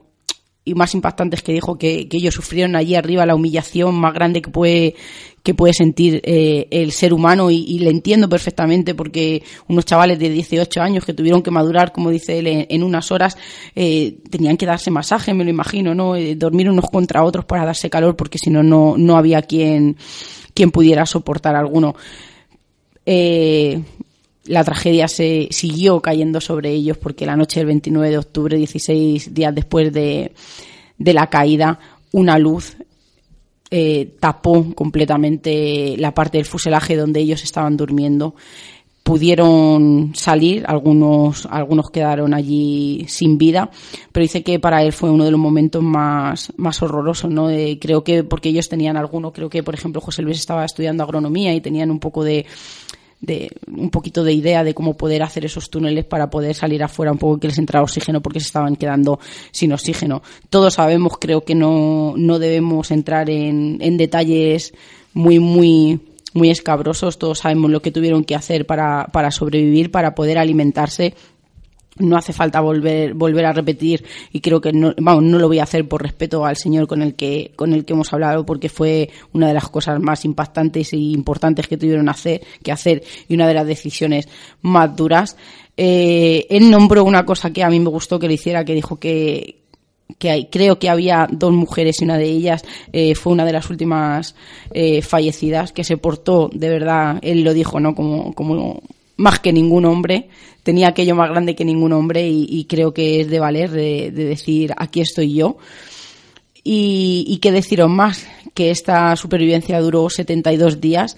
y 0.65 0.75
más 0.75 0.93
impactantes 0.95 1.43
que 1.43 1.51
dijo 1.51 1.77
que, 1.77 2.08
ellos 2.10 2.34
sufrieron 2.34 2.77
allí 2.77 2.95
arriba 2.95 3.25
la 3.25 3.36
humillación 3.36 3.95
más 3.95 4.13
grande 4.13 4.41
que 4.41 4.49
puede 4.49 4.95
que 5.43 5.53
puede 5.53 5.73
sentir 5.73 6.21
eh, 6.23 6.69
el 6.71 6.93
ser 6.93 7.13
humano 7.13 7.51
y, 7.51 7.77
le 7.79 7.89
entiendo 7.89 8.29
perfectamente 8.29 8.95
porque 8.95 9.43
unos 9.67 9.84
chavales 9.84 10.17
de 10.17 10.29
18 10.29 10.82
años 10.82 11.03
que 11.03 11.13
tuvieron 11.13 11.43
que 11.43 11.51
madurar, 11.51 11.91
como 11.91 12.12
dice 12.12 12.39
él, 12.39 12.47
en, 12.47 12.82
unas 12.82 13.12
horas, 13.12 13.36
tenían 13.75 14.56
que 14.56 14.65
darse 14.65 14.89
masaje, 14.89 15.34
me 15.34 15.43
lo 15.43 15.49
imagino, 15.49 15.93
¿no? 15.93 16.13
dormir 16.38 16.69
unos 16.69 16.89
contra 16.89 17.25
otros 17.25 17.43
para 17.43 17.65
darse 17.65 17.89
calor 17.89 18.15
porque 18.15 18.38
si 18.38 18.49
no, 18.49 18.63
no 18.63 19.17
había 19.17 19.41
quien 19.41 19.97
quien 20.54 20.72
pudiera 20.72 21.06
soportar 21.06 21.56
alguno. 21.56 21.96
Eh, 23.06 23.82
la 24.46 24.63
tragedia 24.63 25.08
se 25.08 25.48
siguió 25.52 26.02
cayendo 26.02 26.42
sobre 26.42 26.72
ellos 26.72 26.98
porque 26.98 27.26
la 27.26 27.38
noche 27.38 27.60
del 27.60 27.68
29 27.68 28.10
de 28.10 28.18
octubre, 28.18 28.58
16 28.58 29.34
días 29.34 29.56
después 29.56 29.94
de, 29.94 30.34
la 30.98 31.28
caída, 31.28 31.80
una 32.12 32.38
luz 32.38 32.76
eh, 33.72 34.16
tapó 34.20 34.74
completamente 34.76 35.96
la 35.98 36.13
parte 36.13 36.38
del 36.38 36.46
fuselaje 36.46 36.96
donde 36.96 37.22
ellos 37.22 37.44
estaban 37.44 37.78
durmiendo 37.78 38.36
pudieron 39.04 40.13
salir, 40.16 40.63
algunos, 40.66 41.46
algunos 41.52 41.92
quedaron 41.92 42.34
allí 42.34 43.06
sin 43.10 43.38
vida, 43.38 43.70
pero 44.12 44.24
dice 44.24 44.44
que 44.44 44.60
para 44.60 44.82
él 44.82 44.94
fue 44.94 45.10
uno 45.10 45.26
de 45.26 45.32
los 45.32 45.39
momentos 45.39 45.84
más, 45.84 46.54
más 46.56 46.82
horrorosos, 46.82 47.30
¿no? 47.30 47.50
creo 47.82 48.04
que 48.04 48.24
porque 48.24 48.50
ellos 48.50 48.70
tenían 48.70 48.96
alguno, 48.96 49.34
creo 49.34 49.50
que 49.50 49.62
por 49.62 49.76
ejemplo 49.76 50.00
José 50.00 50.22
Luis 50.22 50.39
estaba 50.39 50.63
estudiando 50.63 51.04
agronomía 51.04 51.54
y 51.54 51.60
tenían 51.60 51.92
un 51.92 52.00
poco 52.00 52.24
de, 52.24 52.46
de 53.20 53.52
un 53.68 53.89
poquito 53.89 54.24
de 54.24 54.34
idea 54.34 54.63
de 54.63 54.74
cómo 54.74 54.96
poder 54.96 55.22
hacer 55.22 55.44
esos 55.44 55.70
túneles 55.70 56.06
para 56.06 56.30
poder 56.30 56.56
salir 56.56 56.82
afuera 56.82 57.12
un 57.12 57.18
poco 57.18 57.39
que 57.39 57.50
les 57.50 57.58
entrara 57.58 57.84
oxígeno 57.84 58.22
porque 58.22 58.39
se 58.39 58.48
estaban 58.48 58.78
quedando 58.78 59.20
sin 59.52 59.74
oxígeno. 59.74 60.24
Todos 60.50 60.76
sabemos, 60.76 61.18
creo 61.20 61.44
que 61.44 61.56
no, 61.56 62.13
no 62.16 62.39
debemos 62.39 62.89
entrar 62.92 63.30
en, 63.30 63.80
en 63.82 63.98
detalles 63.98 64.74
muy, 65.13 65.39
muy 65.39 66.00
muy 66.34 66.50
escabrosos, 66.50 67.17
todos 67.17 67.39
sabemos 67.39 67.72
lo 67.72 67.82
que 67.82 67.91
tuvieron 67.91 68.24
que 68.24 68.36
hacer 68.36 68.65
para, 68.65 69.08
para 69.12 69.32
sobrevivir, 69.32 69.91
para 69.91 70.15
poder 70.15 70.38
alimentarse. 70.38 71.13
No 72.00 72.17
hace 72.17 72.34
falta 72.34 72.60
volver 72.60 73.13
volver 73.13 73.46
a 73.46 73.54
repetir 73.54 74.04
y 74.32 74.41
creo 74.41 74.60
que 74.60 74.74
no 74.74 74.96
vamos 74.98 75.24
no 75.26 75.38
lo 75.38 75.48
voy 75.48 75.60
a 75.60 75.63
hacer 75.63 75.88
por 75.88 76.02
respeto 76.02 76.43
al 76.43 76.58
señor 76.58 76.88
con 76.88 77.04
el 77.04 77.13
que 77.13 77.52
con 77.56 77.72
el 77.72 77.86
que 77.86 77.93
hemos 77.93 78.12
hablado 78.12 78.48
porque 78.48 78.67
fue 78.67 79.12
una 79.32 79.48
de 79.48 79.54
las 79.54 79.69
cosas 79.69 80.00
más 80.00 80.26
impactantes 80.26 80.91
e 80.93 80.98
importantes 80.98 81.67
que 81.67 81.78
tuvieron 81.78 82.10
hacer 82.10 82.41
que 82.63 82.72
hacer 82.72 83.04
y 83.30 83.36
una 83.36 83.48
de 83.48 83.54
las 83.54 83.67
decisiones 83.67 84.28
más 84.63 84.96
duras. 84.96 85.38
Eh, 85.78 86.48
él 86.50 86.72
nombró 86.72 87.04
una 87.04 87.28
cosa 87.28 87.54
que 87.54 87.63
a 87.63 87.69
mí 87.69 87.80
me 87.80 87.91
gustó 87.91 88.17
que 88.17 88.28
le 88.28 88.34
hiciera 88.34 88.65
que 88.65 88.74
dijo 88.74 89.00
que 89.00 89.62
que 90.17 90.47
creo 90.52 90.80
que 90.80 90.89
había 90.89 91.28
dos 91.32 91.52
mujeres 91.52 92.02
y 92.02 92.04
una 92.06 92.17
de 92.17 92.26
ellas 92.26 92.63
eh, 92.91 93.15
fue 93.15 93.34
una 93.34 93.45
de 93.45 93.54
las 93.54 93.69
últimas 93.69 94.36
eh, 94.73 95.02
fallecidas 95.02 95.71
que 95.71 95.84
se 95.84 95.97
portó 95.97 96.49
de 96.54 96.69
verdad 96.69 97.19
él 97.21 97.43
lo 97.43 97.54
dijo 97.54 97.80
no 97.80 97.95
como 97.95 98.34
como 98.34 98.82
más 99.17 99.39
que 99.39 99.54
ningún 99.54 99.86
hombre 99.86 100.30
tenía 100.63 100.89
aquello 100.89 101.15
más 101.15 101.30
grande 101.30 101.56
que 101.56 101.65
ningún 101.65 101.93
hombre 101.93 102.28
y, 102.28 102.65
creo 102.65 102.93
que 102.93 103.21
es 103.21 103.30
de 103.30 103.39
valer 103.39 103.69
de, 103.69 104.12
decir 104.12 104.73
aquí 104.78 105.02
estoy 105.02 105.34
yo 105.34 105.58
y, 106.63 107.26
y 107.28 107.38
qué 107.38 107.52
deciros 107.52 107.89
más 107.89 108.26
que 108.54 108.71
esta 108.71 109.15
supervivencia 109.15 109.80
duró 109.82 110.10
72 110.10 110.80
días 110.80 111.17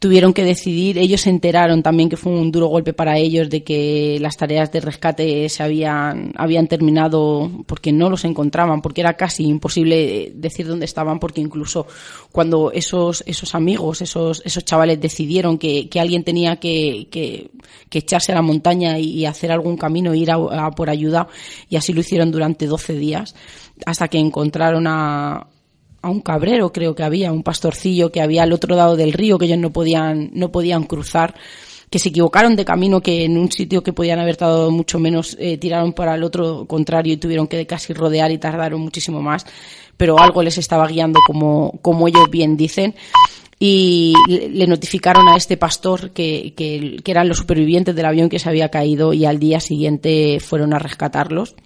tuvieron 0.00 0.32
que 0.32 0.44
decidir, 0.44 0.96
ellos 0.96 1.20
se 1.20 1.30
enteraron 1.30 1.82
también 1.82 2.08
que 2.08 2.16
fue 2.16 2.32
un 2.32 2.50
duro 2.50 2.68
golpe 2.68 2.94
para 2.94 3.18
ellos 3.18 3.50
de 3.50 3.62
que 3.62 4.16
las 4.18 4.38
tareas 4.38 4.72
de 4.72 4.80
rescate 4.80 5.46
se 5.50 5.62
habían, 5.62 6.32
habían 6.36 6.68
terminado 6.68 7.50
porque 7.66 7.92
no 7.92 8.08
los 8.08 8.24
encontraban, 8.24 8.80
porque 8.80 9.02
era 9.02 9.18
casi 9.18 9.44
imposible 9.44 10.32
decir 10.34 10.66
dónde 10.66 10.86
estaban, 10.86 11.20
porque 11.20 11.42
incluso 11.42 11.86
cuando 12.32 12.72
esos, 12.72 13.22
esos 13.26 13.54
amigos, 13.54 14.00
esos, 14.00 14.40
esos 14.46 14.64
chavales 14.64 14.98
decidieron 15.02 15.58
que, 15.58 15.90
que 15.90 16.00
alguien 16.00 16.24
tenía 16.24 16.56
que, 16.56 17.08
que, 17.10 17.50
echarse 17.90 18.32
a 18.32 18.36
la 18.36 18.42
montaña 18.42 18.98
y, 18.98 19.26
hacer 19.26 19.52
algún 19.52 19.76
camino, 19.76 20.14
ir 20.14 20.30
a, 20.30 20.70
por 20.70 20.88
ayuda, 20.88 21.28
y 21.68 21.76
así 21.76 21.92
lo 21.92 22.00
hicieron 22.00 22.30
durante 22.30 22.66
12 22.66 22.94
días, 22.94 23.34
hasta 23.84 24.08
que 24.08 24.18
encontraron 24.18 24.86
a, 24.86 25.46
a 26.02 26.10
un 26.10 26.20
cabrero, 26.20 26.72
creo 26.72 26.94
que 26.94 27.02
había, 27.02 27.32
un 27.32 27.42
pastorcillo 27.42 28.10
que 28.10 28.20
había 28.20 28.42
al 28.42 28.52
otro 28.52 28.74
lado 28.74 28.96
del 28.96 29.12
río 29.12 29.38
que 29.38 29.46
ellos 29.46 29.58
no 29.58 29.70
podían, 29.70 30.30
no 30.32 30.50
podían 30.50 30.84
cruzar, 30.84 31.34
que 31.90 31.98
se 31.98 32.10
equivocaron 32.10 32.56
de 32.56 32.64
camino, 32.64 33.00
que 33.00 33.24
en 33.24 33.36
un 33.36 33.50
sitio 33.50 33.82
que 33.82 33.92
podían 33.92 34.20
haber 34.20 34.32
estado 34.32 34.70
mucho 34.70 34.98
menos 34.98 35.36
eh, 35.38 35.58
tiraron 35.58 35.92
para 35.92 36.14
el 36.14 36.22
otro 36.22 36.64
contrario 36.66 37.14
y 37.14 37.16
tuvieron 37.16 37.48
que 37.48 37.66
casi 37.66 37.92
rodear 37.92 38.30
y 38.30 38.38
tardaron 38.38 38.80
muchísimo 38.80 39.20
más, 39.20 39.44
pero 39.96 40.18
algo 40.18 40.42
les 40.42 40.56
estaba 40.56 40.86
guiando 40.86 41.20
como, 41.26 41.78
como 41.82 42.08
ellos 42.08 42.30
bien 42.30 42.56
dicen. 42.56 42.94
Y 43.62 44.14
le 44.26 44.66
notificaron 44.66 45.28
a 45.28 45.36
este 45.36 45.58
pastor 45.58 46.12
que, 46.12 46.54
que, 46.56 46.96
que, 47.04 47.10
eran 47.10 47.28
los 47.28 47.36
supervivientes 47.36 47.94
del 47.94 48.06
avión 48.06 48.30
que 48.30 48.38
se 48.38 48.48
había 48.48 48.70
caído 48.70 49.12
y 49.12 49.26
al 49.26 49.38
día 49.38 49.60
siguiente 49.60 50.38
fueron 50.40 50.72
a 50.72 50.78
rescatarlos 50.78 51.56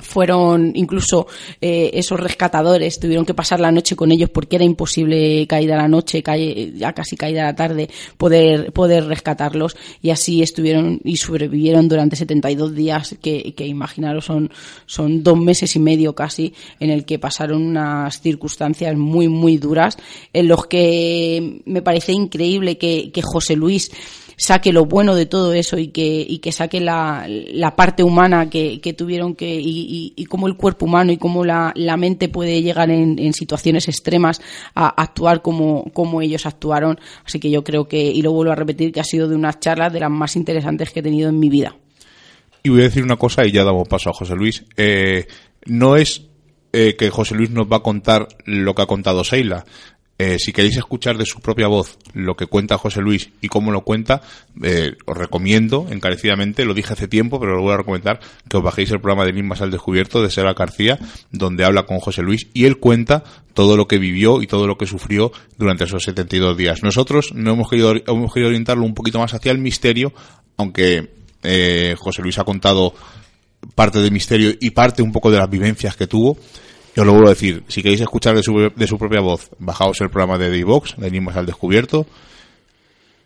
fueron 0.00 0.72
incluso 0.74 1.26
eh, 1.60 1.90
esos 1.94 2.18
rescatadores 2.18 2.98
tuvieron 2.98 3.24
que 3.24 3.34
pasar 3.34 3.60
la 3.60 3.70
noche 3.70 3.94
con 3.94 4.10
ellos 4.10 4.28
porque 4.28 4.56
era 4.56 4.64
imposible 4.64 5.46
caída 5.46 5.76
la 5.76 5.86
noche 5.86 6.22
ya 6.74 6.92
casi 6.92 7.16
caída 7.16 7.44
la 7.44 7.54
tarde 7.54 7.88
poder 8.16 8.72
poder 8.72 9.06
rescatarlos. 9.06 9.76
Y 10.02 10.10
así 10.10 10.42
estuvieron 10.42 11.00
y 11.04 11.16
sobrevivieron 11.16 11.88
durante 11.88 12.16
72 12.16 12.74
días 12.74 13.16
que, 13.22 13.54
que 13.54 13.66
imaginaros 13.66 14.24
son 14.24 14.50
son 14.86 15.22
dos 15.22 15.38
meses 15.38 15.76
y 15.76 15.78
medio 15.78 16.14
casi 16.14 16.54
en 16.80 16.90
el 16.90 17.04
que 17.04 17.18
pasaron 17.18 17.62
unas 17.62 18.20
circunstancias 18.20 18.96
muy 18.96 19.28
muy 19.28 19.58
duras 19.58 19.96
en 20.32 20.48
los 20.48 20.66
que 20.66 21.62
me 21.66 21.82
parece 21.82 22.12
increíble 22.12 22.78
que, 22.78 23.12
que 23.12 23.22
José 23.22 23.54
Luis 23.54 23.90
saque 24.36 24.72
lo 24.72 24.84
bueno 24.84 25.14
de 25.14 25.26
todo 25.26 25.52
eso 25.52 25.78
y 25.78 25.88
que, 25.88 26.24
y 26.28 26.38
que 26.38 26.52
saque 26.52 26.80
la, 26.80 27.26
la 27.28 27.76
parte 27.76 28.02
humana 28.02 28.50
que, 28.50 28.80
que 28.80 28.92
tuvieron 28.92 29.34
que, 29.34 29.54
y, 29.54 30.12
y, 30.16 30.24
cómo 30.26 30.46
el 30.46 30.56
cuerpo 30.56 30.86
humano 30.86 31.12
y 31.12 31.16
cómo 31.16 31.44
la, 31.44 31.72
la 31.76 31.96
mente 31.96 32.28
puede 32.28 32.62
llegar 32.62 32.90
en, 32.90 33.18
en, 33.18 33.32
situaciones 33.32 33.88
extremas 33.88 34.40
a 34.74 34.88
actuar 34.88 35.42
como, 35.42 35.84
como 35.92 36.22
ellos 36.22 36.46
actuaron. 36.46 36.98
Así 37.24 37.38
que 37.40 37.50
yo 37.50 37.64
creo 37.64 37.86
que, 37.86 38.00
y 38.00 38.22
lo 38.22 38.32
vuelvo 38.32 38.52
a 38.52 38.56
repetir, 38.56 38.92
que 38.92 39.00
ha 39.00 39.04
sido 39.04 39.28
de 39.28 39.36
unas 39.36 39.60
charlas 39.60 39.92
de 39.92 40.00
las 40.00 40.10
más 40.10 40.36
interesantes 40.36 40.90
que 40.90 41.00
he 41.00 41.02
tenido 41.02 41.28
en 41.28 41.38
mi 41.38 41.48
vida. 41.48 41.76
Y 42.62 42.70
voy 42.70 42.80
a 42.80 42.84
decir 42.84 43.02
una 43.02 43.16
cosa 43.16 43.46
y 43.46 43.52
ya 43.52 43.62
damos 43.62 43.86
paso 43.88 44.10
a 44.10 44.14
José 44.14 44.34
Luis. 44.34 44.64
Eh, 44.76 45.26
no 45.66 45.96
es 45.96 46.26
eh, 46.72 46.96
que 46.96 47.10
José 47.10 47.34
Luis 47.34 47.50
nos 47.50 47.70
va 47.70 47.76
a 47.76 47.82
contar 47.82 48.26
lo 48.46 48.74
que 48.74 48.82
ha 48.82 48.86
contado 48.86 49.22
Seila, 49.22 49.64
eh, 50.16 50.36
si 50.38 50.52
queréis 50.52 50.76
escuchar 50.76 51.18
de 51.18 51.26
su 51.26 51.40
propia 51.40 51.66
voz 51.66 51.98
lo 52.12 52.36
que 52.36 52.46
cuenta 52.46 52.78
José 52.78 53.00
Luis 53.00 53.30
y 53.40 53.48
cómo 53.48 53.72
lo 53.72 53.80
cuenta, 53.80 54.22
eh, 54.62 54.92
os 55.06 55.16
recomiendo 55.16 55.88
encarecidamente, 55.90 56.64
lo 56.64 56.72
dije 56.72 56.92
hace 56.92 57.08
tiempo, 57.08 57.40
pero 57.40 57.56
lo 57.56 57.62
voy 57.62 57.72
a 57.74 57.78
recomendar, 57.78 58.20
que 58.48 58.56
os 58.56 58.62
bajéis 58.62 58.92
el 58.92 59.00
programa 59.00 59.24
de 59.24 59.30
Enigmas 59.30 59.60
al 59.60 59.72
Descubierto 59.72 60.22
de 60.22 60.30
Sera 60.30 60.54
García, 60.54 61.00
donde 61.32 61.64
habla 61.64 61.84
con 61.84 61.98
José 61.98 62.22
Luis 62.22 62.46
y 62.54 62.64
él 62.64 62.78
cuenta 62.78 63.24
todo 63.54 63.76
lo 63.76 63.88
que 63.88 63.98
vivió 63.98 64.40
y 64.40 64.46
todo 64.46 64.68
lo 64.68 64.78
que 64.78 64.86
sufrió 64.86 65.32
durante 65.58 65.84
esos 65.84 66.04
72 66.04 66.56
días. 66.56 66.84
Nosotros 66.84 67.32
no 67.34 67.52
hemos 67.52 67.68
querido, 67.68 67.94
hemos 68.06 68.32
querido 68.32 68.50
orientarlo 68.50 68.84
un 68.84 68.94
poquito 68.94 69.18
más 69.18 69.34
hacia 69.34 69.50
el 69.50 69.58
misterio, 69.58 70.12
aunque 70.56 71.10
eh, 71.42 71.96
José 71.98 72.22
Luis 72.22 72.38
ha 72.38 72.44
contado 72.44 72.94
parte 73.74 74.00
del 74.00 74.12
misterio 74.12 74.52
y 74.60 74.70
parte 74.70 75.02
un 75.02 75.10
poco 75.10 75.30
de 75.30 75.38
las 75.38 75.50
vivencias 75.50 75.96
que 75.96 76.06
tuvo. 76.06 76.36
Yo 76.96 77.04
lo 77.04 77.12
vuelvo 77.12 77.28
a 77.28 77.34
decir, 77.34 77.64
si 77.68 77.82
queréis 77.82 78.00
escuchar 78.00 78.36
de 78.36 78.42
su, 78.42 78.70
de 78.74 78.86
su 78.86 78.98
propia 78.98 79.20
voz, 79.20 79.50
bajaos 79.58 80.00
el 80.00 80.10
programa 80.10 80.38
de 80.38 80.50
D-Box, 80.50 80.96
al 80.98 81.46
Descubierto. 81.46 82.06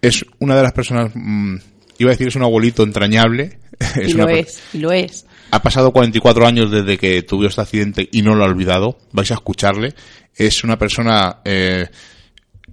Es 0.00 0.24
una 0.38 0.56
de 0.56 0.62
las 0.62 0.72
personas, 0.72 1.10
mm, 1.14 1.56
iba 1.98 2.10
a 2.10 2.12
decir, 2.12 2.28
es 2.28 2.36
un 2.36 2.44
abuelito 2.44 2.82
entrañable. 2.82 3.58
y 4.06 4.12
lo 4.14 4.28
es, 4.28 4.62
y 4.72 4.78
lo 4.78 4.90
es. 4.90 5.26
Ha 5.50 5.62
pasado 5.62 5.92
44 5.92 6.46
años 6.46 6.70
desde 6.70 6.96
que 6.96 7.22
tuvo 7.22 7.46
este 7.46 7.60
accidente 7.60 8.08
y 8.10 8.22
no 8.22 8.34
lo 8.34 8.44
ha 8.44 8.48
olvidado. 8.48 8.98
Vais 9.12 9.30
a 9.30 9.34
escucharle. 9.34 9.94
Es 10.34 10.64
una 10.64 10.78
persona, 10.78 11.40
eh, 11.44 11.88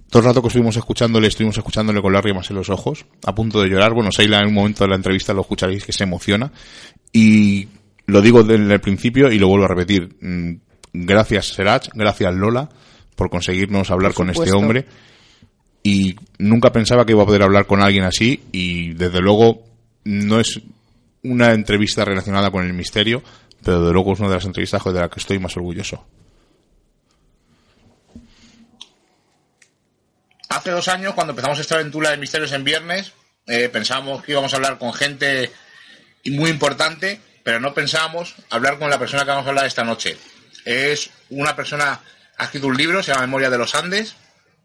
todo 0.08 0.20
el 0.20 0.26
rato 0.26 0.40
que 0.40 0.48
estuvimos 0.48 0.76
escuchándole, 0.76 1.26
estuvimos 1.26 1.58
escuchándole 1.58 2.00
con 2.00 2.12
lágrimas 2.12 2.48
en 2.50 2.56
los 2.56 2.70
ojos, 2.70 3.04
a 3.24 3.34
punto 3.34 3.60
de 3.60 3.68
llorar. 3.68 3.92
Bueno, 3.92 4.12
Seila 4.12 4.40
en 4.40 4.48
un 4.48 4.54
momento 4.54 4.84
de 4.84 4.90
la 4.90 4.96
entrevista 4.96 5.34
lo 5.34 5.42
escucharéis 5.42 5.84
que 5.84 5.92
se 5.92 6.04
emociona. 6.04 6.52
Y 7.12 7.68
lo 8.06 8.22
digo 8.22 8.42
desde 8.42 8.72
el 8.72 8.80
principio 8.80 9.30
y 9.30 9.38
lo 9.38 9.48
vuelvo 9.48 9.66
a 9.66 9.68
repetir. 9.68 10.16
Gracias 11.04 11.48
Serach, 11.48 11.88
gracias 11.92 12.34
Lola 12.34 12.70
por 13.16 13.28
conseguirnos 13.28 13.90
hablar 13.90 14.14
con 14.14 14.30
este 14.30 14.52
hombre. 14.52 14.86
Y 15.82 16.16
nunca 16.38 16.72
pensaba 16.72 17.04
que 17.04 17.12
iba 17.12 17.22
a 17.22 17.26
poder 17.26 17.42
hablar 17.42 17.66
con 17.66 17.82
alguien 17.82 18.04
así 18.04 18.44
y 18.50 18.94
desde 18.94 19.20
luego 19.20 19.62
no 20.04 20.40
es 20.40 20.60
una 21.22 21.52
entrevista 21.52 22.04
relacionada 22.04 22.50
con 22.50 22.64
el 22.64 22.72
misterio, 22.72 23.22
pero 23.62 23.80
desde 23.80 23.92
luego 23.92 24.12
es 24.12 24.20
una 24.20 24.30
de 24.30 24.34
las 24.36 24.44
entrevistas 24.44 24.82
de 24.84 24.92
las 24.92 25.10
que 25.10 25.20
estoy 25.20 25.38
más 25.38 25.56
orgulloso. 25.56 26.04
Hace 30.48 30.70
dos 30.70 30.88
años, 30.88 31.14
cuando 31.14 31.32
empezamos 31.32 31.58
esta 31.58 31.74
aventura 31.76 32.10
de 32.10 32.16
misterios 32.16 32.52
en 32.52 32.64
viernes, 32.64 33.12
eh, 33.46 33.68
pensábamos 33.68 34.22
que 34.22 34.32
íbamos 34.32 34.52
a 34.52 34.56
hablar 34.56 34.78
con 34.78 34.92
gente 34.92 35.52
muy 36.24 36.50
importante, 36.50 37.20
pero 37.44 37.60
no 37.60 37.74
pensábamos 37.74 38.34
hablar 38.50 38.78
con 38.78 38.90
la 38.90 38.98
persona 38.98 39.24
que 39.24 39.30
vamos 39.30 39.46
a 39.46 39.50
hablar 39.50 39.66
esta 39.66 39.84
noche. 39.84 40.16
Es 40.66 41.10
una 41.30 41.54
persona, 41.54 42.00
ha 42.36 42.44
escrito 42.44 42.66
un 42.66 42.76
libro, 42.76 43.00
se 43.00 43.12
llama 43.12 43.22
Memoria 43.22 43.50
de 43.50 43.56
los 43.56 43.76
Andes, 43.76 44.16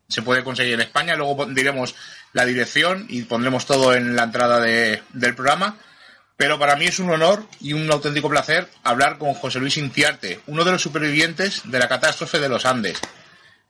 se 0.09 0.23
puede 0.23 0.43
conseguir 0.43 0.73
en 0.73 0.81
España, 0.81 1.15
luego 1.15 1.45
diremos 1.45 1.95
la 2.33 2.43
dirección 2.43 3.05
y 3.07 3.21
pondremos 3.21 3.67
todo 3.67 3.93
en 3.93 4.15
la 4.15 4.23
entrada 4.23 4.59
del 4.59 5.35
programa. 5.35 5.77
Pero 6.37 6.57
para 6.57 6.75
mí 6.75 6.85
es 6.85 6.97
un 6.97 7.11
honor 7.11 7.45
y 7.59 7.73
un 7.73 7.89
auténtico 7.91 8.27
placer 8.27 8.67
hablar 8.83 9.19
con 9.19 9.35
José 9.35 9.59
Luis 9.59 9.77
Inciarte, 9.77 10.39
uno 10.47 10.63
de 10.63 10.71
los 10.71 10.81
supervivientes 10.81 11.61
de 11.65 11.77
la 11.77 11.87
catástrofe 11.87 12.39
de 12.39 12.49
los 12.49 12.65
Andes. 12.65 12.99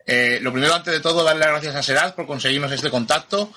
Eh, 0.06 0.40
lo 0.42 0.54
primero, 0.54 0.74
antes 0.74 0.94
de 0.94 1.02
todo, 1.02 1.26
darle 1.26 1.42
las 1.42 1.50
gracias 1.50 1.76
a 1.76 1.84
Serad 1.84 2.16
por 2.16 2.28
conseguirnos 2.28 2.72
este 2.72 2.90
contacto 2.90 3.52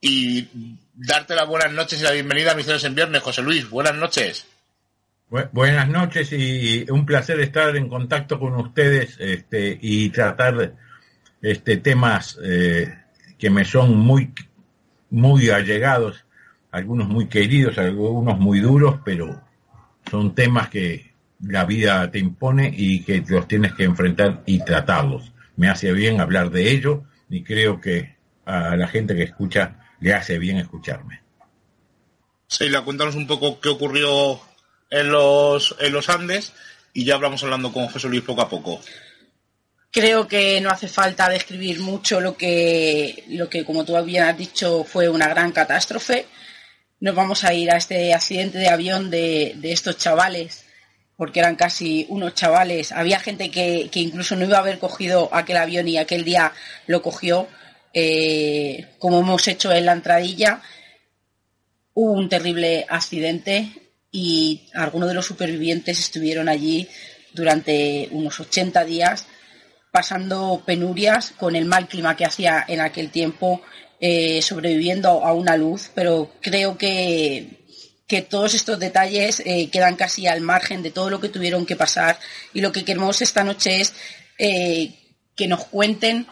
y 0.00 0.48
darte 0.94 1.34
las 1.34 1.46
buenas 1.46 1.70
noches 1.70 2.00
y 2.00 2.04
la 2.04 2.12
bienvenida 2.12 2.52
a 2.52 2.54
Misiones 2.54 2.84
en 2.84 2.94
Viernes. 2.94 3.22
José 3.22 3.42
Luis, 3.42 3.68
buenas 3.68 3.94
noches. 3.94 4.46
Buenas 5.28 5.88
noches 5.88 6.32
y 6.32 6.86
un 6.88 7.04
placer 7.04 7.40
estar 7.40 7.74
en 7.76 7.88
contacto 7.88 8.38
con 8.38 8.54
ustedes 8.54 9.16
este, 9.18 9.76
y 9.82 10.10
tratar 10.10 10.74
este, 11.42 11.78
temas 11.78 12.38
eh, 12.44 12.94
que 13.36 13.50
me 13.50 13.64
son 13.64 13.96
muy, 13.96 14.32
muy 15.10 15.50
allegados, 15.50 16.24
algunos 16.70 17.08
muy 17.08 17.26
queridos, 17.26 17.76
algunos 17.76 18.38
muy 18.38 18.60
duros, 18.60 19.00
pero 19.04 19.42
son 20.08 20.32
temas 20.32 20.68
que 20.68 21.12
la 21.40 21.64
vida 21.64 22.08
te 22.12 22.20
impone 22.20 22.72
y 22.72 23.02
que 23.02 23.24
los 23.26 23.48
tienes 23.48 23.74
que 23.74 23.82
enfrentar 23.82 24.44
y 24.46 24.64
tratarlos. 24.64 25.32
Me 25.56 25.68
hace 25.68 25.92
bien 25.92 26.20
hablar 26.20 26.50
de 26.50 26.70
ello 26.70 27.02
y 27.28 27.42
creo 27.42 27.80
que 27.80 28.14
a 28.44 28.76
la 28.76 28.86
gente 28.86 29.16
que 29.16 29.24
escucha 29.24 29.80
le 29.98 30.14
hace 30.14 30.38
bien 30.38 30.58
escucharme. 30.58 31.22
Seila, 32.46 32.82
cuéntanos 32.82 33.16
un 33.16 33.26
poco 33.26 33.60
qué 33.60 33.70
ocurrió 33.70 34.40
en 34.90 35.10
los, 35.10 35.76
en 35.80 35.92
los 35.92 36.08
Andes 36.08 36.52
y 36.96 37.04
ya 37.04 37.18
vamos 37.18 37.42
hablando 37.42 37.72
con 37.72 37.88
José 37.88 38.08
Luis 38.08 38.22
poco 38.22 38.40
a 38.40 38.48
poco. 38.48 38.80
Creo 39.90 40.26
que 40.26 40.60
no 40.60 40.70
hace 40.70 40.88
falta 40.88 41.28
describir 41.28 41.80
mucho 41.80 42.20
lo 42.20 42.36
que, 42.36 43.24
lo 43.28 43.48
que, 43.48 43.64
como 43.64 43.84
tú 43.84 44.02
bien 44.02 44.24
has 44.24 44.36
dicho, 44.36 44.84
fue 44.84 45.08
una 45.08 45.28
gran 45.28 45.52
catástrofe. 45.52 46.26
Nos 47.00 47.14
vamos 47.14 47.44
a 47.44 47.52
ir 47.52 47.70
a 47.70 47.76
este 47.76 48.14
accidente 48.14 48.58
de 48.58 48.68
avión 48.68 49.10
de, 49.10 49.54
de 49.56 49.72
estos 49.72 49.98
chavales, 49.98 50.64
porque 51.16 51.40
eran 51.40 51.56
casi 51.56 52.06
unos 52.08 52.34
chavales. 52.34 52.92
Había 52.92 53.20
gente 53.20 53.50
que, 53.50 53.88
que, 53.90 54.00
incluso 54.00 54.36
no 54.36 54.44
iba 54.44 54.56
a 54.56 54.60
haber 54.60 54.78
cogido 54.78 55.28
aquel 55.32 55.58
avión 55.58 55.88
y 55.88 55.98
aquel 55.98 56.24
día 56.24 56.52
lo 56.86 57.02
cogió, 57.02 57.48
eh, 57.92 58.86
como 58.98 59.20
hemos 59.20 59.46
hecho 59.48 59.72
en 59.72 59.86
la 59.86 59.92
entradilla. 59.92 60.62
Hubo 61.92 62.12
un 62.12 62.28
terrible 62.28 62.86
accidente 62.88 63.85
y 64.16 64.62
algunos 64.72 65.10
de 65.10 65.14
los 65.14 65.26
supervivientes 65.26 65.98
estuvieron 65.98 66.48
allí 66.48 66.88
durante 67.34 68.08
unos 68.12 68.40
80 68.40 68.82
días 68.86 69.26
pasando 69.92 70.62
penurias 70.64 71.34
con 71.36 71.54
el 71.54 71.66
mal 71.66 71.86
clima 71.86 72.16
que 72.16 72.24
hacía 72.24 72.64
en 72.66 72.80
aquel 72.80 73.10
tiempo, 73.10 73.60
eh, 74.00 74.40
sobreviviendo 74.40 75.22
a 75.22 75.34
una 75.34 75.58
luz, 75.58 75.90
pero 75.94 76.32
creo 76.40 76.78
que, 76.78 77.66
que 78.06 78.22
todos 78.22 78.54
estos 78.54 78.78
detalles 78.78 79.42
eh, 79.44 79.68
quedan 79.68 79.96
casi 79.96 80.26
al 80.26 80.40
margen 80.40 80.82
de 80.82 80.92
todo 80.92 81.10
lo 81.10 81.20
que 81.20 81.28
tuvieron 81.28 81.66
que 81.66 81.76
pasar. 81.76 82.18
Y 82.54 82.62
lo 82.62 82.72
que 82.72 82.86
queremos 82.86 83.20
esta 83.20 83.44
noche 83.44 83.82
es 83.82 83.92
eh, 84.38 84.94
que 85.34 85.46
nos 85.46 85.66
cuenten 85.66 86.26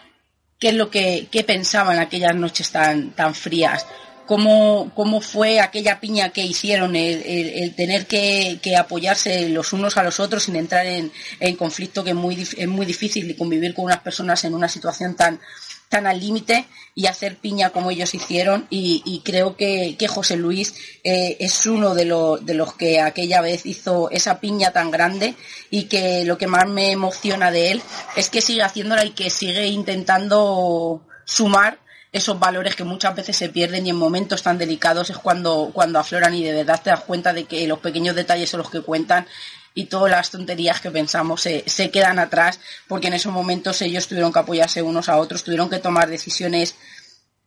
qué 0.58 0.68
es 0.68 0.74
lo 0.74 0.88
que 0.90 1.28
qué 1.30 1.44
pensaba 1.44 1.92
en 1.92 2.00
aquellas 2.00 2.34
noches 2.34 2.70
tan, 2.70 3.10
tan 3.10 3.34
frías 3.34 3.84
cómo, 4.26 4.90
cómo 4.94 5.20
fue 5.20 5.60
aquella 5.60 6.00
piña 6.00 6.30
que 6.30 6.42
hicieron, 6.42 6.96
el, 6.96 7.74
tener 7.74 8.06
que, 8.06 8.58
apoyarse 8.78 9.48
los 9.48 9.72
unos 9.72 9.96
a 9.96 10.02
los 10.02 10.20
otros 10.20 10.44
sin 10.44 10.56
entrar 10.56 10.86
en, 10.86 11.10
conflicto, 11.56 12.04
que 12.04 12.10
es 12.10 12.16
muy, 12.16 12.40
es 12.40 12.68
muy 12.68 12.86
difícil 12.86 13.36
convivir 13.36 13.74
con 13.74 13.86
unas 13.86 14.00
personas 14.00 14.44
en 14.44 14.54
una 14.54 14.68
situación 14.68 15.14
tan, 15.14 15.40
tan 15.88 16.06
al 16.06 16.20
límite 16.20 16.66
y 16.94 17.06
hacer 17.06 17.36
piña 17.38 17.70
como 17.70 17.90
ellos 17.90 18.14
hicieron. 18.14 18.66
Y, 18.70 19.22
creo 19.24 19.56
que, 19.56 19.96
José 20.08 20.36
Luis 20.36 20.74
eh, 21.02 21.36
es 21.40 21.66
uno 21.66 21.94
de, 21.94 22.04
de 22.42 22.54
los 22.54 22.74
que 22.74 23.00
aquella 23.00 23.40
vez 23.40 23.66
hizo 23.66 24.10
esa 24.10 24.40
piña 24.40 24.72
tan 24.72 24.90
grande 24.90 25.34
y 25.70 25.84
que 25.84 26.24
lo 26.24 26.38
que 26.38 26.46
más 26.46 26.68
me 26.68 26.90
emociona 26.92 27.50
de 27.50 27.72
él 27.72 27.82
es 28.16 28.30
que 28.30 28.40
sigue 28.40 28.62
haciéndola 28.62 29.04
y 29.04 29.10
que 29.10 29.30
sigue 29.30 29.66
intentando 29.66 31.02
sumar 31.24 31.83
esos 32.14 32.38
valores 32.38 32.76
que 32.76 32.84
muchas 32.84 33.16
veces 33.16 33.36
se 33.36 33.48
pierden 33.48 33.84
y 33.86 33.90
en 33.90 33.96
momentos 33.96 34.40
tan 34.40 34.56
delicados 34.56 35.10
es 35.10 35.18
cuando, 35.18 35.72
cuando 35.74 35.98
afloran 35.98 36.32
y 36.32 36.44
de 36.44 36.52
verdad 36.52 36.80
te 36.80 36.90
das 36.90 37.00
cuenta 37.00 37.32
de 37.32 37.44
que 37.44 37.66
los 37.66 37.80
pequeños 37.80 38.14
detalles 38.14 38.48
son 38.48 38.58
los 38.58 38.70
que 38.70 38.82
cuentan 38.82 39.26
y 39.74 39.86
todas 39.86 40.12
las 40.12 40.30
tonterías 40.30 40.80
que 40.80 40.92
pensamos 40.92 41.40
se, 41.42 41.64
se 41.66 41.90
quedan 41.90 42.20
atrás 42.20 42.60
porque 42.86 43.08
en 43.08 43.14
esos 43.14 43.32
momentos 43.32 43.82
ellos 43.82 44.06
tuvieron 44.06 44.32
que 44.32 44.38
apoyarse 44.38 44.80
unos 44.80 45.08
a 45.08 45.18
otros, 45.18 45.42
tuvieron 45.42 45.68
que 45.68 45.80
tomar 45.80 46.08
decisiones 46.08 46.76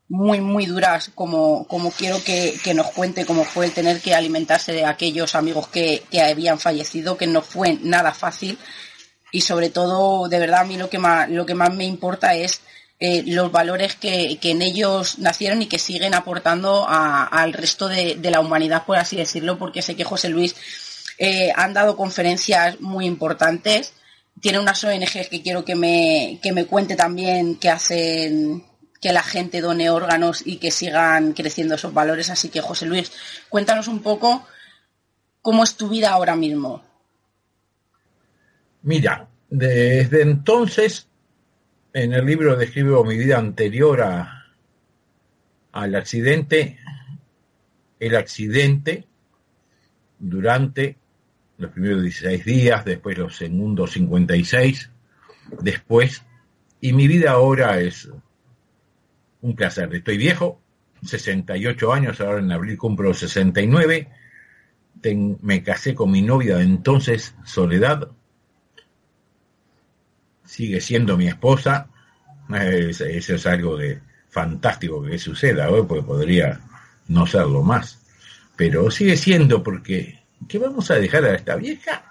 muy, 0.09 0.41
muy 0.41 0.65
duras, 0.65 1.11
como, 1.15 1.65
como 1.68 1.89
quiero 1.89 2.22
que, 2.22 2.59
nos 2.76 2.88
cuente 2.88 3.26
cómo 3.26 3.45
fue 3.45 3.68
el 3.68 3.72
tener 3.72 4.01
que 4.01 4.15
alimentarse 4.15 4.74
de 4.74 4.86
aquellos 4.86 5.34
amigos 5.36 5.68
que, 5.68 6.03
que, 6.11 6.22
habían 6.22 6.59
fallecido, 6.59 7.18
que 7.18 7.28
no 7.28 7.41
fue 7.41 7.78
nada 7.82 8.13
fácil. 8.13 8.57
Y 9.34 9.41
sobre 9.41 9.70
todo, 9.70 10.30
de 10.30 10.39
verdad, 10.39 10.61
a 10.61 10.65
mí 10.65 10.78
lo 10.78 10.89
que 10.89 10.97
más, 10.97 11.30
lo 11.30 11.45
que 11.45 11.55
más 11.55 11.74
me 11.74 11.84
importa 11.84 12.36
es 12.36 12.61
eh, 13.00 13.24
los 13.28 13.52
valores 13.52 13.95
que, 13.95 14.39
en 14.41 14.62
ellos 14.62 15.20
nacieron 15.20 15.62
y 15.62 15.68
que 15.68 15.78
siguen 15.78 16.16
aportando 16.16 16.86
al 16.88 17.54
resto 17.54 17.88
de, 17.88 18.18
la 18.24 18.39
humanidad, 18.39 18.86
por 18.86 18.98
así 18.98 19.16
decirlo, 19.16 19.60
porque 19.60 19.84
sé 19.84 19.95
que 19.95 20.04
José 20.04 20.30
Luis 20.30 20.56
eh, 21.20 21.52
han 21.56 21.74
dado 21.74 21.95
conferencias 21.95 22.80
muy 22.82 23.06
importantes. 23.06 23.93
Tiene 24.41 24.60
unas 24.60 24.84
ONGs 24.84 25.30
que 25.30 25.41
quiero 25.43 25.64
que 25.64 25.76
me, 25.76 26.39
que 26.41 26.52
me 26.52 26.66
cuente 26.66 26.95
también 26.95 27.56
que 27.56 27.70
hacen 27.70 28.64
que 29.00 29.14
la 29.14 29.24
gente 29.24 29.62
done 29.62 29.89
órganos 29.89 30.41
y 30.45 30.58
que 30.58 30.72
sigan 30.72 31.34
creciendo 31.34 31.76
esos 31.76 31.93
valores. 31.93 32.30
Así 32.30 32.50
que, 32.50 32.62
José 32.62 32.88
Luis, 32.88 33.12
cuéntanos 33.50 33.88
un 33.88 34.02
poco 34.02 34.45
cómo 35.41 35.64
es 35.64 35.76
tu 35.76 35.89
vida 35.89 36.10
ahora 36.10 36.36
mismo. 36.36 36.84
Mira, 38.82 39.28
desde 39.50 40.22
entonces 40.22 41.07
en 41.94 42.14
el 42.14 42.26
libro 42.26 42.56
describo 42.56 43.04
mi 43.04 43.18
vida 43.18 43.38
anterior 43.38 44.02
a, 44.02 44.46
al 45.72 45.96
accidente, 45.96 46.80
el 48.00 48.16
accidente 48.16 49.06
durante 50.20 50.98
los 51.58 51.72
primeros 51.72 52.04
16 52.04 52.46
días, 52.46 52.86
después 52.86 53.18
los 53.18 53.36
segundos 53.36 53.92
56, 53.92 54.92
después, 55.62 56.24
y 56.82 56.94
mi 56.94 57.08
vida 57.08 57.32
ahora 57.32 57.80
es 57.80 58.10
un 59.42 59.56
placer. 59.56 59.94
Estoy 59.94 60.18
viejo, 60.18 60.62
68 61.04 61.94
años, 61.94 62.22
ahora 62.22 62.40
en 62.40 62.52
abril 62.52 62.78
cumplo 62.78 63.14
69, 63.14 64.10
me 65.42 65.64
casé 65.64 65.96
con 65.96 66.12
mi 66.12 66.22
novia 66.22 66.62
entonces, 66.62 67.36
Soledad, 67.46 68.10
sigue 70.48 70.82
siendo 70.82 71.18
mi 71.18 71.28
esposa. 71.28 71.88
Eso 72.50 73.06
es, 73.06 73.45
algo 73.45 73.78
de 73.78 74.00
fantástico 74.30 75.04
que 75.04 75.20
suceda 75.20 75.70
hoy, 75.70 75.86
porque 75.88 76.04
podría 76.04 76.60
no 77.08 77.28
serlo 77.28 77.62
más. 77.62 78.00
Pero 78.56 78.89
sigue 78.89 79.18
siendo 79.18 79.62
porque, 79.62 80.24
¿qué 80.48 80.58
vamos 80.58 80.89
a 80.89 80.95
dejar 80.95 81.26
a 81.26 81.36
esta 81.36 81.56
vieja? 81.56 82.04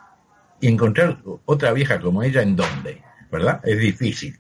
Y 0.61 0.69
encontrar 0.69 1.19
otra 1.45 1.73
vieja 1.73 2.01
como 2.01 2.23
ella 2.23 2.43
en 2.43 2.55
dónde, 2.57 3.03
¿verdad? 3.31 3.61
Es 3.65 3.79
difícil. 3.79 4.39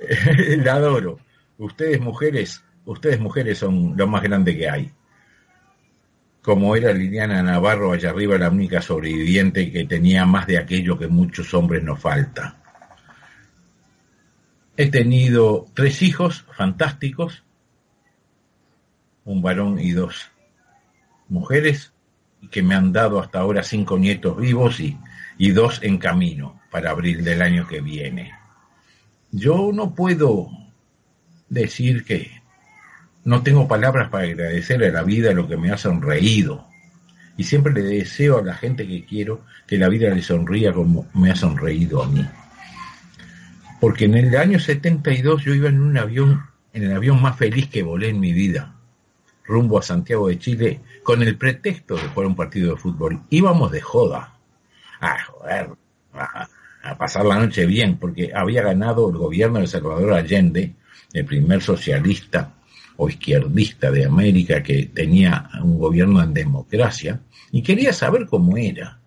La 0.64 0.74
adoro. 0.74 1.20
Ustedes 1.58 2.00
mujeres, 2.00 2.64
ustedes 2.84 3.20
mujeres 3.20 3.58
son 3.58 3.94
lo 3.96 4.06
más 4.06 4.22
grande 4.22 4.56
que 4.56 4.68
hay 4.68 4.92
como 6.44 6.76
era 6.76 6.92
Liliana 6.92 7.42
Navarro 7.42 7.92
allá 7.92 8.10
arriba, 8.10 8.36
la 8.36 8.50
única 8.50 8.82
sobreviviente 8.82 9.72
que 9.72 9.86
tenía 9.86 10.26
más 10.26 10.46
de 10.46 10.58
aquello 10.58 10.98
que 10.98 11.08
muchos 11.08 11.54
hombres 11.54 11.82
nos 11.82 11.98
falta. 11.98 12.56
He 14.76 14.90
tenido 14.90 15.64
tres 15.72 16.02
hijos 16.02 16.44
fantásticos, 16.54 17.44
un 19.24 19.40
varón 19.40 19.78
y 19.78 19.92
dos 19.92 20.32
mujeres, 21.28 21.94
que 22.50 22.62
me 22.62 22.74
han 22.74 22.92
dado 22.92 23.20
hasta 23.20 23.38
ahora 23.38 23.62
cinco 23.62 23.96
nietos 23.96 24.36
vivos 24.36 24.80
y, 24.80 24.98
y 25.38 25.52
dos 25.52 25.82
en 25.82 25.96
camino 25.96 26.60
para 26.70 26.90
abril 26.90 27.24
del 27.24 27.40
año 27.40 27.66
que 27.66 27.80
viene. 27.80 28.34
Yo 29.30 29.70
no 29.72 29.94
puedo 29.94 30.50
decir 31.48 32.04
que 32.04 32.43
no 33.24 33.42
tengo 33.42 33.66
palabras 33.66 34.10
para 34.10 34.24
agradecerle 34.24 34.88
a 34.88 34.92
la 34.92 35.02
vida 35.02 35.32
lo 35.32 35.48
que 35.48 35.56
me 35.56 35.70
ha 35.70 35.78
sonreído. 35.78 36.66
Y 37.36 37.44
siempre 37.44 37.72
le 37.72 37.82
deseo 37.82 38.38
a 38.38 38.42
la 38.42 38.54
gente 38.54 38.86
que 38.86 39.04
quiero 39.04 39.44
que 39.66 39.78
la 39.78 39.88
vida 39.88 40.14
le 40.14 40.22
sonría 40.22 40.72
como 40.72 41.08
me 41.14 41.30
ha 41.30 41.36
sonreído 41.36 42.02
a 42.02 42.08
mí. 42.08 42.24
Porque 43.80 44.04
en 44.04 44.14
el 44.14 44.36
año 44.36 44.60
72 44.60 45.42
yo 45.42 45.54
iba 45.54 45.68
en 45.68 45.80
un 45.80 45.96
avión, 45.96 46.42
en 46.72 46.84
el 46.84 46.94
avión 46.94 47.20
más 47.20 47.36
feliz 47.36 47.68
que 47.68 47.82
volé 47.82 48.10
en 48.10 48.20
mi 48.20 48.32
vida, 48.32 48.76
rumbo 49.44 49.78
a 49.78 49.82
Santiago 49.82 50.28
de 50.28 50.38
Chile, 50.38 50.80
con 51.02 51.22
el 51.22 51.36
pretexto 51.36 51.96
de 51.96 52.02
jugar 52.08 52.26
un 52.26 52.36
partido 52.36 52.74
de 52.74 52.80
fútbol. 52.80 53.22
Íbamos 53.30 53.72
de 53.72 53.80
joda. 53.80 54.34
Ah, 55.00 55.18
joder, 55.26 55.70
a, 56.14 56.48
a 56.82 56.98
pasar 56.98 57.24
la 57.24 57.38
noche 57.38 57.66
bien, 57.66 57.96
porque 57.96 58.32
había 58.34 58.62
ganado 58.62 59.10
el 59.10 59.16
gobierno 59.16 59.60
de 59.60 59.66
Salvador 59.66 60.12
Allende, 60.12 60.74
el 61.12 61.24
primer 61.24 61.62
socialista 61.62 62.54
o 62.96 63.08
izquierdista 63.08 63.90
de 63.90 64.04
América 64.04 64.62
que 64.62 64.86
tenía 64.86 65.50
un 65.62 65.78
gobierno 65.78 66.22
en 66.22 66.32
democracia 66.32 67.20
y 67.50 67.62
quería 67.62 67.92
saber 67.92 68.26
cómo 68.26 68.56
era. 68.56 69.00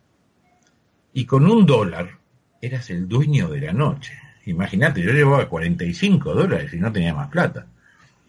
Y 1.14 1.26
con 1.26 1.50
un 1.50 1.66
dólar 1.66 2.18
eras 2.62 2.90
el 2.90 3.08
dueño 3.08 3.50
de 3.50 3.62
la 3.62 3.74
noche. 3.74 4.14
Imagínate, 4.46 5.02
yo 5.02 5.12
llevaba 5.12 5.50
45 5.50 6.34
dólares 6.34 6.74
y 6.74 6.78
no 6.78 6.92
tenía 6.92 7.14
más 7.14 7.30
plata. 7.30 7.68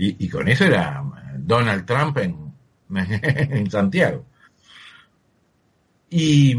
Y, 0.01 0.29
con 0.29 0.47
eso 0.47 0.65
era 0.65 1.03
Donald 1.37 1.85
Trump 1.85 2.19
en, 2.19 2.37
en 2.97 3.69
Santiago. 3.69 4.25
Y 6.09 6.57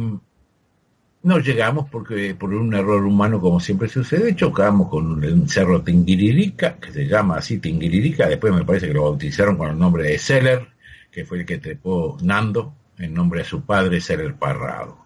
no 1.21 1.39
llegamos 1.39 1.89
porque 1.89 2.35
por 2.35 2.53
un 2.53 2.73
error 2.73 3.03
humano, 3.03 3.41
como 3.41 3.59
siempre 3.59 3.89
sucede, 3.89 4.35
chocamos 4.35 4.89
con 4.89 5.23
el 5.23 5.49
cerro 5.49 5.81
Tinguiririca, 5.81 6.77
que 6.77 6.91
se 6.91 7.05
llama 7.05 7.37
así 7.37 7.59
Tinguiririca, 7.59 8.27
después 8.27 8.53
me 8.53 8.63
parece 8.63 8.87
que 8.87 8.93
lo 8.93 9.03
bautizaron 9.03 9.57
con 9.57 9.69
el 9.69 9.77
nombre 9.77 10.03
de 10.03 10.17
Seller, 10.17 10.67
que 11.11 11.25
fue 11.25 11.39
el 11.39 11.45
que 11.45 11.57
trepó 11.57 12.17
Nando, 12.21 12.73
en 12.97 13.13
nombre 13.13 13.39
de 13.39 13.45
su 13.45 13.61
padre, 13.61 13.99
Seller 14.01 14.35
Parrado. 14.35 15.05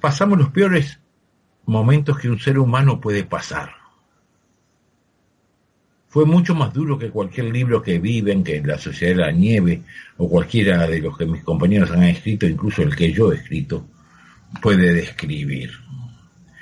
Pasamos 0.00 0.38
los 0.38 0.50
peores 0.50 1.00
momentos 1.64 2.18
que 2.18 2.30
un 2.30 2.38
ser 2.38 2.58
humano 2.58 3.00
puede 3.00 3.24
pasar 3.24 3.77
fue 6.08 6.24
mucho 6.24 6.54
más 6.54 6.72
duro 6.72 6.98
que 6.98 7.10
cualquier 7.10 7.46
libro 7.46 7.82
que 7.82 7.98
viven, 7.98 8.42
que 8.42 8.62
La 8.62 8.78
Sociedad 8.78 9.14
de 9.14 9.22
la 9.22 9.30
Nieve, 9.30 9.82
o 10.16 10.28
cualquiera 10.28 10.86
de 10.86 11.00
los 11.00 11.16
que 11.18 11.26
mis 11.26 11.44
compañeros 11.44 11.90
han 11.90 12.04
escrito, 12.04 12.46
incluso 12.46 12.82
el 12.82 12.96
que 12.96 13.12
yo 13.12 13.30
he 13.30 13.36
escrito, 13.36 13.86
puede 14.62 14.94
describir. 14.94 15.70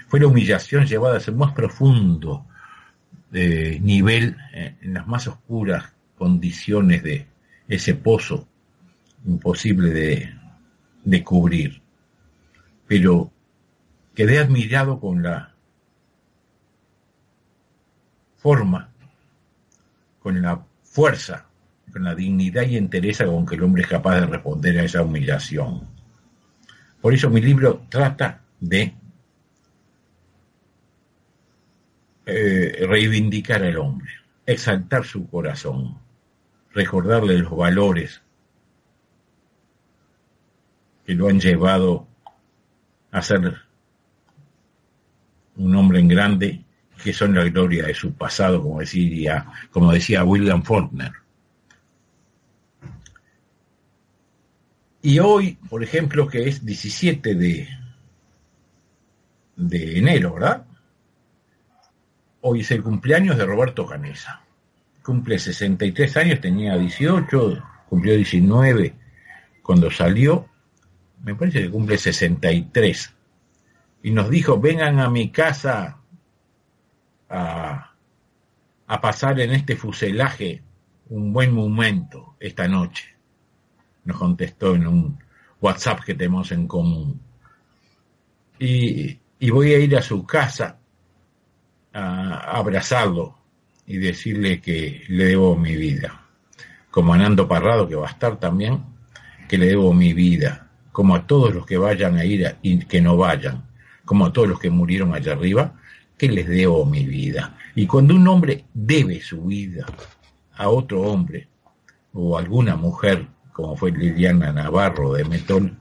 Fue 0.09 0.19
la 0.19 0.27
humillación 0.27 0.87
llevada 0.87 1.19
a 1.19 1.21
ser 1.21 1.35
más 1.35 1.53
profundo 1.53 2.45
de 3.31 3.79
nivel, 3.81 4.37
eh, 4.53 4.75
en 4.81 4.95
las 4.95 5.07
más 5.07 5.29
oscuras 5.29 5.93
condiciones 6.19 7.03
de 7.05 7.27
ese 7.69 7.95
pozo 7.95 8.49
imposible 9.27 9.91
de, 9.91 10.35
de 11.05 11.25
cubrir. 11.25 11.83
Pero 12.89 13.31
quedé 14.15 14.39
admirado 14.39 14.99
con 14.99 15.23
la 15.23 15.55
forma 18.39 18.91
con 20.27 20.43
la 20.43 20.61
fuerza, 20.83 21.47
con 21.93 22.03
la 22.03 22.13
dignidad 22.13 22.67
y 22.67 22.77
entereza 22.77 23.27
con 23.27 23.47
que 23.47 23.55
el 23.55 23.63
hombre 23.63 23.83
es 23.83 23.89
capaz 23.89 24.17
de 24.17 24.27
responder 24.27 24.77
a 24.77 24.83
esa 24.83 25.03
humillación. 25.03 25.87
Por 27.01 27.15
eso 27.15 27.31
mi 27.31 27.41
libro 27.41 27.87
trata 27.89 28.43
de 28.59 28.93
eh, 32.27 32.87
reivindicar 32.89 33.63
al 33.63 33.77
hombre, 33.77 34.11
exaltar 34.45 35.05
su 35.05 35.31
corazón, 35.31 35.97
recordarle 36.73 37.39
los 37.39 37.57
valores 37.57 38.21
que 41.07 41.15
lo 41.15 41.29
han 41.29 41.39
llevado 41.39 42.09
a 43.13 43.23
ser 43.23 43.59
un 45.55 45.77
hombre 45.77 46.01
en 46.01 46.09
grande 46.09 46.66
que 47.03 47.13
son 47.13 47.35
la 47.35 47.45
gloria 47.45 47.87
de 47.87 47.95
su 47.95 48.15
pasado, 48.15 48.63
como 48.63 48.81
decía, 48.81 49.47
como 49.71 49.93
decía 49.93 50.25
William 50.25 50.63
Faulkner. 50.63 51.13
Y 55.03 55.21
hoy, 55.21 55.57
por 55.69 55.85
ejemplo, 55.85 56.27
que 56.27 56.49
es 56.49 56.65
17 56.65 57.35
de, 57.37 57.69
de 59.55 59.99
enero, 59.99 60.35
¿verdad? 60.35 60.67
Hoy 62.41 62.61
es 62.61 62.71
el 62.73 62.83
cumpleaños 62.83 63.37
de 63.37 63.47
Roberto 63.47 63.87
Canesa. 63.87 64.43
Cumple 65.03 65.39
63 65.39 66.17
años, 66.17 66.41
tenía 66.41 66.77
18, 66.77 67.63
cumplió 67.89 68.17
19 68.17 68.95
cuando 69.63 69.91
salió. 69.91 70.49
Me 71.23 71.35
parece 71.35 71.63
que 71.63 71.71
cumple 71.71 71.99
63. 71.99 73.15
Y 74.03 74.11
nos 74.11 74.29
dijo, 74.29 74.61
vengan 74.61 74.99
a 74.99 75.09
mi 75.09 75.31
casa 75.31 75.99
a, 77.29 77.93
pasar 79.01 79.41
en 79.41 79.53
este 79.53 79.77
fuselaje 79.77 80.63
un 81.09 81.33
buen 81.33 81.53
momento 81.53 82.37
esta 82.41 82.69
noche. 82.69 83.15
Nos 84.05 84.19
contestó 84.19 84.75
en 84.75 84.87
un 84.87 85.19
WhatsApp 85.61 86.01
que 86.05 86.15
tenemos 86.15 86.53
en 86.53 86.67
común. 86.67 87.21
Y, 88.59 89.19
y 89.39 89.51
voy 89.51 89.75
a 89.75 89.79
ir 89.79 89.97
a 89.97 90.03
su 90.03 90.25
casa 90.25 90.79
a 91.93 92.57
abrazarlo 92.57 93.39
y 93.87 93.99
decirle 93.99 94.61
que 94.61 95.05
le 95.09 95.27
debo 95.27 95.57
mi 95.57 95.77
vida. 95.77 96.23
Como 96.91 97.15
a 97.15 97.19
Nando 97.19 97.47
Parrado, 97.49 97.89
que 97.89 97.95
va 97.95 98.09
a 98.09 98.11
estar 98.11 98.39
también, 98.39 98.85
que 99.49 99.59
le 99.59 99.67
debo 99.67 99.93
mi 99.93 100.13
vida. 100.13 100.69
Como 100.93 101.15
a 101.15 101.27
todos 101.27 101.55
los 101.55 101.67
que 101.67 101.77
vayan 101.77 102.17
a 102.17 102.25
ir 102.25 102.57
y 102.63 102.79
que 102.87 103.01
no 103.01 103.17
vayan. 103.17 103.65
Como 104.05 104.27
a 104.27 104.33
todos 104.33 104.49
los 104.49 104.59
que 104.59 104.71
murieron 104.71 105.15
allá 105.15 105.33
arriba, 105.33 105.75
que 106.17 106.29
les 106.29 106.49
debo 106.49 106.85
mi 106.87 107.05
vida. 107.05 107.57
Y 107.75 107.87
cuando 107.87 108.15
un 108.15 108.27
hombre 108.29 108.65
debe 108.73 109.21
su 109.21 109.43
vida 109.43 109.87
a 110.55 110.69
otro 110.69 111.03
hombre 111.03 111.49
o 112.13 112.39
alguna 112.39 112.77
mujer, 112.77 113.27
como 113.53 113.77
fue 113.77 113.91
Liliana 113.91 114.53
Navarro 114.53 115.13
de 115.13 115.25
Metol, 115.25 115.77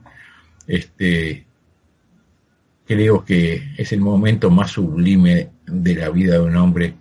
este, 0.66 1.46
creo 2.86 3.24
que 3.24 3.72
es 3.76 3.92
el 3.92 4.00
momento 4.00 4.50
más 4.50 4.72
sublime 4.72 5.50
de 5.66 5.94
la 5.94 6.10
vida 6.10 6.34
de 6.34 6.40
un 6.40 6.56
hombre 6.56 6.96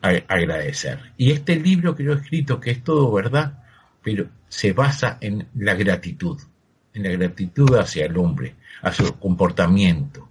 agradecer. 0.00 1.12
Y 1.16 1.32
este 1.32 1.56
libro 1.56 1.94
que 1.94 2.04
yo 2.04 2.12
he 2.12 2.16
escrito, 2.16 2.60
que 2.60 2.70
es 2.70 2.82
todo 2.82 3.12
verdad, 3.12 3.64
pero 4.02 4.28
se 4.48 4.72
basa 4.72 5.18
en 5.20 5.48
la 5.56 5.74
gratitud, 5.74 6.40
en 6.94 7.02
la 7.02 7.10
gratitud 7.10 7.74
hacia 7.74 8.06
el 8.06 8.16
hombre, 8.16 8.54
a 8.82 8.92
su 8.92 9.18
comportamiento, 9.18 10.28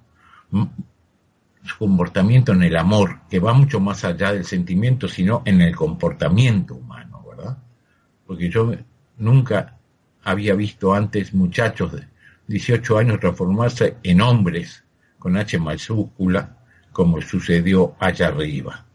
su 1.67 1.77
comportamiento 1.77 2.53
en 2.53 2.63
el 2.63 2.75
amor, 2.75 3.19
que 3.29 3.39
va 3.39 3.53
mucho 3.53 3.79
más 3.79 4.03
allá 4.03 4.33
del 4.33 4.45
sentimiento, 4.45 5.07
sino 5.07 5.43
en 5.45 5.61
el 5.61 5.75
comportamiento 5.75 6.75
humano, 6.75 7.23
¿verdad? 7.29 7.57
Porque 8.25 8.49
yo 8.49 8.73
nunca 9.17 9.77
había 10.23 10.55
visto 10.55 10.93
antes 10.93 11.33
muchachos 11.33 11.91
de 11.93 12.07
18 12.47 12.97
años 12.97 13.19
transformarse 13.19 13.97
en 14.03 14.21
hombres 14.21 14.83
con 15.19 15.37
H 15.37 15.59
mayúscula, 15.59 16.57
como 16.91 17.21
sucedió 17.21 17.95
allá 17.99 18.27
arriba. 18.27 18.85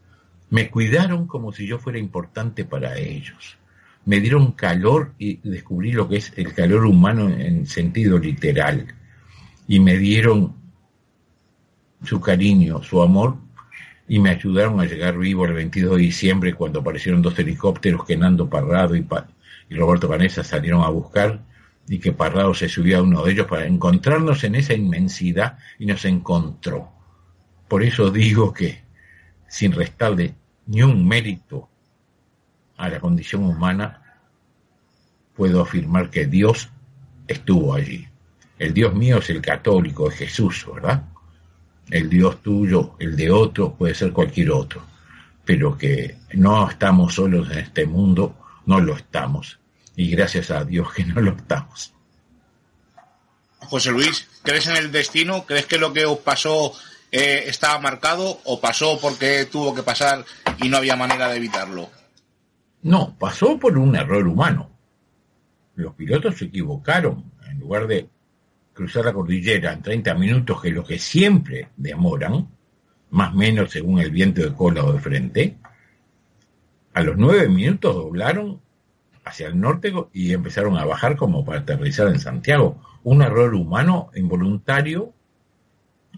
Me 0.49 0.69
cuidaron 0.69 1.27
como 1.27 1.51
si 1.51 1.65
yo 1.67 1.79
fuera 1.79 1.99
importante 1.99 2.65
para 2.65 2.97
ellos. 2.97 3.57
Me 4.05 4.19
dieron 4.19 4.51
calor 4.51 5.13
y 5.17 5.37
descubrí 5.47 5.91
lo 5.91 6.09
que 6.09 6.17
es 6.17 6.33
el 6.35 6.53
calor 6.53 6.85
humano 6.85 7.29
en 7.29 7.65
sentido 7.65 8.19
literal. 8.19 8.93
Y 9.67 9.79
me 9.79 9.97
dieron 9.97 10.62
su 12.03 12.19
cariño, 12.19 12.83
su 12.83 13.01
amor, 13.01 13.37
y 14.07 14.19
me 14.19 14.31
ayudaron 14.31 14.79
a 14.79 14.85
llegar 14.85 15.17
vivo 15.17 15.45
el 15.45 15.53
22 15.53 15.95
de 15.97 16.01
diciembre 16.03 16.53
cuando 16.53 16.81
aparecieron 16.81 17.21
dos 17.21 17.37
helicópteros 17.39 18.05
que 18.05 18.17
Nando 18.17 18.49
Parrado 18.49 18.95
y, 18.95 19.07
y 19.69 19.75
Roberto 19.75 20.09
Canesa 20.09 20.43
salieron 20.43 20.83
a 20.83 20.89
buscar 20.89 21.41
y 21.87 21.99
que 21.99 22.11
Parrado 22.11 22.53
se 22.53 22.69
subió 22.69 22.99
a 22.99 23.01
uno 23.01 23.23
de 23.23 23.31
ellos 23.31 23.47
para 23.47 23.65
encontrarnos 23.65 24.43
en 24.43 24.55
esa 24.55 24.73
inmensidad 24.73 25.57
y 25.79 25.85
nos 25.85 26.05
encontró. 26.05 26.91
Por 27.67 27.83
eso 27.83 28.11
digo 28.11 28.53
que, 28.53 28.83
sin 29.47 29.71
restarle 29.71 30.35
ni 30.67 30.81
un 30.81 31.07
mérito 31.07 31.69
a 32.77 32.89
la 32.89 32.99
condición 32.99 33.43
humana, 33.43 34.01
puedo 35.35 35.61
afirmar 35.61 36.09
que 36.09 36.25
Dios 36.25 36.69
estuvo 37.27 37.73
allí. 37.73 38.07
El 38.59 38.73
Dios 38.73 38.93
mío 38.93 39.17
es 39.17 39.29
el 39.29 39.41
católico, 39.41 40.09
es 40.09 40.15
Jesús, 40.15 40.65
¿verdad? 40.73 41.03
El 41.89 42.09
Dios 42.09 42.41
tuyo, 42.41 42.95
el 42.99 43.15
de 43.15 43.31
otro, 43.31 43.73
puede 43.73 43.93
ser 43.95 44.11
cualquier 44.11 44.51
otro. 44.51 44.85
Pero 45.45 45.77
que 45.77 46.17
no 46.33 46.69
estamos 46.69 47.15
solos 47.15 47.49
en 47.51 47.59
este 47.59 47.85
mundo, 47.85 48.35
no 48.65 48.79
lo 48.79 48.95
estamos 48.95 49.59
y 49.95 50.09
gracias 50.09 50.51
a 50.51 50.63
Dios 50.63 50.91
que 50.93 51.05
no 51.05 51.21
lo 51.21 51.31
estamos. 51.31 51.93
José 53.59 53.91
Luis, 53.91 54.27
¿crees 54.43 54.67
en 54.67 54.77
el 54.77 54.91
destino? 54.91 55.45
¿Crees 55.45 55.65
que 55.65 55.77
lo 55.77 55.93
que 55.93 56.05
os 56.05 56.19
pasó 56.19 56.73
eh, 57.11 57.45
estaba 57.47 57.79
marcado 57.79 58.41
o 58.45 58.59
pasó 58.59 58.99
porque 58.99 59.45
tuvo 59.45 59.73
que 59.73 59.83
pasar 59.83 60.25
y 60.61 60.69
no 60.69 60.77
había 60.77 60.95
manera 60.95 61.29
de 61.29 61.37
evitarlo? 61.37 61.89
No, 62.81 63.15
pasó 63.17 63.57
por 63.57 63.77
un 63.77 63.95
error 63.95 64.27
humano. 64.27 64.69
Los 65.75 65.95
pilotos 65.95 66.37
se 66.37 66.45
equivocaron. 66.45 67.31
En 67.49 67.59
lugar 67.59 67.87
de 67.87 68.09
cruzar 68.73 69.05
la 69.05 69.13
cordillera 69.13 69.73
en 69.73 69.81
30 69.81 70.13
minutos, 70.15 70.61
que 70.61 70.69
es 70.69 70.73
lo 70.73 70.83
que 70.83 70.99
siempre 70.99 71.69
demoran, 71.77 72.47
más 73.11 73.33
o 73.33 73.37
menos 73.37 73.71
según 73.71 73.99
el 73.99 74.11
viento 74.11 74.41
de 74.41 74.53
cola 74.53 74.83
o 74.83 74.93
de 74.93 74.99
frente, 74.99 75.57
a 76.93 77.01
los 77.01 77.17
nueve 77.17 77.49
minutos 77.49 77.95
doblaron 77.95 78.61
hacia 79.25 79.47
el 79.47 79.59
norte 79.59 79.93
y 80.13 80.33
empezaron 80.33 80.77
a 80.77 80.85
bajar 80.85 81.15
como 81.15 81.45
para 81.45 81.59
aterrizar 81.59 82.07
en 82.07 82.19
Santiago. 82.19 82.81
Un 83.03 83.21
error 83.21 83.53
humano 83.55 84.09
involuntario, 84.15 85.13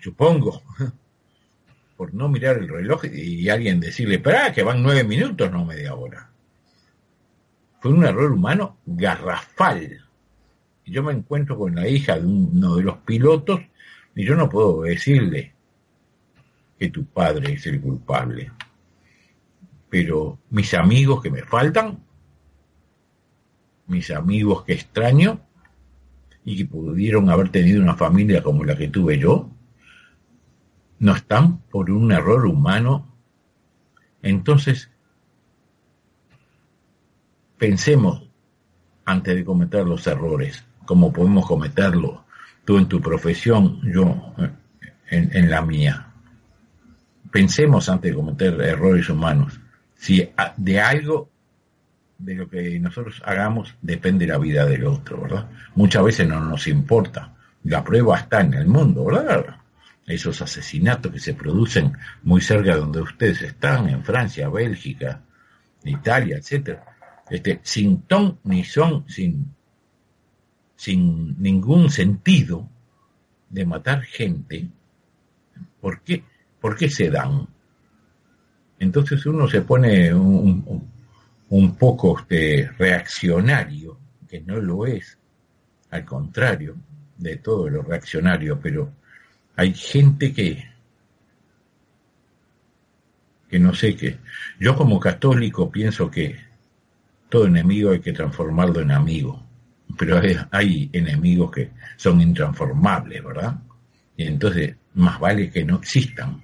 supongo, 0.01 0.62
por 1.97 2.14
no 2.14 2.28
mirar 2.30 2.58
el 2.58 2.68
reloj 2.68 3.06
y 3.06 3.47
alguien 3.49 3.80
decirle, 3.80 4.16
espera, 4.16 4.51
que 4.51 4.64
van 4.64 4.84
nueve 4.84 5.03
minutos, 5.03 5.51
no 5.51 5.66
media 5.66 5.95
hora. 5.95 6.30
Fue 7.80 7.91
un 7.91 8.06
error 8.06 8.32
humano 8.32 8.78
garrafal. 8.86 10.05
Yo 10.86 11.04
me 11.04 11.14
encuentro 11.14 11.58
con 11.58 11.76
la 11.76 11.88
hija 11.88 12.20
de 12.20 12.26
uno 12.26 12.76
de 12.76 12.84
los 12.84 12.98
pilotos 12.98 13.60
y 14.16 14.24
yo 14.24 14.36
no 14.36 14.50
puedo 14.50 14.84
decirle 14.84 15.54
que 16.78 16.90
tu 16.90 17.06
padre 17.06 17.54
es 17.54 17.66
el 17.66 17.82
culpable. 17.82 18.52
Pero 19.90 20.40
mis 20.50 20.74
amigos 20.74 21.22
que 21.22 21.32
me 21.32 21.44
faltan 21.44 22.06
mis 23.88 24.12
amigos 24.12 24.64
que 24.64 24.74
extraño 24.74 25.42
y 26.44 26.58
que 26.58 26.66
pudieron 26.66 27.30
haber 27.30 27.50
tenido 27.50 27.82
una 27.82 27.96
familia 27.96 28.44
como 28.44 28.64
la 28.64 28.76
que 28.76 28.88
tuve 28.88 29.18
yo, 29.18 29.50
no 31.00 31.14
están 31.14 31.60
por 31.70 31.90
un 31.92 32.12
error 32.12 32.46
humano. 32.46 33.14
Entonces, 34.22 34.90
pensemos 37.58 38.28
antes 39.06 39.36
de 39.36 39.46
cometer 39.46 39.86
los 39.86 40.06
errores, 40.08 40.66
como 40.86 41.12
podemos 41.12 41.46
cometerlo 41.46 42.26
tú 42.64 42.78
en 42.78 42.88
tu 42.88 43.02
profesión, 43.02 43.80
yo 43.84 44.34
en, 45.10 45.36
en 45.36 45.50
la 45.50 45.62
mía. 45.62 46.08
Pensemos 47.32 47.90
antes 47.90 48.12
de 48.12 48.16
cometer 48.16 48.60
errores 48.62 49.10
humanos. 49.10 49.60
Si 49.96 50.30
de 50.58 50.80
algo 50.80 51.30
de 52.18 52.36
lo 52.36 52.50
que 52.50 52.80
nosotros 52.80 53.22
hagamos 53.26 53.76
depende 53.82 54.28
la 54.28 54.38
vida 54.38 54.66
del 54.66 54.86
otro, 54.86 55.22
¿verdad? 55.22 55.50
Muchas 55.76 56.04
veces 56.04 56.28
no 56.28 56.40
nos 56.40 56.68
importa. 56.68 57.34
La 57.64 57.84
prueba 57.84 58.18
está 58.18 58.42
en 58.42 58.54
el 58.54 58.68
mundo, 58.68 59.06
¿verdad? 59.06 59.58
Esos 60.06 60.42
asesinatos 60.42 61.12
que 61.12 61.20
se 61.20 61.34
producen 61.34 61.94
muy 62.24 62.42
cerca 62.42 62.74
de 62.74 62.80
donde 62.80 63.02
ustedes 63.02 63.42
están, 63.42 63.90
en 63.90 64.04
Francia, 64.04 64.50
Bélgica, 64.50 65.22
Italia, 65.84 66.38
etcétera, 66.38 66.84
este, 67.30 67.60
sin 67.64 68.04
ton 68.04 68.40
ni 68.44 68.64
son, 68.64 69.10
sin, 69.10 69.55
sin 70.76 71.41
ningún 71.41 71.89
sentido 71.89 72.69
de 73.49 73.65
matar 73.65 74.01
gente, 74.01 74.67
¿por 75.80 76.01
qué, 76.01 76.23
¿por 76.59 76.76
qué 76.76 76.89
se 76.89 77.09
dan? 77.09 77.47
Entonces 78.80 79.26
uno 79.26 79.47
se 79.47 79.61
pone 79.61 80.13
un, 80.13 80.89
un 81.49 81.76
poco 81.76 82.19
este, 82.19 82.69
reaccionario, 82.78 83.97
que 84.28 84.41
no 84.41 84.59
lo 84.59 84.86
es, 84.86 85.17
al 85.91 86.03
contrario 86.03 86.76
de 87.17 87.38
todo 87.38 87.69
lo 87.69 87.82
reaccionario, 87.82 88.59
pero 88.59 88.91
hay 89.55 89.73
gente 89.73 90.34
que, 90.34 90.65
que 93.49 93.59
no 93.59 93.73
sé 93.73 93.95
qué. 93.95 94.19
Yo 94.59 94.76
como 94.76 94.99
católico 94.99 95.71
pienso 95.71 96.11
que 96.11 96.36
todo 97.30 97.45
enemigo 97.45 97.91
hay 97.91 98.01
que 98.01 98.13
transformarlo 98.13 98.82
en 98.82 98.91
amigo, 98.91 99.45
pero 99.98 100.22
hay, 100.52 100.89
enemigos 100.93 101.52
que 101.52 101.72
son 101.98 102.22
intransformables, 102.22 103.24
¿verdad? 103.24 103.56
Y 104.18 104.26
entonces, 104.26 104.76
más 104.93 105.20
vale 105.20 105.50
que 105.50 105.64
no 105.64 105.78
existan. 105.78 106.41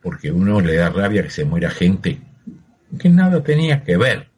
Porque 0.00 0.30
uno 0.30 0.60
le 0.60 0.76
da 0.76 0.90
rabia 0.90 1.22
que 1.22 1.30
se 1.30 1.44
muera 1.44 1.70
gente 1.70 2.20
que 2.98 3.08
nada 3.08 3.42
tenía 3.42 3.82
que 3.82 3.96
ver, 3.96 4.28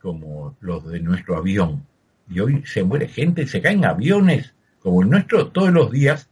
como 0.00 0.56
los 0.60 0.86
de 0.86 1.00
nuestro 1.00 1.36
avión. 1.36 1.86
Y 2.28 2.40
hoy 2.40 2.62
se 2.64 2.84
muere 2.84 3.08
gente, 3.08 3.46
se 3.46 3.60
caen 3.60 3.84
aviones, 3.84 4.54
como 4.80 5.02
el 5.02 5.10
nuestro, 5.10 5.48
todos 5.48 5.72
los 5.72 5.90
días, 5.90 6.28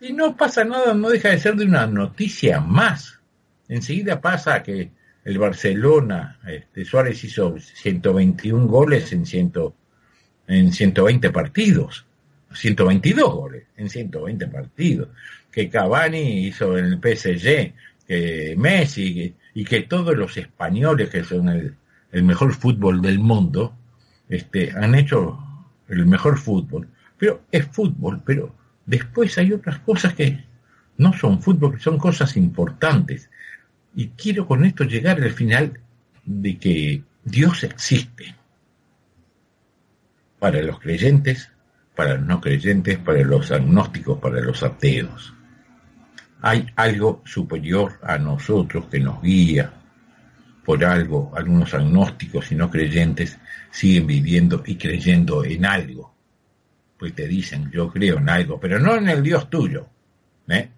y 0.00 0.12
no 0.12 0.36
pasa 0.36 0.64
nada, 0.64 0.94
no 0.94 1.10
deja 1.10 1.28
de 1.28 1.38
ser 1.38 1.56
de 1.56 1.64
una 1.64 1.86
noticia 1.86 2.60
más. 2.60 3.20
Enseguida 3.68 4.20
pasa 4.20 4.62
que 4.62 4.90
el 5.24 5.38
Barcelona, 5.38 6.38
este, 6.46 6.84
Suárez 6.84 7.22
hizo 7.24 7.56
121 7.58 8.66
goles 8.66 9.12
en, 9.12 9.24
ciento, 9.24 9.74
en 10.46 10.72
120 10.72 11.30
partidos, 11.30 12.06
122 12.52 13.32
goles 13.32 13.64
en 13.76 13.88
120 13.88 14.48
partidos, 14.48 15.08
que 15.50 15.68
Cavani 15.68 16.46
hizo 16.46 16.76
en 16.76 16.86
el 16.86 16.98
PSG, 16.98 17.72
que 18.06 18.54
Messi, 18.56 19.34
y 19.54 19.64
que 19.64 19.82
todos 19.82 20.16
los 20.16 20.36
españoles 20.36 21.10
que 21.10 21.24
son 21.24 21.48
el, 21.48 21.76
el 22.10 22.22
mejor 22.24 22.54
fútbol 22.54 23.00
del 23.00 23.18
mundo, 23.18 23.74
este, 24.28 24.72
han 24.72 24.94
hecho 24.94 25.38
el 25.88 26.06
mejor 26.06 26.38
fútbol. 26.38 26.88
Pero 27.18 27.42
es 27.50 27.66
fútbol, 27.66 28.22
pero 28.24 28.54
después 28.86 29.36
hay 29.38 29.52
otras 29.52 29.78
cosas 29.80 30.14
que 30.14 30.44
no 30.96 31.12
son 31.12 31.40
fútbol, 31.42 31.80
son 31.80 31.98
cosas 31.98 32.36
importantes. 32.36 33.30
Y 33.94 34.08
quiero 34.08 34.46
con 34.46 34.64
esto 34.64 34.84
llegar 34.84 35.20
al 35.20 35.32
final 35.32 35.80
de 36.24 36.58
que 36.58 37.02
Dios 37.24 37.62
existe 37.64 38.34
para 40.38 40.62
los 40.62 40.80
creyentes, 40.80 41.50
para 41.94 42.14
los 42.14 42.26
no 42.26 42.40
creyentes, 42.40 42.98
para 42.98 43.22
los 43.22 43.50
agnósticos, 43.50 44.18
para 44.18 44.40
los 44.40 44.62
ateos. 44.62 45.34
Hay 46.40 46.66
algo 46.74 47.22
superior 47.24 48.00
a 48.02 48.18
nosotros 48.18 48.86
que 48.86 48.98
nos 48.98 49.22
guía. 49.22 49.72
Por 50.64 50.84
algo, 50.84 51.32
algunos 51.36 51.74
agnósticos 51.74 52.50
y 52.50 52.54
no 52.54 52.70
creyentes 52.70 53.38
siguen 53.70 54.06
viviendo 54.06 54.62
y 54.66 54.76
creyendo 54.76 55.44
en 55.44 55.64
algo. 55.64 56.14
Pues 56.98 57.14
te 57.14 57.26
dicen, 57.26 57.70
yo 57.70 57.88
creo 57.90 58.18
en 58.18 58.28
algo, 58.28 58.58
pero 58.58 58.78
no 58.78 58.96
en 58.96 59.08
el 59.08 59.22
Dios 59.22 59.50
tuyo. 59.50 59.88
¿eh? 60.48 60.68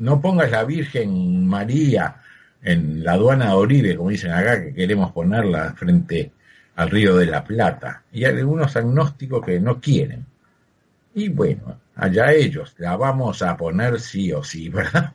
No 0.00 0.20
pongas 0.20 0.50
la 0.50 0.64
Virgen 0.64 1.46
María 1.46 2.16
en 2.62 3.04
la 3.04 3.12
aduana 3.12 3.48
de 3.48 3.52
Oribe, 3.52 3.96
como 3.96 4.10
dicen 4.10 4.32
acá, 4.32 4.62
que 4.62 4.74
queremos 4.74 5.12
ponerla 5.12 5.74
frente 5.74 6.32
al 6.76 6.90
río 6.90 7.16
de 7.16 7.26
la 7.26 7.44
Plata. 7.44 8.02
Y 8.12 8.24
hay 8.24 8.38
algunos 8.38 8.74
agnósticos 8.76 9.44
que 9.44 9.60
no 9.60 9.80
quieren. 9.80 10.24
Y 11.14 11.28
bueno, 11.28 11.80
allá 11.96 12.32
ellos, 12.32 12.74
la 12.78 12.96
vamos 12.96 13.42
a 13.42 13.56
poner 13.56 14.00
sí 14.00 14.32
o 14.32 14.42
sí, 14.42 14.68
¿verdad? 14.68 15.12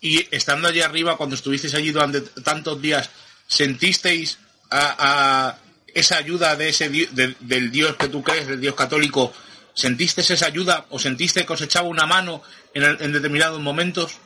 Y 0.00 0.26
estando 0.30 0.68
allí 0.68 0.80
arriba, 0.80 1.16
cuando 1.16 1.34
estuvisteis 1.34 1.74
allí 1.74 1.90
durante 1.90 2.20
tantos 2.20 2.80
días, 2.80 3.10
¿sentisteis 3.46 4.38
a, 4.70 5.56
esa 5.92 6.16
ayuda 6.18 6.54
de 6.56 6.68
ese 6.68 6.88
del 6.88 7.70
Dios 7.72 7.96
que 7.96 8.08
tú 8.08 8.22
crees, 8.22 8.46
del 8.46 8.60
Dios 8.60 8.74
católico? 8.74 9.32
¿Sentiste 9.74 10.20
esa 10.20 10.46
ayuda 10.46 10.86
o 10.90 10.98
sentiste 10.98 11.44
que 11.44 11.52
os 11.52 11.60
echaba 11.60 11.88
una 11.88 12.06
mano 12.06 12.42
en, 12.76 13.12
determinados 13.12 13.60
momentos? 13.60 14.20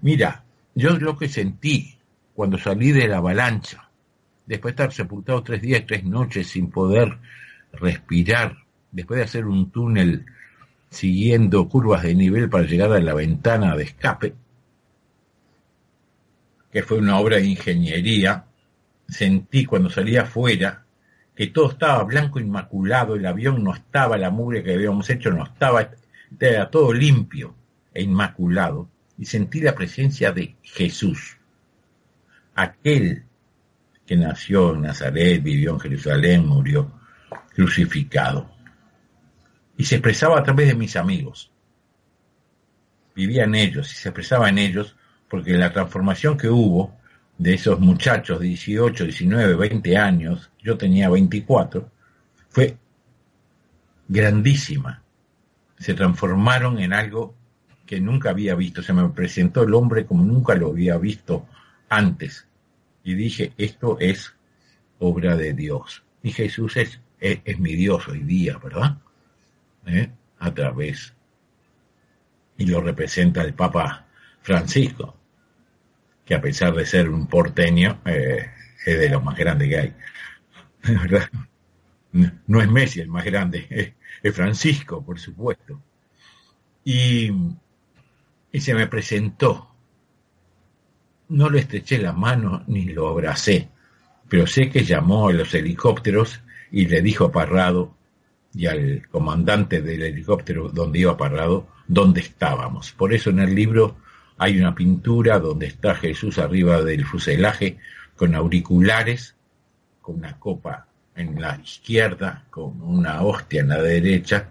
Mira, 0.00 0.44
yo 0.74 0.96
lo 0.98 1.16
que 1.16 1.28
sentí 1.28 1.98
cuando 2.34 2.58
salí 2.58 2.92
de 2.92 3.08
la 3.08 3.18
avalancha, 3.18 3.88
después 4.44 4.76
de 4.76 4.82
estar 4.82 4.92
sepultado 4.94 5.42
tres 5.42 5.62
días 5.62 5.84
tres 5.86 6.04
noches 6.04 6.46
sin 6.48 6.70
poder 6.70 7.18
respirar, 7.72 8.56
después 8.92 9.18
de 9.18 9.24
hacer 9.24 9.46
un 9.46 9.70
túnel 9.70 10.26
siguiendo 10.90 11.68
curvas 11.68 12.02
de 12.02 12.14
nivel 12.14 12.48
para 12.48 12.64
llegar 12.64 12.92
a 12.92 13.00
la 13.00 13.14
ventana 13.14 13.74
de 13.74 13.84
escape, 13.84 14.34
que 16.70 16.82
fue 16.82 16.98
una 16.98 17.18
obra 17.18 17.36
de 17.36 17.46
ingeniería, 17.46 18.44
sentí 19.08 19.64
cuando 19.64 19.88
salí 19.90 20.16
afuera 20.16 20.84
que 21.34 21.48
todo 21.48 21.70
estaba 21.70 22.02
blanco 22.04 22.40
inmaculado, 22.40 23.14
el 23.14 23.26
avión 23.26 23.62
no 23.62 23.74
estaba, 23.74 24.16
la 24.16 24.30
mugre 24.30 24.62
que 24.62 24.72
habíamos 24.72 25.08
hecho 25.10 25.30
no 25.30 25.44
estaba, 25.44 25.90
era 26.38 26.70
todo 26.70 26.92
limpio 26.92 27.54
e 27.92 28.02
inmaculado, 28.02 28.88
y 29.18 29.24
sentí 29.24 29.60
la 29.60 29.74
presencia 29.74 30.32
de 30.32 30.56
Jesús, 30.62 31.38
aquel 32.54 33.24
que 34.06 34.16
nació 34.16 34.74
en 34.74 34.82
Nazaret, 34.82 35.42
vivió 35.42 35.72
en 35.72 35.80
Jerusalén, 35.80 36.46
murió 36.46 36.92
crucificado. 37.54 38.50
Y 39.76 39.84
se 39.84 39.96
expresaba 39.96 40.38
a 40.38 40.42
través 40.42 40.68
de 40.68 40.74
mis 40.74 40.96
amigos. 40.96 41.50
Vivía 43.14 43.44
en 43.44 43.54
ellos 43.54 43.90
y 43.92 43.96
se 43.96 44.10
expresaba 44.10 44.48
en 44.48 44.58
ellos 44.58 44.96
porque 45.28 45.52
la 45.52 45.72
transformación 45.72 46.36
que 46.36 46.48
hubo 46.48 46.96
de 47.38 47.54
esos 47.54 47.80
muchachos 47.80 48.40
de 48.40 48.46
18, 48.46 49.04
19, 49.04 49.56
20 49.56 49.96
años, 49.96 50.50
yo 50.62 50.76
tenía 50.78 51.10
24, 51.10 51.90
fue 52.48 52.76
grandísima. 54.08 55.02
Se 55.78 55.94
transformaron 55.94 56.78
en 56.78 56.92
algo 56.92 57.34
que 57.86 58.00
nunca 58.00 58.30
había 58.30 58.54
visto. 58.54 58.82
Se 58.82 58.92
me 58.92 59.08
presentó 59.10 59.62
el 59.62 59.74
hombre 59.74 60.06
como 60.06 60.24
nunca 60.24 60.54
lo 60.54 60.68
había 60.68 60.96
visto 60.98 61.46
antes. 61.88 62.46
Y 63.04 63.14
dije, 63.14 63.52
esto 63.56 63.98
es 64.00 64.34
obra 64.98 65.36
de 65.36 65.52
Dios. 65.52 66.02
Y 66.22 66.32
Jesús 66.32 66.76
es 66.76 67.00
es, 67.20 67.58
mi 67.58 67.74
Dios 67.74 68.08
hoy 68.08 68.20
día, 68.20 68.58
¿verdad? 68.58 68.98
¿Eh? 69.86 70.10
A 70.38 70.52
través. 70.52 71.14
Y 72.58 72.66
lo 72.66 72.80
representa 72.80 73.42
el 73.42 73.54
Papa 73.54 74.06
Francisco, 74.42 75.16
que 76.24 76.34
a 76.34 76.40
pesar 76.40 76.74
de 76.74 76.86
ser 76.86 77.08
un 77.08 77.26
porteño, 77.26 78.00
eh, 78.04 78.50
es 78.84 78.98
de 78.98 79.10
los 79.10 79.22
más 79.22 79.36
grandes 79.36 79.68
que 79.68 79.78
hay. 79.78 79.94
¿verdad? 80.82 81.28
No 82.46 82.60
es 82.60 82.70
Messi 82.70 83.00
el 83.00 83.08
más 83.08 83.24
grande, 83.24 83.94
es, 84.22 84.34
Francisco, 84.34 85.04
por 85.04 85.18
supuesto. 85.18 85.80
Y, 86.84 87.30
y 88.52 88.60
se 88.60 88.74
me 88.74 88.86
presentó. 88.86 89.70
No 91.28 91.50
le 91.50 91.60
estreché 91.60 91.98
la 91.98 92.12
mano 92.12 92.62
ni 92.68 92.84
lo 92.86 93.08
abracé, 93.08 93.68
pero 94.28 94.46
sé 94.46 94.70
que 94.70 94.84
llamó 94.84 95.28
a 95.28 95.32
los 95.32 95.52
helicópteros 95.54 96.40
y 96.70 96.86
le 96.86 97.02
dijo 97.02 97.26
a 97.26 97.32
Parrado 97.32 97.94
y 98.54 98.66
al 98.66 99.06
comandante 99.08 99.82
del 99.82 100.02
helicóptero 100.02 100.68
donde 100.68 101.00
iba 101.00 101.16
Parrado 101.16 101.68
dónde 101.88 102.20
estábamos. 102.20 102.92
Por 102.92 103.12
eso 103.12 103.30
en 103.30 103.40
el 103.40 103.54
libro 103.54 103.96
hay 104.38 104.58
una 104.58 104.74
pintura 104.74 105.38
donde 105.38 105.66
está 105.66 105.94
Jesús 105.94 106.38
arriba 106.38 106.82
del 106.82 107.04
fuselaje 107.04 107.78
con 108.16 108.34
auriculares, 108.34 109.34
con 110.00 110.16
una 110.16 110.38
copa 110.38 110.86
en 111.16 111.40
la 111.40 111.58
izquierda, 111.62 112.44
con 112.50 112.80
una 112.82 113.22
hostia 113.22 113.60
en 113.60 113.68
la 113.68 113.82
derecha, 113.82 114.48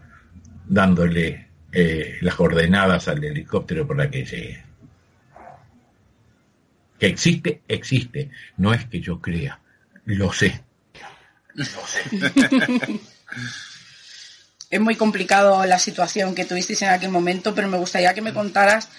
dándole 0.65 1.47
eh, 1.71 2.17
las 2.21 2.35
coordenadas 2.35 3.07
al 3.07 3.23
helicóptero 3.23 3.87
para 3.87 4.09
que 4.09 4.25
llegue. 4.25 4.63
Que 6.99 7.07
existe, 7.07 7.61
existe. 7.67 8.31
No 8.57 8.73
es 8.73 8.85
que 8.85 8.99
yo 8.99 9.21
crea, 9.21 9.59
lo 10.05 10.31
sé. 10.33 10.63
es 14.69 14.79
muy 14.79 14.95
complicado 14.95 15.65
la 15.65 15.79
situación 15.79 16.35
que 16.35 16.45
tuvisteis 16.45 16.81
en 16.81 16.89
aquel 16.89 17.09
momento, 17.09 17.53
pero 17.55 17.67
me 17.67 17.77
gustaría 17.77 18.13
que 18.13 18.21
me 18.21 18.33
contaras 18.33 18.89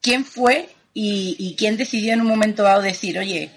quién 0.00 0.24
fue 0.24 0.70
y, 0.94 1.54
quién 1.58 1.76
decidió 1.76 2.12
en 2.12 2.20
un 2.20 2.26
momento 2.26 2.62
dado 2.62 2.82
decir, 2.82 3.18
oye, 3.18 3.50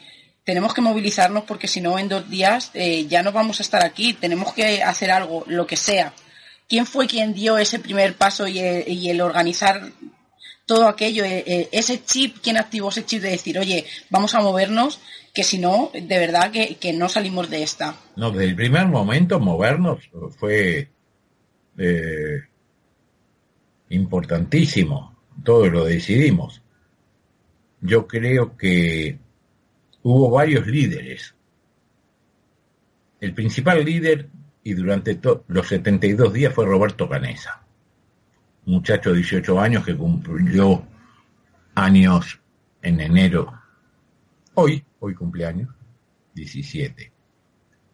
tenemos 0.45 0.73
que 0.73 0.81
movilizarnos 0.81 1.43
porque 1.43 1.67
si 1.67 1.81
no 1.81 1.99
en 1.99 2.07
dos 2.07 2.29
días 2.29 2.71
eh, 2.75 3.07
ya 3.07 3.23
no 3.23 3.31
vamos 3.31 3.59
a 3.59 3.63
estar 3.63 3.83
aquí, 3.83 4.13
tenemos 4.13 4.53
que 4.53 4.81
hacer 4.83 5.11
algo, 5.11 5.43
lo 5.47 5.65
que 5.67 5.75
sea. 5.75 6.13
¿Quién 6.69 6.85
fue 6.85 7.07
quien 7.07 7.33
dio 7.33 7.57
ese 7.57 7.79
primer 7.79 8.15
paso 8.15 8.47
y 8.47 8.59
el, 8.59 9.21
organizar 9.21 9.91
todo 10.65 10.87
aquello, 10.87 11.23
eh, 11.23 11.43
eh, 11.45 11.69
ese 11.71 12.03
chip, 12.03 12.37
quién 12.41 12.57
activó 12.57 12.89
ese 12.89 13.05
chip 13.05 13.21
de 13.21 13.31
decir, 13.31 13.59
oye, 13.59 13.85
vamos 14.09 14.33
a 14.33 14.41
movernos 14.41 14.99
que 15.33 15.43
si 15.43 15.57
no, 15.57 15.91
de 15.93 16.17
verdad 16.17 16.51
que, 16.51 16.93
no 16.93 17.09
salimos 17.09 17.49
de 17.49 17.61
esta. 17.61 17.95
No, 18.15 18.31
desde 18.31 18.45
el 18.45 18.55
primer 18.55 18.87
momento 18.87 19.39
movernos 19.39 20.09
fue 20.39 20.89
eh, 21.77 22.41
importantísimo, 23.89 25.15
todo 25.43 25.69
lo 25.69 25.83
decidimos. 25.83 26.61
Yo 27.81 28.07
creo 28.07 28.55
que 28.57 29.19
hubo 30.05 30.29
varios 30.29 30.67
líderes. 30.67 31.33
El 33.19 33.33
principal 33.33 33.83
líder 33.83 34.29
y 34.61 34.75
durante 34.75 35.19
los 35.47 35.67
72 35.67 36.31
días 36.31 36.53
fue 36.53 36.67
Roberto 36.67 37.09
Canesa, 37.09 37.65
muchacho 38.65 39.09
de 39.09 39.17
18 39.17 39.59
años 39.59 39.83
que 39.83 39.97
cumplió 39.97 40.85
años 41.73 42.39
en 42.83 42.99
enero. 42.99 43.51
Hoy, 44.53 44.85
hoy 44.99 45.15
cumpleaños, 45.15 45.73
17. 46.35 47.11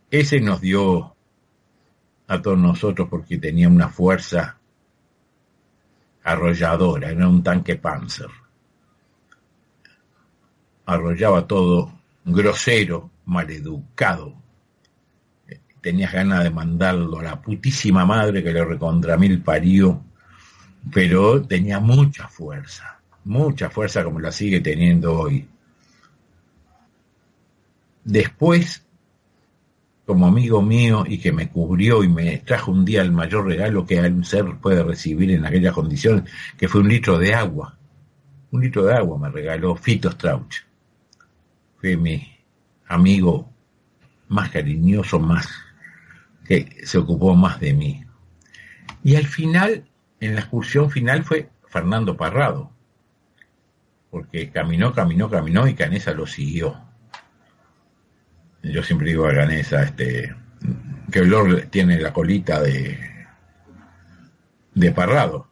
Ese 0.09 0.41
nos 0.41 0.59
dio 0.59 1.15
a 2.27 2.41
todos 2.41 2.59
nosotros 2.59 3.07
porque 3.09 3.37
tenía 3.37 3.69
una 3.69 3.87
fuerza 3.87 4.59
arrolladora, 6.23 7.09
era 7.09 7.25
un 7.29 7.41
tanque 7.41 7.77
Panzer. 7.77 8.29
Arrollaba 10.85 11.47
todo, 11.47 12.00
grosero, 12.25 13.09
maleducado. 13.25 14.35
Tenías 15.81 16.13
ganas 16.13 16.43
de 16.43 16.51
mandarlo 16.51 17.19
a 17.19 17.23
la 17.23 17.41
putísima 17.41 18.05
madre 18.05 18.43
que 18.43 18.53
le 18.53 18.63
recontra 18.63 19.17
mil 19.17 19.41
parió, 19.41 20.03
pero 20.93 21.41
tenía 21.41 21.79
mucha 21.79 22.27
fuerza, 22.27 23.01
mucha 23.23 23.69
fuerza 23.69 24.03
como 24.03 24.19
la 24.19 24.31
sigue 24.31 24.59
teniendo 24.59 25.17
hoy. 25.17 25.47
Después 28.03 28.83
como 30.05 30.27
amigo 30.27 30.61
mío 30.61 31.05
y 31.07 31.19
que 31.19 31.31
me 31.31 31.49
cubrió 31.49 32.03
y 32.03 32.09
me 32.09 32.39
trajo 32.39 32.71
un 32.71 32.83
día 32.83 33.01
el 33.01 33.11
mayor 33.11 33.45
regalo 33.45 33.85
que 33.85 33.99
un 33.99 34.25
ser 34.25 34.57
puede 34.57 34.83
recibir 34.83 35.31
en 35.31 35.45
aquella 35.45 35.71
condición, 35.71 36.25
que 36.57 36.67
fue 36.67 36.81
un 36.81 36.89
litro 36.89 37.17
de 37.17 37.33
agua. 37.33 37.77
Un 38.51 38.61
litro 38.61 38.83
de 38.83 38.93
agua 38.93 39.17
me 39.17 39.29
regaló 39.29 39.75
Fito 39.75 40.11
Strauch. 40.11 40.70
Fue 41.81 41.97
mi 41.97 42.37
amigo 42.87 43.51
más 44.29 44.49
cariñoso, 44.51 45.19
más 45.19 45.49
que 46.45 46.77
se 46.85 46.97
ocupó 46.97 47.35
más 47.35 47.59
de 47.59 47.73
mí. 47.73 48.05
Y 49.03 49.15
al 49.15 49.25
final, 49.25 49.89
en 50.19 50.35
la 50.35 50.41
excursión 50.41 50.89
final 50.89 51.23
fue 51.23 51.49
Fernando 51.67 52.15
Parrado, 52.15 52.71
porque 54.09 54.51
caminó, 54.51 54.93
caminó, 54.93 55.29
caminó 55.29 55.67
y 55.67 55.73
Canesa 55.73 56.13
lo 56.13 56.25
siguió 56.27 56.91
yo 58.63 58.83
siempre 58.83 59.09
digo 59.09 59.25
a 59.25 59.33
Ganesa, 59.33 59.83
este, 59.83 60.35
que 61.11 61.19
el 61.19 61.69
tiene 61.69 61.99
la 61.99 62.13
colita 62.13 62.61
de, 62.61 62.97
de 64.73 64.91
parrado. 64.91 65.49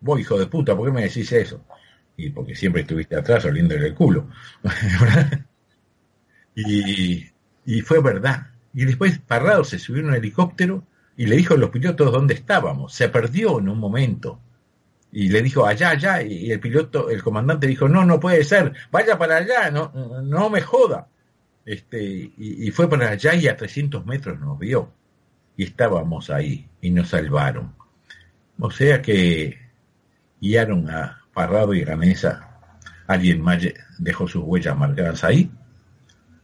Vos, 0.00 0.20
hijo 0.20 0.38
de 0.38 0.46
puta, 0.46 0.76
¿por 0.76 0.86
qué 0.86 0.92
me 0.92 1.02
decís 1.02 1.30
eso? 1.32 1.64
Y 2.16 2.30
porque 2.30 2.54
siempre 2.54 2.82
estuviste 2.82 3.16
atrás 3.16 3.44
oliéndole 3.44 3.88
el 3.88 3.94
culo. 3.94 4.28
y, 6.56 7.26
y 7.64 7.80
fue 7.82 8.02
verdad. 8.02 8.48
Y 8.74 8.84
después 8.84 9.18
Parrado 9.20 9.62
se 9.62 9.78
subió 9.78 10.02
en 10.02 10.08
un 10.08 10.14
helicóptero 10.14 10.84
y 11.16 11.26
le 11.26 11.36
dijo 11.36 11.54
a 11.54 11.56
los 11.56 11.70
pilotos 11.70 12.12
dónde 12.12 12.34
estábamos. 12.34 12.92
Se 12.92 13.08
perdió 13.08 13.58
en 13.58 13.68
un 13.68 13.78
momento. 13.78 14.40
Y 15.12 15.30
le 15.30 15.42
dijo 15.42 15.64
allá, 15.64 15.90
allá. 15.90 16.22
Y 16.22 16.50
el 16.50 16.60
piloto, 16.60 17.08
el 17.08 17.22
comandante 17.22 17.66
dijo, 17.66 17.88
no, 17.88 18.04
no 18.04 18.20
puede 18.20 18.44
ser. 18.44 18.74
Vaya 18.90 19.16
para 19.16 19.36
allá, 19.36 19.70
no, 19.70 19.90
no 20.22 20.50
me 20.50 20.60
joda. 20.60 21.08
Este, 21.64 22.30
y, 22.36 22.70
fue 22.70 22.88
para 22.88 23.10
allá 23.10 23.34
y 23.34 23.48
a 23.48 23.56
300 23.56 24.04
metros 24.04 24.38
nos 24.38 24.58
vio. 24.58 24.92
Y 25.56 25.64
estábamos 25.64 26.28
ahí 26.28 26.68
y 26.82 26.90
nos 26.90 27.08
salvaron. 27.08 27.74
O 28.58 28.70
sea 28.70 29.00
que 29.00 29.58
guiaron 30.40 30.90
a 30.90 31.24
Parrado 31.32 31.72
y 31.72 31.82
Ganesa. 31.82 32.58
Alguien 33.06 33.40
más 33.40 33.62
dejó 33.98 34.28
sus 34.28 34.44
huellas 34.44 34.76
marcadas 34.76 35.24
ahí. 35.24 35.50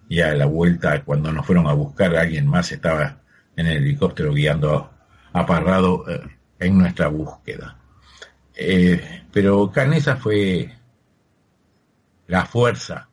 Y 0.09 0.21
a 0.21 0.35
la 0.35 0.47
vuelta, 0.47 1.03
cuando 1.05 1.33
nos 1.33 1.47
fueron 1.47 1.67
a 1.67 1.73
buscar, 1.73 2.15
alguien 2.17 2.47
más 2.47 2.71
estaba 2.73 3.23
en 3.57 3.67
el 3.67 3.79
helicóptero 3.79 4.33
guiando 4.33 4.91
a, 5.33 5.47
Parrado 5.47 6.05
eh, 6.09 6.21
en 6.59 6.79
nuestra 6.79 7.09
búsqueda. 7.09 7.79
Eh, 8.55 9.25
pero 9.33 9.71
Canesa 9.71 10.17
fue 10.17 10.71
la 12.27 12.45
fuerza 12.45 13.09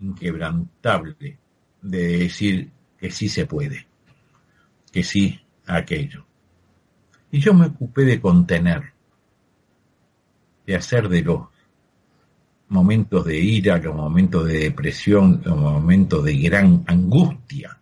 inquebrantable 0.00 1.38
de 1.80 2.18
decir 2.18 2.70
que 2.98 3.10
sí 3.10 3.28
se 3.28 3.46
puede, 3.46 3.86
que 4.92 5.02
sí 5.02 5.40
aquello. 5.66 6.26
Y 7.30 7.40
yo 7.40 7.54
me 7.54 7.66
ocupé 7.66 8.02
de 8.02 8.20
contener, 8.20 8.92
de 10.66 10.76
hacer 10.76 11.08
de 11.08 11.22
los 11.22 11.51
momentos 12.72 13.24
de 13.24 13.38
ira, 13.38 13.78
los 13.78 13.94
momentos 13.94 14.46
de 14.46 14.58
depresión, 14.58 15.40
los 15.44 15.56
momentos 15.56 16.24
de 16.24 16.36
gran 16.38 16.82
angustia, 16.86 17.78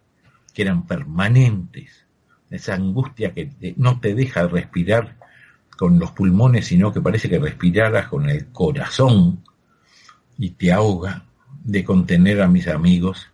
que 0.53 0.63
eran 0.63 0.87
permanentes, 0.87 2.07
esa 2.51 2.75
angustia 2.75 3.33
que 3.33 3.51
no 3.77 4.01
te 4.01 4.15
deja 4.15 4.47
respirar 4.49 5.17
con 5.77 5.99
los 5.99 6.11
pulmones, 6.11 6.67
sino 6.67 6.93
que 6.93 7.01
parece 7.01 7.29
que 7.29 7.39
respiraras 7.39 8.09
con 8.09 8.29
el 8.29 8.49
corazón 8.49 9.43
y 10.37 10.51
te 10.51 10.73
ahoga, 10.73 11.25
de 11.63 11.85
contener 11.85 12.41
a 12.41 12.49
mis 12.49 12.69
amigos 12.69 13.31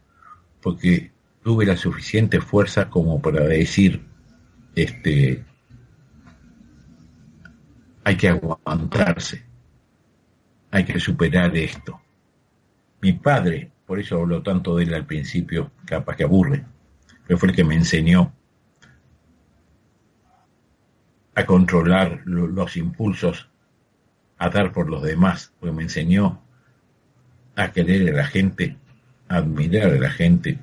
porque 0.60 1.12
tuve 1.42 1.64
la 1.64 1.76
suficiente 1.76 2.40
fuerza 2.40 2.90
como 2.90 3.20
para 3.20 3.44
decir, 3.44 4.04
este, 4.74 5.44
hay 8.04 8.16
que 8.16 8.28
aguantarse, 8.28 9.44
hay 10.70 10.84
que 10.84 11.00
superar 11.00 11.56
esto. 11.56 12.00
Mi 13.00 13.12
padre, 13.12 13.70
por 13.86 13.98
eso 13.98 14.20
habló 14.20 14.42
tanto 14.42 14.76
de 14.76 14.84
él 14.84 14.94
al 14.94 15.06
principio, 15.06 15.70
capaz 15.84 16.16
que 16.16 16.24
aburre, 16.24 16.64
pero 17.26 17.38
fue 17.38 17.50
el 17.50 17.54
que 17.54 17.64
me 17.64 17.74
enseñó 17.74 18.32
a 21.34 21.44
controlar 21.44 22.22
los 22.24 22.76
impulsos, 22.76 23.48
a 24.38 24.48
dar 24.48 24.72
por 24.72 24.88
los 24.88 25.02
demás, 25.02 25.52
porque 25.60 25.74
me 25.74 25.82
enseñó 25.82 26.42
a 27.54 27.72
querer 27.72 28.08
a 28.12 28.16
la 28.16 28.26
gente, 28.26 28.76
a 29.28 29.36
admirar 29.36 29.92
a 29.92 29.98
la 29.98 30.10
gente 30.10 30.58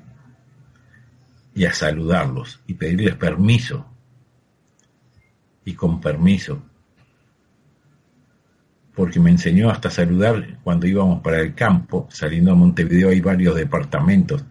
y 1.54 1.64
a 1.64 1.72
saludarlos 1.72 2.60
y 2.66 2.74
pedirles 2.74 3.14
permiso. 3.14 3.86
Y 5.64 5.74
con 5.74 6.00
permiso. 6.00 6.62
Porque 8.94 9.18
me 9.20 9.30
enseñó 9.30 9.70
hasta 9.70 9.90
saludar 9.90 10.58
cuando 10.62 10.86
íbamos 10.86 11.20
para 11.20 11.40
el 11.40 11.54
campo, 11.54 12.06
saliendo 12.10 12.52
a 12.52 12.54
Montevideo 12.54 13.10
hay 13.10 13.20
varios 13.20 13.56
departamentos 13.56 14.44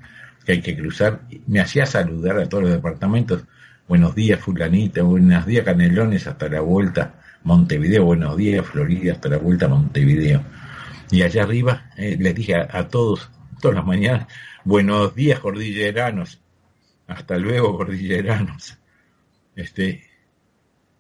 que 0.46 0.54
hay 0.54 0.62
que 0.62 0.76
cruzar. 0.76 1.22
Me 1.48 1.62
hacía 1.62 1.86
saludar 1.86 2.40
a 2.40 2.50
todos 2.50 2.64
los 2.64 2.74
departamentos. 2.74 3.46
Buenos 3.88 4.16
días, 4.16 4.40
fulanita, 4.40 5.02
buenos 5.04 5.46
días, 5.46 5.66
Canelones, 5.66 6.28
hasta 6.28 6.50
la 6.50 6.62
vuelta, 6.62 7.16
Montevideo, 7.44 8.06
buenos 8.06 8.38
días, 8.38 8.66
Florida, 8.66 9.14
hasta 9.14 9.30
la 9.30 9.38
vuelta, 9.38 9.68
Montevideo 9.68 10.42
y 11.14 11.22
allá 11.22 11.44
arriba 11.44 11.92
eh, 11.96 12.18
les 12.20 12.34
dije 12.34 12.56
a, 12.56 12.88
todos, 12.88 13.30
todas 13.62 13.76
las 13.76 13.86
mañanas, 13.86 14.28
buenos 14.64 15.14
días 15.14 15.40
cordilleranos, 15.40 16.42
hasta 17.06 17.38
luego 17.38 17.78
cordilleranos. 17.78 18.80
Este, 19.56 20.04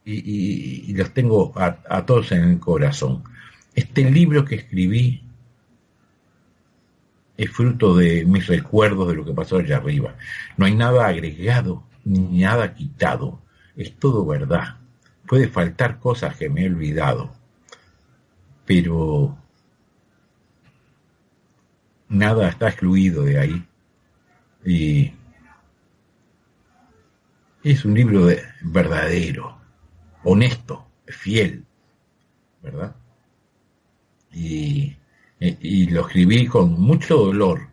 y, 0.05 0.93
los 0.93 1.11
tengo 1.15 1.51
a, 1.55 1.79
a, 1.89 2.05
todos 2.05 2.31
en 2.31 2.43
el 2.43 2.59
corazón. 2.59 3.23
Este 3.75 4.09
libro 4.09 4.45
que 4.45 4.55
escribí 4.55 5.23
es 7.37 7.49
fruto 7.49 7.95
de 7.95 8.25
mis 8.25 8.47
recuerdos 8.47 9.07
de 9.07 9.15
lo 9.15 9.25
que 9.25 9.33
pasó 9.33 9.57
allá 9.57 9.77
arriba. 9.77 10.15
No 10.57 10.65
hay 10.65 10.75
nada 10.75 11.07
agregado 11.07 11.83
ni 12.03 12.41
nada 12.41 12.73
quitado. 12.73 13.41
Es 13.75 13.97
todo 13.97 14.25
verdad. 14.25 14.77
Puede 15.27 15.47
faltar 15.47 15.99
cosas 15.99 16.35
que 16.35 16.49
me 16.49 16.63
he 16.63 16.67
olvidado. 16.67 17.33
Pero 18.65 19.37
nada 22.09 22.49
está 22.49 22.69
excluido 22.69 23.23
de 23.23 23.39
ahí. 23.39 23.67
Y 24.65 25.13
es 27.63 27.83
un 27.85 27.93
libro 27.93 28.25
de, 28.25 28.43
verdadero, 28.61 29.57
honesto, 30.23 30.85
fiel, 31.07 31.65
¿verdad? 32.61 32.95
Y, 34.33 34.97
lo 35.89 36.01
escribí 36.01 36.47
con 36.47 36.79
mucho 36.79 37.17
dolor, 37.17 37.67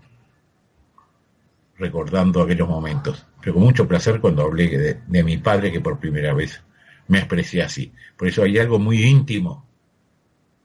recordando 1.79 2.43
aquellos 2.43 2.69
momentos, 2.69 3.25
pero 3.41 3.55
con 3.55 3.63
mucho 3.63 3.87
placer 3.87 4.21
cuando 4.21 4.43
hablé 4.43 4.69
de, 4.69 5.01
de 5.07 5.25
mi 5.25 5.39
padre 5.39 5.71
que 5.71 5.81
por 5.81 6.01
primera 6.01 6.35
vez 6.35 6.61
me 7.09 7.19
expresé 7.19 7.63
así. 7.63 7.93
Por 8.17 8.29
eso 8.29 8.43
hay 8.43 8.59
algo 8.59 8.79
muy 8.79 9.05
íntimo 9.05 9.67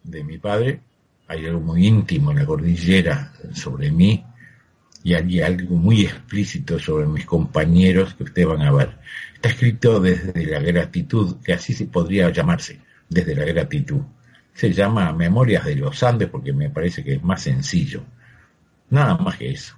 de 0.04 0.24
mi 0.24 0.38
padre 0.38 0.82
hay 1.28 1.46
algo 1.46 1.60
muy 1.60 1.88
íntimo 1.88 2.32
en 2.32 2.38
la 2.38 2.46
cordillera 2.46 3.34
sobre 3.54 3.92
mí 3.92 4.24
y 5.04 5.14
hay 5.14 5.42
algo 5.42 5.76
muy 5.76 6.02
explícito 6.02 6.80
sobre 6.80 7.06
mis 7.06 7.26
compañeros 7.26 8.16
que 8.16 8.24
ustedes 8.24 8.48
van 8.48 8.62
a 8.62 8.72
ver. 8.72 8.98
Está 9.34 9.50
escrito 9.50 10.00
desde 10.00 10.46
la 10.46 10.60
gratitud, 10.60 11.38
que 11.44 11.54
así 11.54 11.74
se 11.74 11.86
podría 11.86 12.30
llamarse, 12.32 12.80
desde 13.10 13.36
la 13.36 13.46
gratitud. 13.46 14.02
Se 14.56 14.74
llama 14.74 15.14
Memorias 15.14 15.66
de 15.66 15.76
los 15.76 16.02
Andes 16.02 16.30
porque 16.30 16.52
me 16.52 16.72
parece 16.72 17.04
que 17.04 17.14
es 17.14 17.24
más 17.24 17.44
sencillo. 17.44 18.04
Nada 18.90 19.16
más 19.18 19.38
que 19.38 19.52
eso. 19.52 19.76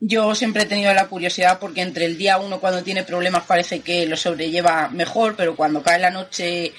Yo 0.00 0.34
siempre 0.34 0.62
he 0.62 0.66
tenido 0.66 0.94
la 0.94 1.08
curiosidad 1.08 1.58
porque 1.58 1.82
entre 1.82 2.06
el 2.06 2.16
día 2.16 2.38
uno 2.38 2.60
cuando 2.60 2.82
tiene 2.82 3.02
problemas 3.02 3.44
parece 3.44 3.80
que 3.80 4.06
lo 4.06 4.16
sobrelleva 4.16 4.88
mejor, 4.88 5.34
pero 5.36 5.56
cuando 5.56 5.82
cae 5.82 5.98
la 5.98 6.10
noche 6.10 6.72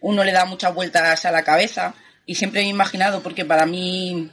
uno 0.00 0.22
le 0.22 0.32
da 0.32 0.44
muchas 0.44 0.74
vueltas 0.74 1.24
a 1.24 1.32
la 1.32 1.42
cabeza 1.42 1.94
y 2.26 2.34
siempre 2.34 2.60
me 2.60 2.66
he 2.66 2.70
imaginado, 2.70 3.22
porque 3.22 3.44
para 3.44 3.66
mí 3.66 4.30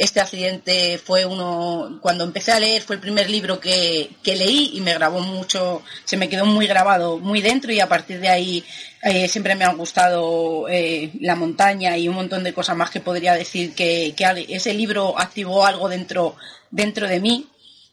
este 0.00 0.18
accidente 0.18 0.96
fue 0.96 1.26
uno, 1.26 1.98
cuando 2.00 2.24
empecé 2.24 2.52
a 2.52 2.58
leer 2.58 2.80
fue 2.80 2.96
el 2.96 3.02
primer 3.02 3.28
libro 3.28 3.60
que, 3.60 4.08
leí 4.24 4.70
y 4.72 4.80
me 4.80 4.94
grabó 4.94 5.20
mucho, 5.20 5.82
se 6.06 6.16
me 6.16 6.30
quedó 6.30 6.46
muy 6.46 6.66
grabado, 6.66 7.18
muy 7.18 7.42
dentro 7.42 7.70
y 7.70 7.80
a 7.80 7.88
partir 7.88 8.18
de 8.18 8.30
ahí 8.30 8.64
eh, 9.02 9.28
siempre 9.28 9.54
me 9.56 9.66
han 9.66 9.76
gustado 9.76 10.66
eh, 10.70 11.10
la 11.20 11.36
montaña 11.36 11.98
y 11.98 12.08
un 12.08 12.14
montón 12.14 12.42
de 12.44 12.54
cosas 12.54 12.78
más 12.78 12.88
que 12.88 13.00
podría 13.00 13.34
decir 13.34 13.74
que, 13.74 14.14
ese 14.48 14.72
libro 14.72 15.18
activó 15.18 15.66
algo 15.66 15.90
dentro, 15.90 16.34
dentro 16.70 17.06
de 17.06 17.20
mí. 17.20 17.50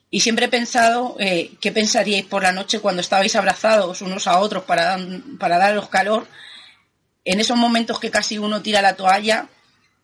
Y 0.09 0.21
siempre 0.21 0.45
he 0.45 0.49
pensado 0.49 1.17
eh, 1.19 1.51
qué 1.59 1.73
pensaríais 1.73 2.25
por 2.25 2.41
la 2.41 2.53
noche 2.53 2.79
cuando 2.79 3.01
estabais 3.01 3.35
abrazados 3.35 4.01
unos 4.01 4.27
a 4.27 4.39
otros 4.39 4.63
para, 4.63 4.97
para 5.37 5.57
daros 5.57 5.89
calor. 5.89 6.25
En 7.25 7.41
esos 7.41 7.57
momentos 7.57 7.99
que 7.99 8.09
casi 8.09 8.37
uno 8.37 8.61
tira 8.61 8.81
la 8.81 8.95
toalla, 8.95 9.49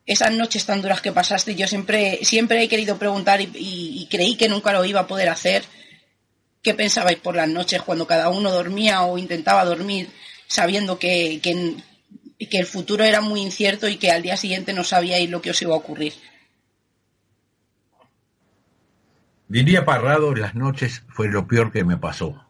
esas 0.05 0.33
noches 0.33 0.65
tan 0.65 0.81
duras 0.81 1.01
que 1.01 1.11
pasaste, 1.11 1.55
yo 1.55 1.67
siempre, 1.67 2.19
siempre 2.23 2.61
he 2.61 2.67
querido 2.67 2.97
preguntar 2.97 3.39
y, 3.41 4.07
creí 4.11 4.35
que 4.35 4.49
nunca 4.49 4.73
lo 4.73 4.83
iba 4.83 5.01
a 5.01 5.07
poder 5.07 5.29
hacer. 5.29 5.63
¿Qué 6.61 6.73
pensabais 6.73 7.17
por 7.17 7.35
las 7.35 7.47
noches 7.47 7.81
cuando 7.81 8.07
cada 8.07 8.29
uno 8.29 8.51
dormía 8.51 9.03
o 9.03 9.17
intentaba 9.17 9.65
dormir 9.65 10.09
sabiendo 10.47 10.99
que, 10.99 11.39
que, 11.41 12.57
el 12.57 12.65
futuro 12.65 13.03
era 13.03 13.21
muy 13.21 13.41
incierto 13.41 13.87
y 13.87 13.95
que 13.95 14.11
al 14.11 14.21
día 14.21 14.37
siguiente 14.37 14.73
no 14.73 14.83
sabíais 14.83 15.29
lo 15.29 15.41
que 15.41 15.51
os 15.51 15.61
iba 15.61 15.73
a 15.73 15.77
ocurrir? 15.77 16.13
Diría 19.47 19.85
Parrado, 19.85 20.35
las 20.35 20.55
noches 20.55 21.03
fue 21.09 21.27
lo 21.29 21.47
peor 21.47 21.71
que 21.71 21.83
me 21.83 21.97
pasó. 21.97 22.45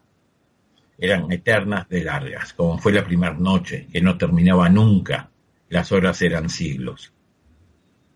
Eran 0.98 1.30
eternas 1.30 1.88
de 1.88 2.04
largas, 2.04 2.52
como 2.52 2.78
fue 2.78 2.92
la 2.92 3.04
primera 3.04 3.34
noche, 3.34 3.88
que 3.92 4.00
no 4.00 4.16
terminaba 4.16 4.68
nunca. 4.68 5.30
Las 5.68 5.92
horas 5.92 6.22
eran 6.22 6.48
siglos 6.48 7.13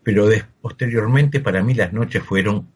pero 0.03 0.27
posteriormente 0.61 1.39
para 1.39 1.63
mí 1.63 1.73
las 1.73 1.93
noches 1.93 2.23
fueron 2.23 2.69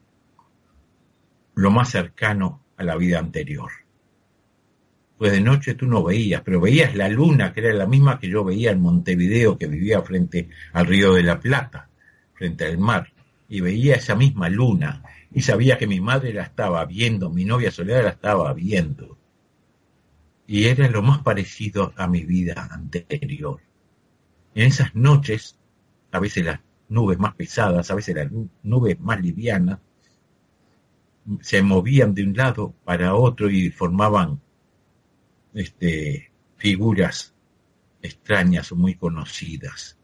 lo 1.54 1.70
más 1.70 1.90
cercano 1.90 2.64
a 2.76 2.84
la 2.84 2.96
vida 2.96 3.18
anterior. 3.18 3.70
Pues 5.16 5.32
de 5.32 5.40
noche 5.40 5.74
tú 5.74 5.86
no 5.86 6.02
veías, 6.02 6.42
pero 6.42 6.60
veías 6.60 6.94
la 6.94 7.08
luna, 7.08 7.52
que 7.52 7.60
era 7.60 7.72
la 7.72 7.86
misma 7.86 8.18
que 8.18 8.28
yo 8.28 8.44
veía 8.44 8.72
en 8.72 8.80
Montevideo, 8.80 9.56
que 9.56 9.68
vivía 9.68 10.02
frente 10.02 10.48
al 10.72 10.86
río 10.86 11.14
de 11.14 11.22
la 11.22 11.38
Plata, 11.38 11.88
frente 12.34 12.64
al 12.64 12.78
mar, 12.78 13.12
y 13.48 13.60
veía 13.60 13.94
esa 13.94 14.16
misma 14.16 14.48
luna, 14.48 15.02
y 15.32 15.42
sabía 15.42 15.78
que 15.78 15.86
mi 15.86 16.00
madre 16.00 16.32
la 16.32 16.42
estaba 16.42 16.84
viendo, 16.84 17.30
mi 17.30 17.44
novia 17.44 17.70
Soledad 17.70 18.02
la 18.02 18.10
estaba 18.10 18.52
viendo. 18.52 19.16
Y 20.46 20.64
era 20.64 20.88
lo 20.90 21.02
más 21.02 21.20
parecido 21.20 21.92
a 21.96 22.06
mi 22.06 22.24
vida 22.24 22.68
anterior. 22.70 23.60
En 24.54 24.66
esas 24.66 24.94
noches, 24.94 25.58
a 26.12 26.18
veces 26.18 26.44
las 26.44 26.60
nubes 26.88 27.18
más 27.18 27.34
pesadas, 27.34 27.90
a 27.90 27.94
veces 27.94 28.14
las 28.14 28.30
nubes 28.62 29.00
más 29.00 29.20
livianas, 29.20 29.78
se 31.40 31.62
movían 31.62 32.14
de 32.14 32.24
un 32.24 32.36
lado 32.36 32.74
para 32.84 33.14
otro 33.14 33.50
y 33.50 33.70
formaban 33.70 34.40
este, 35.54 36.30
figuras 36.56 37.34
extrañas 38.02 38.70
o 38.72 38.76
muy 38.76 38.94
conocidas. 38.96 39.96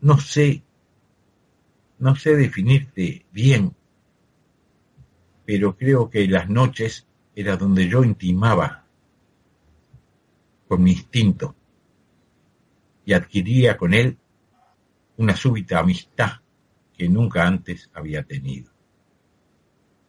No 0.00 0.18
sé, 0.18 0.62
no 1.98 2.16
sé 2.16 2.34
definirte 2.36 3.26
bien, 3.30 3.74
pero 5.44 5.76
creo 5.76 6.08
que 6.08 6.26
las 6.26 6.48
noches 6.48 7.06
era 7.34 7.56
donde 7.56 7.88
yo 7.88 8.02
intimaba 8.02 8.86
con 10.66 10.82
mi 10.82 10.92
instinto 10.92 11.54
y 13.04 13.12
adquiría 13.12 13.76
con 13.76 13.92
él 13.92 14.18
una 15.22 15.36
súbita 15.36 15.78
amistad 15.78 16.32
que 16.96 17.08
nunca 17.08 17.46
antes 17.46 17.88
había 17.94 18.24
tenido. 18.24 18.72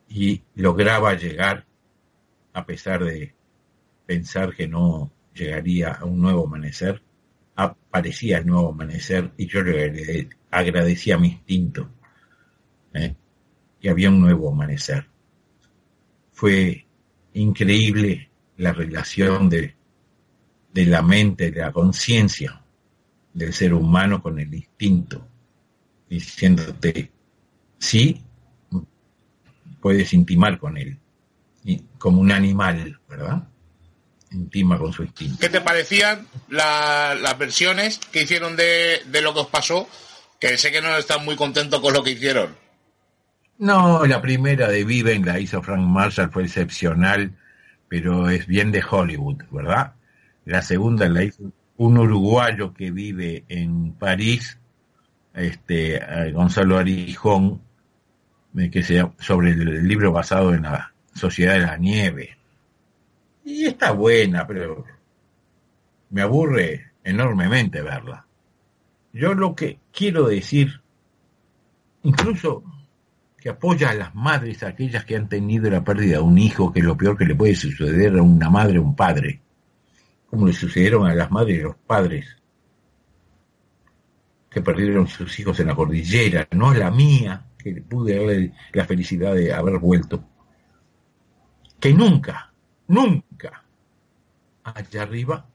Y 0.09 0.41
lograba 0.55 1.13
llegar, 1.13 1.67
a 2.51 2.65
pesar 2.65 3.03
de 3.03 3.35
pensar 4.07 4.55
que 4.55 4.67
no 4.67 5.11
llegaría 5.35 5.91
a 5.91 6.05
un 6.05 6.19
nuevo 6.19 6.47
amanecer, 6.47 7.03
aparecía 7.55 8.39
el 8.39 8.47
nuevo 8.47 8.69
amanecer 8.69 9.31
y 9.37 9.45
yo 9.45 9.61
le 9.61 10.29
agradecía 10.49 11.19
mi 11.19 11.27
instinto 11.27 11.91
¿eh? 12.93 13.15
que 13.79 13.89
había 13.89 14.09
un 14.09 14.19
nuevo 14.19 14.51
amanecer. 14.51 15.07
Fue 16.31 16.87
increíble 17.33 18.31
la 18.57 18.73
relación 18.73 19.47
de, 19.47 19.75
de 20.73 20.85
la 20.87 21.03
mente, 21.03 21.51
de 21.51 21.61
la 21.61 21.71
conciencia 21.71 22.62
del 23.33 23.53
ser 23.53 23.73
humano 23.73 24.21
con 24.21 24.39
el 24.39 24.53
instinto, 24.53 25.27
diciéndote, 26.09 27.11
sí, 27.77 28.21
puedes 29.81 30.13
intimar 30.13 30.59
con 30.59 30.77
él, 30.77 30.99
como 31.97 32.21
un 32.21 32.31
animal, 32.31 32.99
¿verdad? 33.09 33.47
Intima 34.31 34.77
con 34.77 34.93
su 34.93 35.03
instinto. 35.03 35.37
¿Qué 35.39 35.49
te 35.49 35.61
parecían 35.61 36.27
las 36.49 37.37
versiones 37.37 37.99
que 38.11 38.23
hicieron 38.23 38.55
de, 38.55 39.01
de 39.05 39.21
lo 39.21 39.33
que 39.33 39.41
os 39.41 39.47
pasó? 39.47 39.87
Que 40.39 40.57
sé 40.57 40.71
que 40.71 40.81
no 40.81 40.95
están 40.97 41.23
muy 41.23 41.35
contentos 41.35 41.79
con 41.79 41.93
lo 41.93 42.03
que 42.03 42.11
hicieron. 42.11 42.55
No, 43.57 44.05
la 44.05 44.21
primera 44.21 44.67
de 44.67 44.83
Viven 44.83 45.25
la 45.25 45.39
hizo 45.39 45.61
Frank 45.61 45.79
Marshall, 45.79 46.31
fue 46.31 46.43
excepcional, 46.43 47.37
pero 47.87 48.29
es 48.29 48.47
bien 48.47 48.71
de 48.71 48.83
Hollywood, 48.83 49.43
¿verdad? 49.51 49.93
La 50.45 50.61
segunda 50.61 51.07
la 51.07 51.23
hizo 51.23 51.51
un 51.77 51.97
uruguayo 51.97 52.73
que 52.73 52.91
vive 52.91 53.45
en 53.47 53.93
París, 53.93 54.59
este, 55.33 55.95
eh, 55.95 56.31
Gonzalo 56.31 56.77
Arijón, 56.77 57.61
eh, 58.57 58.69
que 58.69 58.83
se, 58.83 59.05
sobre 59.19 59.51
el 59.51 59.87
libro 59.87 60.11
basado 60.11 60.53
en 60.53 60.63
la 60.63 60.93
Sociedad 61.13 61.53
de 61.53 61.59
la 61.61 61.77
Nieve. 61.77 62.37
Y 63.43 63.65
está 63.65 63.91
buena, 63.91 64.45
pero 64.47 64.85
me 66.11 66.21
aburre 66.21 66.91
enormemente 67.03 67.81
verla. 67.81 68.25
Yo 69.11 69.33
lo 69.33 69.55
que 69.55 69.79
quiero 69.91 70.27
decir, 70.27 70.81
incluso 72.03 72.63
que 73.37 73.49
apoya 73.49 73.89
a 73.89 73.93
las 73.93 74.15
madres, 74.15 74.63
aquellas 74.63 75.03
que 75.05 75.15
han 75.15 75.27
tenido 75.27 75.69
la 75.69 75.83
pérdida 75.83 76.17
de 76.17 76.23
un 76.23 76.37
hijo, 76.37 76.71
que 76.71 76.79
es 76.79 76.85
lo 76.85 76.95
peor 76.95 77.17
que 77.17 77.25
le 77.25 77.35
puede 77.35 77.55
suceder 77.55 78.17
a 78.17 78.21
una 78.21 78.49
madre 78.49 78.79
o 78.79 78.83
un 78.83 78.95
padre 78.95 79.41
como 80.33 80.47
le 80.47 80.53
sucedieron 80.53 81.05
a 81.05 81.13
las 81.13 81.29
madres 81.29 81.59
y 81.59 81.61
los 81.61 81.75
padres 81.75 82.25
que 84.49 84.63
perdieron 84.63 85.07
sus 85.07 85.39
hijos 85.39 85.59
en 85.59 85.67
la 85.67 85.75
cordillera, 85.75 86.47
no 86.53 86.73
la 86.73 86.89
mía, 86.89 87.51
que 87.55 87.83
pude 87.83 88.15
darle 88.15 88.53
la 88.71 88.83
felicidad 88.85 89.35
de 89.35 89.53
haber 89.53 89.77
vuelto, 89.77 90.23
que 91.79 91.93
nunca, 91.93 92.51
nunca, 92.87 93.63
allá 94.63 95.03
arriba, 95.03 95.47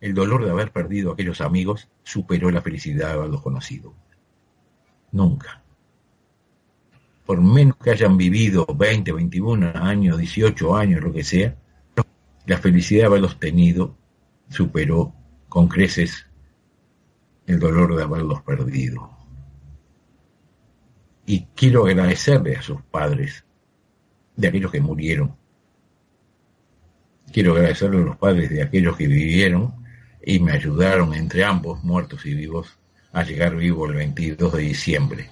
el 0.00 0.14
dolor 0.14 0.44
de 0.44 0.52
haber 0.52 0.70
perdido 0.70 1.10
a 1.10 1.14
aquellos 1.14 1.40
amigos 1.40 1.88
superó 2.04 2.48
la 2.52 2.62
felicidad 2.62 3.08
de 3.08 3.14
haberlos 3.14 3.42
conocido. 3.42 3.92
Nunca. 5.10 5.64
Por 7.26 7.40
menos 7.40 7.76
que 7.78 7.90
hayan 7.90 8.16
vivido 8.16 8.66
20, 8.66 9.10
21 9.10 9.72
años, 9.74 10.16
18 10.16 10.76
años, 10.76 11.02
lo 11.02 11.12
que 11.12 11.24
sea, 11.24 11.56
la 12.50 12.58
felicidad 12.58 13.02
de 13.02 13.06
haberlos 13.06 13.38
tenido 13.38 13.96
superó 14.48 15.14
con 15.48 15.68
creces 15.68 16.26
el 17.46 17.60
dolor 17.60 17.94
de 17.94 18.02
haberlos 18.02 18.42
perdido. 18.42 19.08
Y 21.26 21.46
quiero 21.54 21.86
agradecerle 21.86 22.56
a 22.56 22.62
sus 22.62 22.82
padres, 22.82 23.44
de 24.34 24.48
aquellos 24.48 24.72
que 24.72 24.80
murieron. 24.80 25.36
Quiero 27.32 27.52
agradecerle 27.52 27.98
a 27.98 28.06
los 28.06 28.16
padres 28.16 28.50
de 28.50 28.64
aquellos 28.64 28.96
que 28.96 29.06
vivieron 29.06 29.72
y 30.20 30.40
me 30.40 30.50
ayudaron 30.50 31.14
entre 31.14 31.44
ambos, 31.44 31.84
muertos 31.84 32.26
y 32.26 32.34
vivos, 32.34 32.80
a 33.12 33.22
llegar 33.22 33.54
vivo 33.54 33.86
el 33.86 33.94
22 33.94 34.54
de 34.54 34.62
diciembre 34.62 35.30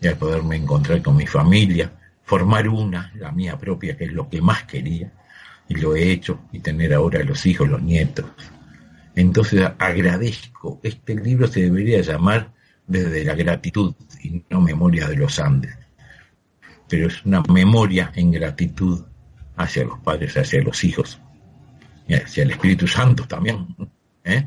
y 0.00 0.06
a 0.06 0.16
poderme 0.16 0.54
encontrar 0.54 1.02
con 1.02 1.16
mi 1.16 1.26
familia, 1.26 1.98
formar 2.22 2.68
una, 2.68 3.10
la 3.16 3.32
mía 3.32 3.58
propia, 3.58 3.96
que 3.96 4.04
es 4.04 4.12
lo 4.12 4.28
que 4.28 4.40
más 4.40 4.62
quería, 4.62 5.12
y 5.68 5.74
lo 5.76 5.96
he 5.96 6.10
hecho 6.10 6.40
y 6.52 6.60
tener 6.60 6.94
ahora 6.94 7.22
los 7.22 7.44
hijos, 7.46 7.68
los 7.68 7.82
nietos. 7.82 8.26
Entonces 9.14 9.64
agradezco, 9.78 10.80
este 10.82 11.14
libro 11.14 11.46
se 11.46 11.62
debería 11.62 12.00
llamar 12.00 12.52
desde 12.86 13.24
la 13.24 13.34
gratitud 13.34 13.94
y 14.22 14.44
no 14.50 14.60
memoria 14.60 15.06
de 15.08 15.16
los 15.16 15.38
Andes, 15.38 15.76
pero 16.88 17.06
es 17.06 17.24
una 17.24 17.42
memoria 17.42 18.12
en 18.14 18.32
gratitud 18.32 19.04
hacia 19.56 19.84
los 19.84 20.00
padres, 20.00 20.36
hacia 20.36 20.62
los 20.62 20.82
hijos 20.84 21.20
y 22.08 22.14
hacia 22.14 22.42
el 22.42 22.50
Espíritu 22.50 22.86
Santo 22.86 23.26
también, 23.26 23.66
¿eh? 24.24 24.46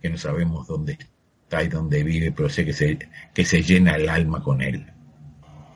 que 0.00 0.10
no 0.10 0.18
sabemos 0.18 0.66
dónde 0.66 0.98
está 1.42 1.62
y 1.62 1.68
dónde 1.68 2.04
vive, 2.04 2.32
pero 2.32 2.48
sé 2.48 2.64
que 2.64 2.72
se, 2.72 2.98
que 3.34 3.44
se 3.44 3.62
llena 3.62 3.96
el 3.96 4.08
alma 4.08 4.42
con 4.42 4.62
él. 4.62 4.86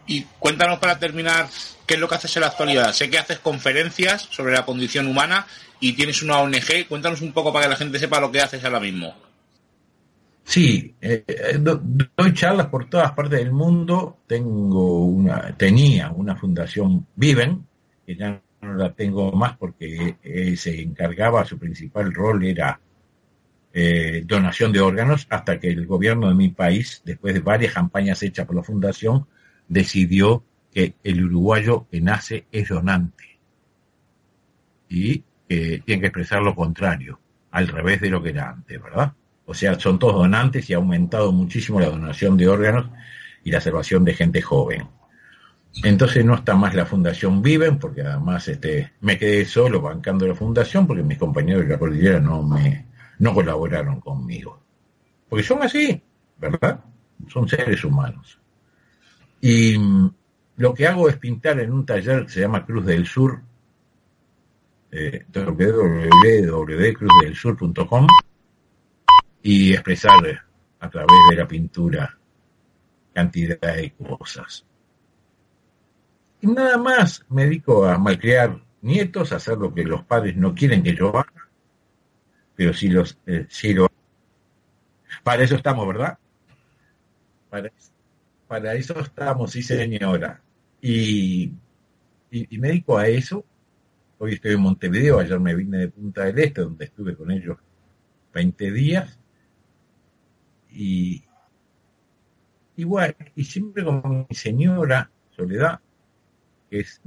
Y 0.06 0.22
cuéntanos 0.38 0.78
para 0.78 0.98
terminar 0.98 1.48
qué 1.86 1.94
es 1.94 2.00
lo 2.00 2.08
que 2.08 2.16
haces 2.16 2.36
en 2.36 2.42
la 2.42 2.48
actualidad. 2.48 2.92
Sé 2.92 3.10
que 3.10 3.18
haces 3.18 3.38
conferencias 3.38 4.28
sobre 4.30 4.54
la 4.54 4.64
condición 4.64 5.06
humana 5.06 5.46
y 5.80 5.92
tienes 5.94 6.22
una 6.22 6.38
ONG. 6.38 6.86
Cuéntanos 6.88 7.20
un 7.20 7.32
poco 7.32 7.52
para 7.52 7.66
que 7.66 7.70
la 7.70 7.76
gente 7.76 7.98
sepa 7.98 8.20
lo 8.20 8.30
que 8.30 8.40
haces 8.40 8.64
ahora 8.64 8.80
mismo. 8.80 9.14
Sí, 10.44 10.94
eh, 11.00 11.24
eh, 11.26 11.58
doy 11.58 12.34
charlas 12.34 12.66
por 12.66 12.88
todas 12.88 13.12
partes 13.12 13.38
del 13.38 13.50
mundo. 13.50 14.18
Tengo 14.26 15.06
una, 15.06 15.56
tenía 15.56 16.10
una 16.10 16.36
fundación 16.36 17.06
Viven, 17.16 17.66
que 18.06 18.14
ya 18.14 18.40
no 18.60 18.74
la 18.74 18.92
tengo 18.92 19.32
más 19.32 19.56
porque 19.56 20.16
eh, 20.22 20.56
se 20.56 20.82
encargaba, 20.82 21.44
su 21.44 21.58
principal 21.58 22.12
rol 22.12 22.44
era 22.44 22.78
donación 24.26 24.70
de 24.70 24.78
órganos, 24.78 25.26
hasta 25.28 25.58
que 25.58 25.66
el 25.66 25.84
gobierno 25.84 26.28
de 26.28 26.34
mi 26.36 26.50
país, 26.50 27.02
después 27.04 27.34
de 27.34 27.40
varias 27.40 27.74
campañas 27.74 28.22
hechas 28.22 28.46
por 28.46 28.54
la 28.54 28.62
fundación, 28.62 29.26
decidió 29.68 30.44
que 30.72 30.94
el 31.04 31.24
uruguayo 31.24 31.86
que 31.90 32.00
nace 32.00 32.46
es 32.50 32.68
donante 32.68 33.38
y 34.88 35.22
tiene 35.48 36.00
que 36.00 36.06
expresar 36.06 36.42
lo 36.42 36.54
contrario, 36.54 37.20
al 37.50 37.68
revés 37.68 38.00
de 38.00 38.10
lo 38.10 38.22
que 38.22 38.30
era 38.30 38.50
antes, 38.50 38.82
¿verdad? 38.82 39.12
O 39.46 39.54
sea, 39.54 39.78
son 39.78 39.98
todos 39.98 40.14
donantes 40.14 40.68
y 40.68 40.74
ha 40.74 40.76
aumentado 40.76 41.30
muchísimo 41.32 41.80
la 41.80 41.90
donación 41.90 42.36
de 42.36 42.48
órganos 42.48 42.90
y 43.44 43.50
la 43.50 43.60
salvación 43.60 44.04
de 44.04 44.14
gente 44.14 44.40
joven. 44.40 44.88
Entonces 45.82 46.24
no 46.24 46.34
está 46.34 46.54
más 46.54 46.74
la 46.74 46.86
fundación 46.86 47.42
Viven, 47.42 47.78
porque 47.78 48.02
además 48.02 48.48
este, 48.48 48.92
me 49.00 49.18
quedé 49.18 49.44
solo 49.44 49.80
bancando 49.80 50.26
la 50.26 50.34
fundación 50.34 50.86
porque 50.86 51.02
mis 51.02 51.18
compañeros 51.18 51.64
de 51.64 51.68
la 51.70 51.78
cordillera 51.78 52.20
no 52.20 52.42
me 52.42 52.86
no 53.18 53.34
colaboraron 53.34 54.00
conmigo. 54.00 54.62
Porque 55.28 55.44
son 55.44 55.62
así, 55.62 56.02
¿verdad? 56.38 56.80
Son 57.28 57.48
seres 57.48 57.84
humanos. 57.84 58.38
Y 59.46 59.78
mm, 59.78 60.10
lo 60.56 60.72
que 60.72 60.86
hago 60.86 61.06
es 61.06 61.18
pintar 61.18 61.60
en 61.60 61.70
un 61.70 61.84
taller 61.84 62.24
que 62.24 62.32
se 62.32 62.40
llama 62.40 62.64
Cruz 62.64 62.86
del 62.86 63.06
Sur, 63.06 63.42
eh, 64.90 65.26
www.cruzdelsur.com 65.34 68.06
y 69.42 69.74
expresar 69.74 70.46
a 70.80 70.88
través 70.88 71.18
de 71.28 71.36
la 71.36 71.46
pintura 71.46 72.18
cantidad 73.12 73.60
de 73.60 73.92
cosas. 73.92 74.64
Y 76.40 76.46
nada 76.46 76.78
más 76.78 77.26
me 77.28 77.44
dedico 77.44 77.84
a 77.84 77.98
malcriar 77.98 78.58
nietos, 78.80 79.30
a 79.32 79.36
hacer 79.36 79.58
lo 79.58 79.74
que 79.74 79.84
los 79.84 80.04
padres 80.04 80.38
no 80.38 80.54
quieren 80.54 80.82
que 80.82 80.96
yo 80.96 81.14
haga, 81.14 81.50
pero 82.56 82.72
si 82.72 82.88
los 82.88 83.18
eh, 83.26 83.46
lo 83.74 83.88
para 85.22 85.42
eso 85.42 85.56
estamos, 85.56 85.86
¿verdad? 85.86 86.16
Para 88.54 88.74
eso 88.74 89.00
estamos, 89.00 89.50
sí 89.50 89.64
señora. 89.64 90.40
Y, 90.80 91.46
y, 92.30 92.54
y, 92.54 92.58
me 92.60 92.68
dedico 92.68 92.96
a 92.96 93.08
eso. 93.08 93.44
Hoy 94.18 94.34
estoy 94.34 94.52
en 94.54 94.60
Montevideo, 94.60 95.18
ayer 95.18 95.40
me 95.40 95.56
vine 95.56 95.78
de 95.78 95.88
Punta 95.88 96.26
del 96.26 96.38
Este, 96.38 96.60
donde 96.60 96.84
estuve 96.84 97.16
con 97.16 97.32
ellos 97.32 97.58
20 98.32 98.70
días 98.70 99.18
y 100.70 101.24
igual, 102.76 103.16
y 103.34 103.42
siempre 103.42 103.84
con 103.84 104.26
mi 104.28 104.36
señora 104.36 105.10
Soledad, 105.30 105.80
que 106.70 106.78
es 106.78 107.02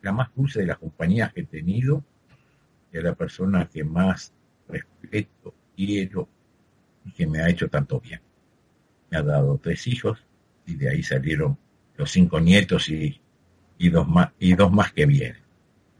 la 0.00 0.12
más 0.12 0.28
dulce 0.36 0.60
de 0.60 0.66
las 0.66 0.78
compañías 0.78 1.32
que 1.32 1.40
he 1.40 1.46
tenido, 1.46 2.04
y 2.92 2.98
es 2.98 3.02
la 3.02 3.16
persona 3.16 3.68
que 3.68 3.82
más 3.82 4.32
respeto, 4.68 5.52
quiero 5.74 6.28
y 7.04 7.10
que 7.10 7.26
me 7.26 7.40
ha 7.40 7.48
hecho 7.48 7.68
tanto 7.68 7.98
bien. 7.98 8.20
Me 9.10 9.18
ha 9.18 9.22
dado 9.22 9.58
tres 9.60 9.88
hijos 9.88 10.24
y 10.66 10.76
de 10.76 10.90
ahí 10.90 11.02
salieron 11.02 11.58
los 11.96 12.10
cinco 12.10 12.40
nietos 12.40 12.88
y, 12.88 13.20
y 13.78 13.88
dos 13.90 14.08
más 14.08 14.30
y 14.38 14.54
dos 14.54 14.72
más 14.72 14.92
que 14.92 15.06
vienen. 15.06 15.42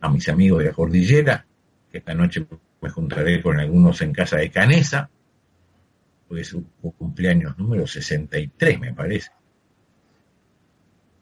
A 0.00 0.08
mis 0.08 0.28
amigos 0.28 0.60
de 0.60 0.66
la 0.66 0.72
cordillera, 0.72 1.46
que 1.90 1.98
esta 1.98 2.14
noche 2.14 2.46
me 2.80 2.90
juntaré 2.90 3.42
con 3.42 3.58
algunos 3.58 4.00
en 4.02 4.12
casa 4.12 4.36
de 4.36 4.50
Canesa, 4.50 5.10
es 6.36 6.48
su 6.48 6.64
cumpleaños 6.98 7.56
número 7.58 7.86
63, 7.86 8.80
me 8.80 8.92
parece. 8.92 9.30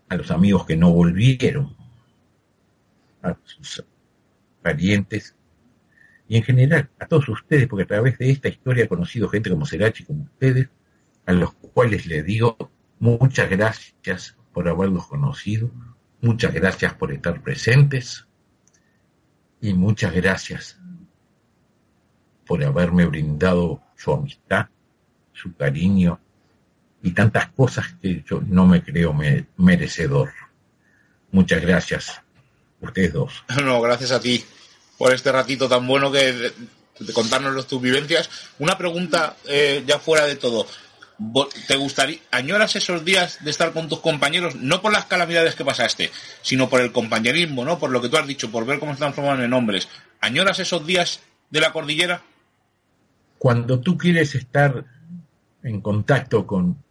A 0.08 0.16
los 0.16 0.30
amigos 0.30 0.66
que 0.66 0.76
no 0.76 0.92
volvieron, 0.92 1.74
a 3.22 3.36
sus 3.44 3.84
parientes 4.62 5.34
y 6.28 6.36
en 6.36 6.42
general 6.42 6.88
a 6.98 7.06
todos 7.06 7.28
ustedes, 7.28 7.66
porque 7.68 7.84
a 7.84 7.86
través 7.86 8.18
de 8.18 8.30
esta 8.30 8.48
historia 8.48 8.84
he 8.84 8.88
conocido 8.88 9.28
gente 9.28 9.50
como 9.50 9.66
Serachi, 9.66 10.04
como 10.04 10.24
ustedes, 10.24 10.68
a 11.26 11.32
los 11.32 11.52
cuales 11.52 12.06
les 12.06 12.24
digo 12.24 12.56
muchas 13.02 13.50
gracias 13.50 14.36
por 14.54 14.68
haberlos 14.68 15.08
conocido, 15.08 15.70
muchas 16.20 16.54
gracias 16.54 16.94
por 16.94 17.12
estar 17.12 17.42
presentes 17.42 18.26
y 19.60 19.74
muchas 19.74 20.14
gracias 20.14 20.78
por 22.46 22.64
haberme 22.64 23.06
brindado 23.06 23.82
su 23.96 24.12
amistad 24.12 24.68
su 25.32 25.54
cariño 25.54 26.20
y 27.02 27.10
tantas 27.12 27.48
cosas 27.50 27.86
que 28.00 28.22
yo 28.28 28.40
no 28.46 28.66
me 28.66 28.82
creo 28.82 29.14
merecedor. 29.56 30.32
Muchas 31.32 31.60
gracias, 31.62 32.20
ustedes 32.80 33.12
dos. 33.12 33.44
No, 33.62 33.80
gracias 33.80 34.12
a 34.12 34.20
ti 34.20 34.44
por 34.98 35.12
este 35.12 35.32
ratito 35.32 35.68
tan 35.68 35.86
bueno 35.86 36.12
que 36.12 36.32
de, 36.32 36.52
contarnos 37.12 37.66
tus 37.66 37.82
vivencias. 37.82 38.30
Una 38.60 38.78
pregunta 38.78 39.36
eh, 39.46 39.82
ya 39.86 39.98
fuera 39.98 40.26
de 40.26 40.36
todo. 40.36 40.66
¿Te 41.66 41.76
gustaría, 41.76 42.18
añoras 42.30 42.74
esos 42.76 43.04
días 43.04 43.42
de 43.44 43.50
estar 43.50 43.72
con 43.72 43.88
tus 43.88 44.00
compañeros, 44.00 44.56
no 44.56 44.82
por 44.82 44.92
las 44.92 45.06
calamidades 45.06 45.54
que 45.54 45.64
pasaste, 45.64 46.10
sino 46.42 46.68
por 46.68 46.80
el 46.80 46.92
compañerismo, 46.92 47.64
¿no? 47.64 47.78
Por 47.78 47.90
lo 47.90 48.00
que 48.00 48.08
tú 48.08 48.16
has 48.16 48.26
dicho, 48.26 48.50
por 48.50 48.66
ver 48.66 48.78
cómo 48.78 48.92
se 48.92 48.98
transforman 48.98 49.42
en 49.42 49.52
hombres. 49.52 49.88
¿Añoras 50.20 50.58
esos 50.58 50.86
días 50.86 51.20
de 51.50 51.60
la 51.60 51.72
cordillera? 51.72 52.22
Cuando 53.38 53.80
tú 53.80 53.96
quieres 53.96 54.34
estar 54.34 54.84
en 55.62 55.80
contacto 55.80 56.46
con, 56.46 56.82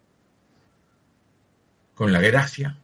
con 1.93 2.11
la 2.11 2.21
gracia, 2.21 2.77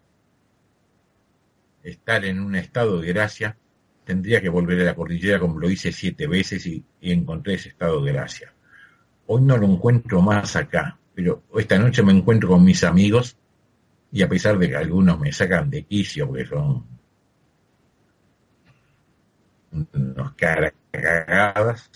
estar 1.84 2.26
en 2.26 2.40
un 2.40 2.56
estado 2.56 3.00
de 3.00 3.08
gracia, 3.08 3.58
tendría 4.04 4.42
que 4.42 4.50
volver 4.50 4.82
a 4.82 4.86
la 4.86 4.96
cordillera 4.96 5.40
como 5.40 5.60
lo 5.60 5.70
hice 5.70 5.92
siete 5.92 6.28
veces 6.28 6.66
y, 6.66 6.84
encontré 7.02 7.56
ese 7.56 7.70
estado 7.70 8.02
de 8.02 8.14
gracia. 8.14 8.54
Hoy 9.26 9.42
no 9.42 9.58
lo 9.58 9.68
encuentro 9.68 10.22
más 10.22 10.56
acá, 10.56 10.98
pero 11.18 11.42
esta 11.58 11.80
noche 11.80 12.04
me 12.04 12.14
encuentro 12.14 12.48
con 12.48 12.64
mis 12.64 12.84
amigos 12.84 13.36
y 14.12 14.22
a 14.22 14.30
pesar 14.30 14.60
de 14.60 14.70
que 14.70 14.76
algunos 14.76 15.20
me 15.20 15.32
sacan 15.32 15.68
de 15.68 15.82
quicio 15.82 16.28
porque 16.28 16.46
son 16.46 16.86
unos 19.96 20.34
cagadas, 20.36 21.90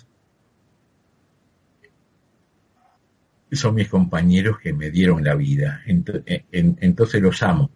son 3.51 3.75
mis 3.75 3.89
compañeros 3.89 4.57
que 4.57 4.73
me 4.73 4.89
dieron 4.89 5.23
la 5.23 5.35
vida. 5.35 5.83
Entonces 5.85 7.21
los 7.21 7.43
amo, 7.43 7.69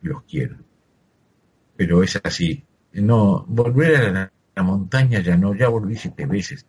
los 0.00 0.22
quiero. 0.22 0.56
Pero 1.76 2.02
es 2.02 2.18
así. 2.24 2.64
No, 2.94 3.44
volver 3.46 3.96
a 3.96 4.32
la, 4.54 4.62
montaña 4.62 5.20
ya 5.20 5.36
no, 5.36 5.54
ya 5.54 5.68
volví 5.68 5.94
siete 5.94 6.24
veces. 6.24 6.64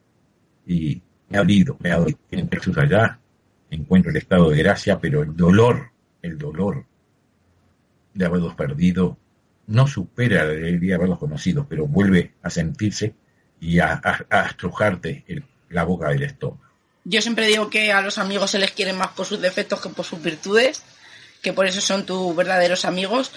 Y 0.68 1.02
me 1.30 1.38
ha 1.38 1.42
dolido, 1.42 1.78
me 1.80 1.92
ha 1.94 1.98
dolido. 1.98 2.20
Texas 2.50 2.78
allá 2.78 3.22
encuentro 3.72 4.12
el 4.12 4.18
estado 4.18 4.50
de 4.50 4.58
gracia, 4.58 5.00
pero 5.00 5.24
el 5.24 5.36
dolor, 5.36 5.92
el 6.22 6.38
dolor 6.38 6.86
de 8.14 8.26
haberlos 8.26 8.54
perdido 8.54 9.18
no 9.68 9.88
supera 9.88 10.44
el 10.44 10.80
día 10.80 10.92
de 10.92 10.96
haberlos 10.96 11.20
conocido, 11.20 11.66
pero 11.68 11.88
vuelve 11.88 12.34
a 12.44 12.50
sentirse 12.50 13.16
y 13.60 13.80
a, 13.80 14.02
estrujarte 14.48 15.24
la 15.70 15.84
boca 15.86 16.10
del 16.10 16.24
estómago. 16.24 16.62
Yo 17.04 17.22
siempre 17.22 17.48
digo 17.48 17.70
que 17.70 17.92
a 17.92 18.02
los 18.02 18.18
amigos 18.18 18.52
se 18.52 18.60
les 18.60 18.72
quieren 18.72 18.98
más 18.98 19.10
por 19.10 19.26
sus 19.26 19.42
defectos 19.42 19.80
que 19.82 19.90
por 19.90 20.06
sus 20.06 20.22
virtudes, 20.22 20.84
que 21.42 21.54
por 21.54 21.66
eso 21.66 21.82
son 21.82 22.06
tus 22.06 22.36
verdaderos 22.36 22.86
amigos. 22.86 23.32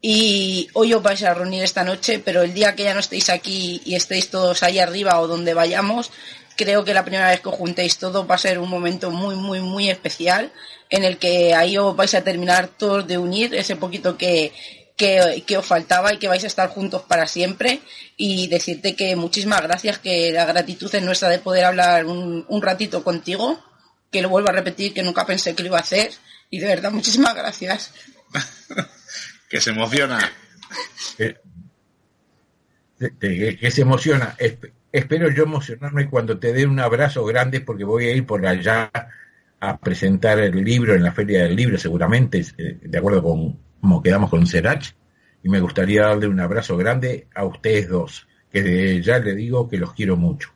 Y 0.00 0.68
hoy 0.74 0.94
os 0.94 1.02
vais 1.02 1.22
a 1.24 1.34
reunir 1.34 1.64
esta 1.64 1.84
noche, 1.84 2.20
pero 2.24 2.42
el 2.42 2.54
día 2.54 2.74
que 2.74 2.84
ya 2.84 2.94
no 2.94 3.00
estéis 3.00 3.28
aquí 3.28 3.82
y 3.84 3.96
estéis 3.96 4.30
todos 4.30 4.62
ahí 4.62 4.78
arriba 4.78 5.18
o 5.20 5.26
donde 5.26 5.52
vayamos, 5.52 6.10
creo 6.56 6.84
que 6.84 6.94
la 6.94 7.04
primera 7.04 7.28
vez 7.30 7.40
que 7.40 7.48
os 7.48 7.54
juntéis 7.54 7.98
todos 7.98 8.28
va 8.28 8.34
a 8.34 8.38
ser 8.38 8.58
un 8.58 8.68
momento 8.68 9.10
muy, 9.10 9.36
muy, 9.36 9.60
muy 9.60 9.90
especial 9.90 10.52
en 10.90 11.04
el 11.04 11.18
que 11.18 11.54
ahí 11.54 11.76
os 11.78 11.94
vais 11.96 12.14
a 12.14 12.22
terminar 12.22 12.68
todos 12.68 13.06
de 13.06 13.18
unir 13.18 13.54
ese 13.54 13.76
poquito 13.76 14.16
que, 14.16 14.52
que, 14.96 15.56
os 15.58 15.66
faltaba 15.66 16.12
y 16.12 16.18
que 16.18 16.28
vais 16.28 16.42
a 16.44 16.46
estar 16.46 16.68
juntos 16.70 17.02
para 17.02 17.26
siempre 17.26 17.80
y 18.16 18.48
decirte 18.48 18.96
que 18.96 19.14
muchísimas 19.14 19.62
gracias, 19.62 19.98
que 19.98 20.32
la 20.32 20.46
gratitud 20.46 20.92
es 20.94 21.02
nuestra 21.02 21.28
de 21.28 21.38
poder 21.38 21.64
hablar 21.64 22.06
un, 22.06 22.62
ratito 22.62 23.04
contigo, 23.04 23.62
que 24.10 24.22
lo 24.22 24.30
vuelvo 24.30 24.48
a 24.48 24.52
repetir, 24.52 24.94
que 24.94 25.02
nunca 25.02 25.26
pensé 25.26 25.54
que 25.54 25.62
lo 25.62 25.68
iba 25.68 25.78
a 25.78 25.82
hacer 25.82 26.12
y 26.50 26.60
de 26.60 26.66
verdad 26.66 26.90
muchísimas 26.92 27.34
gracias. 27.34 27.92
que 29.50 29.60
se 29.60 29.70
emociona. 29.70 30.32
Que, 31.18 31.36
se 33.70 33.82
emociona. 33.82 34.36
Espero 34.96 35.30
yo 35.30 35.42
emocionarme 35.42 36.08
cuando 36.08 36.38
te 36.38 36.54
dé 36.54 36.64
un 36.64 36.80
abrazo 36.80 37.22
grande 37.26 37.60
porque 37.60 37.84
voy 37.84 38.06
a 38.06 38.12
ir 38.12 38.24
por 38.24 38.46
allá 38.46 38.90
a 39.60 39.76
presentar 39.76 40.38
el 40.38 40.64
libro 40.64 40.94
en 40.94 41.02
la 41.02 41.12
Feria 41.12 41.42
del 41.42 41.54
Libro 41.54 41.76
seguramente, 41.76 42.42
eh, 42.56 42.78
de 42.80 42.98
acuerdo 42.98 43.22
con 43.22 43.58
como 43.78 44.02
quedamos 44.02 44.30
con 44.30 44.46
Serach, 44.46 44.86
y 45.42 45.50
me 45.50 45.60
gustaría 45.60 46.06
darle 46.06 46.28
un 46.28 46.40
abrazo 46.40 46.78
grande 46.78 47.28
a 47.34 47.44
ustedes 47.44 47.90
dos, 47.90 48.26
que 48.50 49.02
ya 49.02 49.18
le 49.18 49.34
digo 49.34 49.68
que 49.68 49.76
los 49.76 49.92
quiero 49.92 50.16
mucho. 50.16 50.48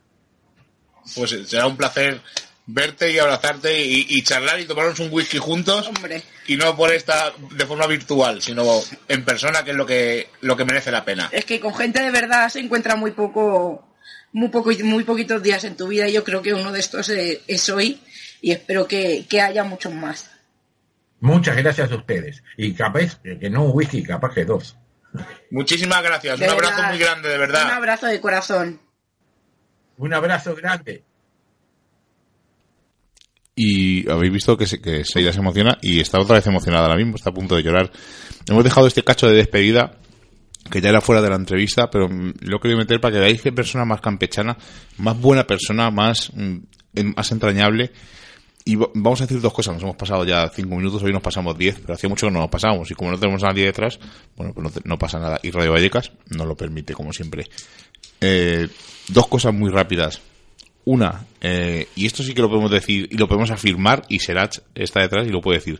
Pues 1.15 1.37
será 1.45 1.67
un 1.67 1.77
placer 1.77 2.19
verte 2.65 3.11
y 3.11 3.19
abrazarte 3.19 3.79
y, 3.79 4.23
charlar 4.23 4.59
y 4.59 4.65
tomarnos 4.65 4.99
un 5.01 5.13
whisky 5.13 5.37
juntos. 5.37 5.87
Hombre. 5.87 6.23
Y 6.47 6.57
no 6.57 6.75
por 6.75 6.91
esta 6.91 7.31
de 7.51 7.65
forma 7.67 7.85
virtual, 7.85 8.41
sino 8.41 8.63
en 9.07 9.23
persona, 9.23 9.63
que 9.63 9.69
es 9.69 9.77
lo 9.77 9.85
que, 9.85 10.29
lo 10.41 10.57
que 10.57 10.65
merece 10.65 10.89
la 10.89 11.05
pena. 11.05 11.29
Es 11.31 11.45
que 11.45 11.59
con 11.59 11.75
gente 11.75 12.01
de 12.01 12.09
verdad 12.09 12.49
se 12.49 12.59
encuentra 12.59 12.95
muy 12.95 13.11
poco, 13.11 13.90
muy 14.33 14.49
poco, 14.49 14.71
muy 14.83 15.03
poquitos 15.03 15.41
días 15.41 15.63
en 15.63 15.75
tu 15.75 15.87
vida. 15.87 16.07
Y 16.07 16.13
yo 16.13 16.23
creo 16.23 16.41
que 16.41 16.53
uno 16.53 16.71
de 16.71 16.79
estos 16.79 17.09
es, 17.09 17.69
hoy 17.69 17.99
y 18.41 18.51
espero 18.51 18.87
que, 18.87 19.25
que 19.29 19.41
haya 19.41 19.63
muchos 19.63 19.93
más. 19.93 20.31
Muchas 21.19 21.55
gracias 21.55 21.91
a 21.91 21.95
ustedes. 21.95 22.43
Y 22.57 22.73
capaz 22.73 23.19
que 23.21 23.49
no 23.49 23.65
un 23.65 23.71
whisky, 23.73 24.03
capaz 24.03 24.33
que 24.33 24.45
dos. 24.45 24.75
Muchísimas 25.51 26.01
gracias. 26.01 26.39
un 26.39 26.49
abrazo 26.49 26.83
muy 26.83 26.97
grande, 26.97 27.29
de 27.29 27.37
verdad. 27.37 27.65
Un 27.65 27.71
abrazo 27.71 28.07
de 28.07 28.21
corazón. 28.21 28.79
Un 29.97 30.13
abrazo 30.13 30.55
grande. 30.55 31.03
Y 33.55 34.09
habéis 34.09 34.31
visto 34.31 34.57
que, 34.57 34.65
se, 34.65 34.81
que 34.81 35.03
Seida 35.03 35.33
se 35.33 35.39
emociona 35.39 35.77
y 35.81 35.99
está 35.99 36.19
otra 36.19 36.35
vez 36.35 36.47
emocionada 36.47 36.85
ahora 36.85 36.95
mismo, 36.95 37.15
está 37.15 37.29
a 37.29 37.33
punto 37.33 37.55
de 37.55 37.63
llorar. 37.63 37.91
Hemos 38.47 38.63
dejado 38.63 38.87
este 38.87 39.03
cacho 39.03 39.27
de 39.27 39.35
despedida, 39.35 39.99
que 40.71 40.81
ya 40.81 40.89
era 40.89 41.01
fuera 41.01 41.21
de 41.21 41.29
la 41.29 41.35
entrevista, 41.35 41.89
pero 41.91 42.09
lo 42.39 42.59
quería 42.59 42.77
meter 42.77 42.99
para 42.99 43.13
que 43.13 43.19
veáis 43.19 43.41
qué 43.41 43.51
persona 43.51 43.85
más 43.85 44.01
campechana, 44.01 44.57
más 44.97 45.19
buena 45.19 45.45
persona, 45.45 45.91
más, 45.91 46.31
mm, 46.33 46.57
más 47.15 47.31
entrañable 47.31 47.91
y 48.63 48.75
vamos 48.75 49.21
a 49.21 49.25
decir 49.25 49.41
dos 49.41 49.53
cosas. 49.53 49.73
Nos 49.73 49.83
hemos 49.83 49.95
pasado 49.95 50.23
ya 50.25 50.49
cinco 50.49 50.75
minutos, 50.75 51.01
hoy 51.03 51.11
nos 51.11 51.21
pasamos 51.21 51.57
diez, 51.57 51.79
pero 51.79 51.93
hacía 51.93 52.09
mucho 52.09 52.27
que 52.27 52.33
no 52.33 52.39
nos 52.39 52.49
pasamos. 52.49 52.89
Y 52.91 52.95
como 52.95 53.11
no 53.11 53.19
tenemos 53.19 53.43
a 53.43 53.47
nadie 53.47 53.65
detrás, 53.65 53.99
bueno, 54.35 54.53
pues 54.53 54.85
no, 54.85 54.97
pasa 54.97 55.19
nada. 55.19 55.39
Y 55.41 55.51
Radio 55.51 55.71
Vallecas 55.71 56.11
no 56.29 56.45
lo 56.45 56.55
permite, 56.55 56.93
como 56.93 57.11
siempre. 57.11 57.47
Eh, 58.19 58.67
dos 59.07 59.27
cosas 59.27 59.53
muy 59.53 59.71
rápidas. 59.71 60.21
Una, 60.83 61.25
eh, 61.41 61.87
y 61.95 62.05
esto 62.05 62.23
sí 62.23 62.33
que 62.33 62.41
lo 62.41 62.49
podemos 62.49 62.71
decir 62.71 63.07
y 63.11 63.17
lo 63.17 63.27
podemos 63.27 63.51
afirmar, 63.51 64.03
y 64.09 64.19
Serach 64.19 64.59
está 64.73 65.01
detrás 65.01 65.27
y 65.27 65.29
lo 65.29 65.41
puede 65.41 65.59
decir. 65.59 65.79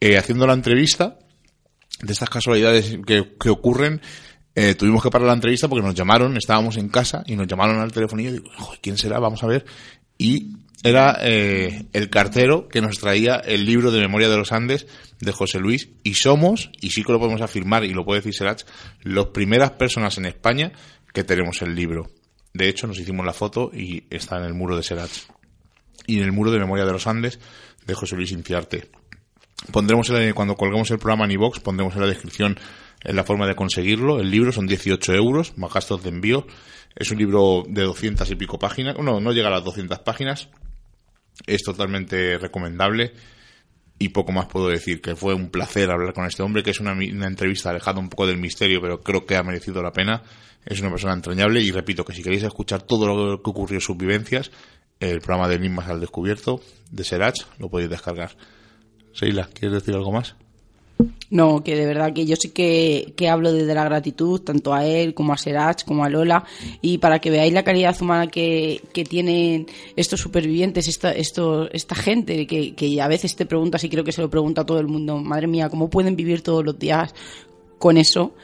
Eh, 0.00 0.18
haciendo 0.18 0.46
la 0.46 0.52
entrevista, 0.52 1.18
de 2.02 2.12
estas 2.12 2.28
casualidades 2.28 2.98
que, 3.06 3.36
que 3.40 3.50
ocurren, 3.50 4.02
eh, 4.54 4.74
tuvimos 4.74 5.02
que 5.02 5.10
parar 5.10 5.28
la 5.28 5.34
entrevista 5.34 5.68
porque 5.68 5.86
nos 5.86 5.94
llamaron, 5.94 6.36
estábamos 6.36 6.76
en 6.76 6.88
casa 6.88 7.22
y 7.26 7.36
nos 7.36 7.46
llamaron 7.46 7.80
al 7.80 7.92
telefonillo 7.92 8.30
y 8.30 8.32
digo, 8.34 8.50
¿quién 8.82 8.98
será? 8.98 9.18
Vamos 9.18 9.42
a 9.42 9.46
ver. 9.46 9.64
Y 10.18 10.56
era 10.82 11.18
eh, 11.22 11.86
el 11.92 12.10
cartero 12.10 12.68
que 12.68 12.80
nos 12.80 12.98
traía 12.98 13.36
el 13.36 13.64
libro 13.64 13.90
de 13.90 14.00
Memoria 14.00 14.28
de 14.28 14.36
los 14.36 14.52
Andes 14.52 14.86
de 15.20 15.32
José 15.32 15.58
Luis 15.58 15.90
y 16.02 16.14
somos, 16.14 16.70
y 16.80 16.90
sí 16.90 17.02
que 17.02 17.12
lo 17.12 17.18
podemos 17.18 17.40
afirmar 17.40 17.84
y 17.84 17.94
lo 17.94 18.04
puede 18.04 18.20
decir 18.20 18.34
Serach, 18.34 18.64
las 19.02 19.26
primeras 19.26 19.70
personas 19.72 20.18
en 20.18 20.26
España 20.26 20.72
que 21.14 21.24
tenemos 21.24 21.62
el 21.62 21.74
libro. 21.74 22.10
De 22.52 22.68
hecho, 22.68 22.86
nos 22.86 22.98
hicimos 22.98 23.24
la 23.24 23.32
foto 23.32 23.70
y 23.72 24.04
está 24.10 24.38
en 24.38 24.44
el 24.44 24.54
muro 24.54 24.76
de 24.76 24.82
Serach. 24.82 25.10
Y 26.06 26.18
en 26.18 26.24
el 26.24 26.32
muro 26.32 26.50
de 26.50 26.58
Memoria 26.58 26.84
de 26.84 26.92
los 26.92 27.06
Andes 27.06 27.38
de 27.86 27.94
José 27.94 28.16
Luis 28.16 28.32
Inciarte. 28.32 28.90
Pondremos 29.70 30.10
el, 30.10 30.34
cuando 30.34 30.56
colguemos 30.56 30.90
el 30.90 30.98
programa 30.98 31.24
en 31.24 31.32
iVox, 31.32 31.60
pondremos 31.60 31.94
en 31.94 32.00
la 32.00 32.06
descripción 32.08 32.58
en 33.04 33.16
la 33.16 33.24
forma 33.24 33.46
de 33.46 33.54
conseguirlo. 33.54 34.20
El 34.20 34.30
libro 34.30 34.52
son 34.52 34.66
18 34.66 35.14
euros, 35.14 35.56
más 35.56 35.72
gastos 35.72 36.02
de 36.02 36.08
envío. 36.08 36.46
Es 36.96 37.10
un 37.10 37.18
libro 37.18 37.64
de 37.68 37.82
200 37.82 38.30
y 38.30 38.34
pico 38.34 38.58
páginas. 38.58 38.96
No, 38.98 39.20
no 39.20 39.32
llega 39.32 39.48
a 39.48 39.52
las 39.52 39.64
200 39.64 40.00
páginas 40.00 40.48
es 41.46 41.62
totalmente 41.62 42.38
recomendable 42.38 43.12
y 43.98 44.08
poco 44.08 44.32
más 44.32 44.46
puedo 44.46 44.68
decir, 44.68 45.00
que 45.00 45.14
fue 45.14 45.34
un 45.34 45.50
placer 45.50 45.90
hablar 45.90 46.12
con 46.12 46.26
este 46.26 46.42
hombre, 46.42 46.62
que 46.62 46.70
es 46.70 46.80
una, 46.80 46.92
entrevista 46.92 47.70
alejada 47.70 48.00
un 48.00 48.08
poco 48.08 48.26
del 48.26 48.36
misterio, 48.36 48.80
pero 48.80 49.00
creo 49.00 49.24
que 49.26 49.36
ha 49.36 49.42
merecido 49.42 49.80
la 49.82 49.92
pena. 49.92 50.22
Es 50.64 50.80
una 50.80 50.90
persona 50.90 51.12
entrañable 51.12 51.60
y 51.60 51.70
repito 51.70 52.04
que 52.04 52.12
si 52.12 52.22
queréis 52.22 52.42
escuchar 52.42 52.82
todo 52.82 53.06
lo 53.06 53.42
que 53.42 53.50
ocurrió 53.50 53.80
sus 53.80 53.96
vivencias, 53.96 54.50
el 54.98 55.20
programa 55.20 55.48
de 55.48 55.56
Enigmas 55.56 55.88
al 55.88 56.00
Descubierto 56.00 56.60
de 56.90 57.04
Serach 57.04 57.38
lo 57.58 57.68
podéis 57.68 57.90
descargar. 57.90 58.36
Seila, 59.12 59.48
¿quieres 59.52 59.72
decir 59.72 59.94
algo 59.94 60.12
más? 60.12 60.34
No, 61.30 61.64
que 61.64 61.74
de 61.76 61.86
verdad 61.86 62.12
que 62.12 62.26
yo 62.26 62.36
sí 62.36 62.50
que, 62.50 63.14
hablo 63.28 63.52
desde 63.52 63.74
la 63.74 63.84
gratitud, 63.84 64.40
tanto 64.42 64.74
a 64.74 64.84
él 64.84 65.14
como 65.14 65.32
a 65.32 65.38
Serach, 65.38 65.84
como 65.84 66.04
a 66.04 66.10
Lola, 66.10 66.44
y 66.82 66.98
para 66.98 67.20
que 67.20 67.30
veáis 67.30 67.54
la 67.54 67.64
calidad 67.64 67.96
humana 68.02 68.26
que, 68.26 68.82
que 68.92 69.04
tienen 69.04 69.66
estos 69.96 70.20
supervivientes, 70.20 70.88
esta, 70.88 71.10
esto, 71.12 71.70
esta 71.72 71.94
gente, 71.94 72.46
que, 72.46 72.74
que 72.74 73.00
a 73.00 73.08
veces 73.08 73.34
te 73.34 73.46
preguntas 73.46 73.82
y 73.82 73.88
creo 73.88 74.04
que 74.04 74.12
se 74.12 74.20
lo 74.20 74.28
pregunta 74.28 74.60
a 74.60 74.66
todo 74.66 74.78
el 74.78 74.88
mundo, 74.88 75.16
madre 75.16 75.46
mía, 75.46 75.70
¿cómo 75.70 75.88
pueden 75.88 76.16
vivir 76.16 76.42
todos 76.42 76.64
los 76.64 76.78
días 76.78 77.14
con 77.78 77.96
eso? 77.96 78.34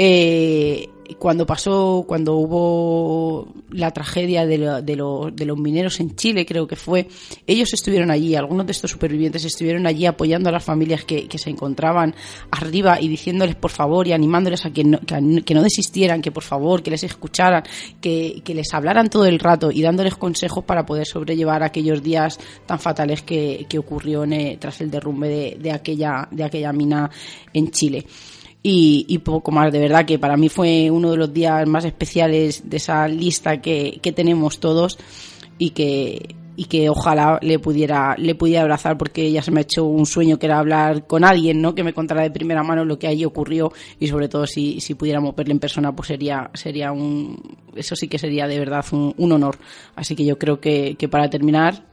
Eh, 0.00 0.90
cuando 1.18 1.44
pasó, 1.44 2.04
cuando 2.06 2.36
hubo 2.36 3.48
la 3.70 3.90
tragedia 3.90 4.46
de, 4.46 4.82
de, 4.82 4.96
los 4.96 5.58
mineros 5.58 5.98
en 5.98 6.14
Chile, 6.14 6.46
creo 6.46 6.68
que 6.68 6.76
fue, 6.76 7.08
ellos 7.48 7.72
estuvieron 7.72 8.12
allí, 8.12 8.36
algunos 8.36 8.64
de 8.66 8.72
estos 8.72 8.92
supervivientes 8.92 9.44
estuvieron 9.44 9.88
allí 9.88 10.06
apoyando 10.06 10.50
a 10.50 10.52
las 10.52 10.62
familias 10.62 11.04
que, 11.04 11.26
se 11.36 11.50
encontraban 11.50 12.14
arriba 12.52 13.00
y 13.00 13.08
diciéndoles 13.08 13.56
por 13.56 13.72
favor 13.72 14.06
y 14.06 14.12
animándoles 14.12 14.66
a 14.66 14.70
que 14.70 14.84
no, 14.84 15.62
desistieran, 15.62 16.22
que 16.22 16.30
por 16.30 16.44
favor, 16.44 16.80
que 16.82 16.90
les 16.90 17.02
escucharan, 17.02 17.64
que, 18.00 18.42
les 18.46 18.72
hablaran 18.72 19.10
todo 19.10 19.26
el 19.26 19.40
rato 19.40 19.72
y 19.72 19.82
dándoles 19.82 20.14
consejos 20.14 20.62
para 20.64 20.86
poder 20.86 21.06
sobrellevar 21.06 21.64
aquellos 21.64 22.02
días 22.04 22.38
tan 22.66 22.78
fatales 22.78 23.22
que, 23.22 23.66
ocurrió 23.76 24.24
tras 24.60 24.80
el 24.80 24.90
derrumbe 24.92 25.56
de, 25.58 25.72
aquella, 25.72 26.28
de 26.30 26.44
aquella 26.44 26.72
mina 26.72 27.10
en 27.52 27.70
Chile 27.72 28.04
y, 28.70 29.18
poco 29.18 29.50
más. 29.50 29.72
De 29.72 29.78
verdad 29.78 30.04
que 30.04 30.18
para 30.18 30.36
mí 30.36 30.48
fue 30.48 30.90
uno 30.90 31.10
de 31.10 31.16
los 31.16 31.32
días 31.32 31.66
más 31.66 31.84
especiales 31.84 32.68
de 32.68 32.76
esa 32.76 33.08
lista 33.08 33.60
que, 33.60 34.00
tenemos 34.14 34.58
todos 34.58 34.98
y 35.58 35.70
que 35.70 36.34
y 36.56 36.64
que 36.64 36.90
ojalá 36.90 37.38
le 37.40 37.60
pudiera 37.60 38.16
le 38.18 38.34
pudiera 38.34 38.62
abrazar 38.62 38.98
porque 38.98 39.30
ya 39.30 39.42
se 39.42 39.52
me 39.52 39.60
ha 39.60 39.62
hecho 39.62 39.84
un 39.84 40.06
sueño 40.06 40.40
que 40.40 40.46
era 40.46 40.58
hablar 40.58 41.06
con 41.06 41.22
alguien 41.22 41.62
no 41.62 41.72
que 41.72 41.84
me 41.84 41.92
contara 41.92 42.22
de 42.22 42.32
primera 42.32 42.64
mano 42.64 42.84
lo 42.84 42.98
que 42.98 43.06
allí 43.06 43.24
ocurrió 43.24 43.70
y 44.00 44.08
sobre 44.08 44.28
todo 44.28 44.44
si, 44.44 44.80
si 44.80 44.94
pudiéramos 44.94 45.36
verle 45.36 45.52
en 45.52 45.60
persona 45.60 45.94
pues 45.94 46.08
sería 46.08 46.50
sería 46.54 46.90
un 46.90 47.58
eso 47.76 47.94
sí 47.94 48.08
que 48.08 48.18
sería 48.18 48.48
de 48.48 48.58
verdad 48.58 48.84
un, 48.90 49.14
un 49.18 49.32
honor 49.32 49.56
así 49.94 50.16
que 50.16 50.24
yo 50.24 50.36
creo 50.36 50.58
que, 50.58 50.96
que 50.98 51.08
para 51.08 51.30
terminar 51.30 51.84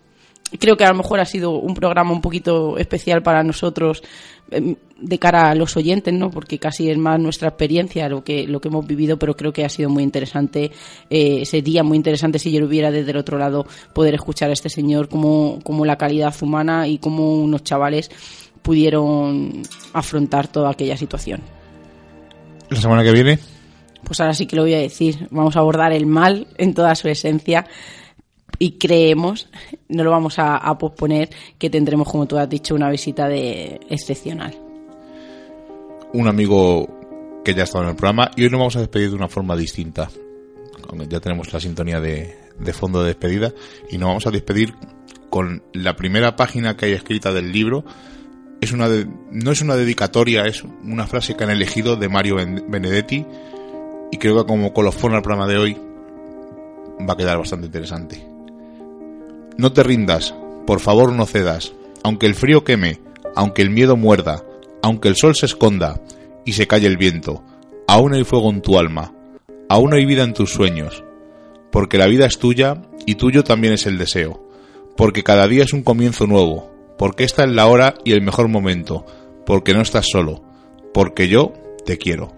creo 0.60 0.78
que 0.78 0.86
a 0.86 0.90
lo 0.90 0.96
mejor 0.96 1.20
ha 1.20 1.26
sido 1.26 1.52
un 1.52 1.74
programa 1.74 2.12
un 2.12 2.22
poquito 2.22 2.78
especial 2.78 3.22
para 3.24 3.44
nosotros 3.44 4.04
em, 4.52 4.76
de 5.00 5.20
cara 5.20 5.50
a 5.50 5.56
los 5.56 5.76
oyentes, 5.76 6.14
¿no? 6.14 6.30
Porque 6.30 6.60
casi 6.60 6.90
es 6.90 6.98
más 6.98 7.20
nuestra 7.20 7.50
experiencia 7.50 8.08
lo 8.08 8.24
que 8.24 8.48
lo 8.48 8.62
que 8.62 8.70
hemos 8.70 8.86
vivido, 8.86 9.18
pero 9.18 9.36
creo 9.36 9.52
que 9.52 9.66
ha 9.66 9.70
sido 9.70 9.90
muy 9.90 10.04
interesante, 10.04 10.72
eh, 11.10 11.46
sería 11.46 11.84
muy 11.84 11.98
interesante 11.98 12.40
si 12.40 12.52
yo 12.52 12.60
lo 12.60 12.68
hubiera 12.68 12.92
desde 12.92 13.12
el 13.12 13.18
otro 13.18 13.38
lado 13.38 13.66
poder 13.94 14.16
escuchar 14.16 14.50
a 14.50 14.54
este 14.54 14.70
señor 14.70 15.10
como, 15.10 15.60
como 15.64 15.86
la 15.86 15.98
calidad 15.98 16.34
humana 16.42 16.88
y 16.88 17.00
como 17.00 17.34
unos 17.34 17.64
chavales 17.64 18.10
pudieron 18.62 19.62
afrontar 19.94 20.48
toda 20.48 20.72
aquella 20.72 20.98
situación. 20.98 21.42
La 22.70 22.82
semana 22.82 23.04
que 23.04 23.12
viene. 23.12 23.40
Pues 24.04 24.20
ahora 24.20 24.34
sí 24.34 24.46
que 24.46 24.56
lo 24.56 24.64
voy 24.64 24.74
a 24.74 24.80
decir. 24.80 25.28
Vamos 25.32 25.56
a 25.56 25.60
abordar 25.60 25.92
el 25.92 26.06
mal 26.06 26.48
en 26.58 26.74
toda 26.74 26.96
su 26.96 27.08
esencia 27.08 27.66
y 28.60 28.74
creemos, 28.74 29.50
no 29.90 30.04
lo 30.04 30.12
vamos 30.12 30.36
a, 30.38 30.78
posponer, 30.78 31.30
que 31.58 31.70
tendremos, 31.70 32.10
como 32.10 32.26
tú 32.26 32.38
has 32.38 32.50
dicho, 32.50 32.76
una 32.76 32.90
visita 32.90 33.28
de 33.28 33.80
excepcional. 33.90 34.56
Un 36.14 36.28
amigo 36.28 37.42
que 37.44 37.54
ya 37.54 37.62
ha 37.62 37.64
estado 37.66 37.84
en 37.84 37.92
el 37.92 37.96
programa 37.96 38.32
y 38.36 38.44
hoy 38.44 38.50
nos 38.50 38.60
vamos 38.60 38.76
a 38.76 38.80
despedir 38.80 39.10
de 39.10 39.16
una 39.16 39.28
forma 39.28 39.56
distinta. 39.56 40.10
Ya 41.10 41.20
tenemos 41.20 41.52
la 41.52 41.60
sintonía 41.60 42.00
de, 42.00 42.36
fondo 42.74 43.02
de 43.02 43.08
despedida 43.08 43.52
y 43.90 43.98
nos 43.98 44.08
vamos 44.08 44.28
a 44.28 44.32
despedir 44.32 44.74
con 45.30 45.64
la 45.74 45.96
primera 45.96 46.36
página 46.36 46.78
que 46.78 46.86
hay 46.86 46.94
escrita 46.94 47.34
del 47.34 47.52
libro. 47.52 47.84
Es 48.62 48.72
una 48.72 48.88
no 49.32 49.52
es 49.52 49.62
una 49.62 49.76
dedicatoria, 49.76 50.46
es 50.46 50.64
una 50.64 51.06
frase 51.06 51.36
que 51.36 51.44
han 51.44 51.50
elegido 51.50 51.98
de 51.98 52.08
Mario 52.08 52.38
Benedetti 52.38 53.26
y 54.12 54.18
creo 54.18 54.38
que 54.38 54.48
como 54.48 54.74
colofón 54.74 55.14
al 55.14 55.22
programa 55.22 55.48
de 55.48 55.58
hoy 55.58 55.78
va 57.08 57.14
a 57.14 57.18
quedar 57.18 57.38
bastante 57.38 57.66
interesante. 57.66 58.35
No 59.58 59.72
te 59.72 59.84
rindas, 59.84 60.36
por 60.68 60.80
favor 60.82 61.14
no 61.14 61.26
cedas, 61.26 61.74
aunque 62.04 62.26
el 62.26 62.36
frío 62.36 62.64
queme, 62.64 63.00
aunque 63.36 63.62
el 63.62 63.70
miedo 63.70 63.96
muerda, 63.96 64.44
aunque 64.82 65.08
el 65.08 65.16
sol 65.16 65.36
se 65.36 65.46
esconda 65.46 66.02
y 66.44 66.54
se 66.54 66.68
calle 66.68 66.88
el 66.88 66.98
viento, 66.98 67.44
aún 67.88 68.14
hay 68.14 68.24
fuego 68.24 68.50
en 68.50 68.62
tu 68.62 68.78
alma, 68.78 69.14
aún 69.70 69.94
hay 69.94 70.06
vida 70.06 70.24
en 70.24 70.34
tus 70.34 70.52
sueños, 70.52 71.04
porque 71.72 71.98
la 71.98 72.08
vida 72.08 72.26
es 72.26 72.38
tuya 72.38 72.82
y 73.06 73.16
tuyo 73.16 73.44
también 73.44 73.74
es 73.74 73.86
el 73.86 73.98
deseo, 73.98 74.46
porque 74.98 75.24
cada 75.24 75.48
día 75.48 75.64
es 75.64 75.74
un 75.74 75.84
comienzo 75.84 76.28
nuevo, 76.28 76.72
porque 76.98 77.24
esta 77.24 77.44
es 77.46 77.52
la 77.52 77.68
hora 77.68 77.96
y 78.04 78.12
el 78.12 78.22
mejor 78.22 78.50
momento, 78.50 79.06
porque 79.46 79.74
no 79.74 79.82
estás 79.82 80.08
solo, 80.10 80.44
porque 80.94 81.28
yo 81.28 81.54
te 81.86 81.98
quiero. 81.98 82.34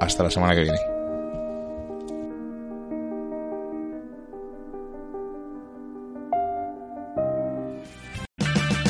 Hasta 0.00 0.24
la 0.24 0.30
semana 0.30 0.54
que 0.54 0.62
viene. 0.62 0.95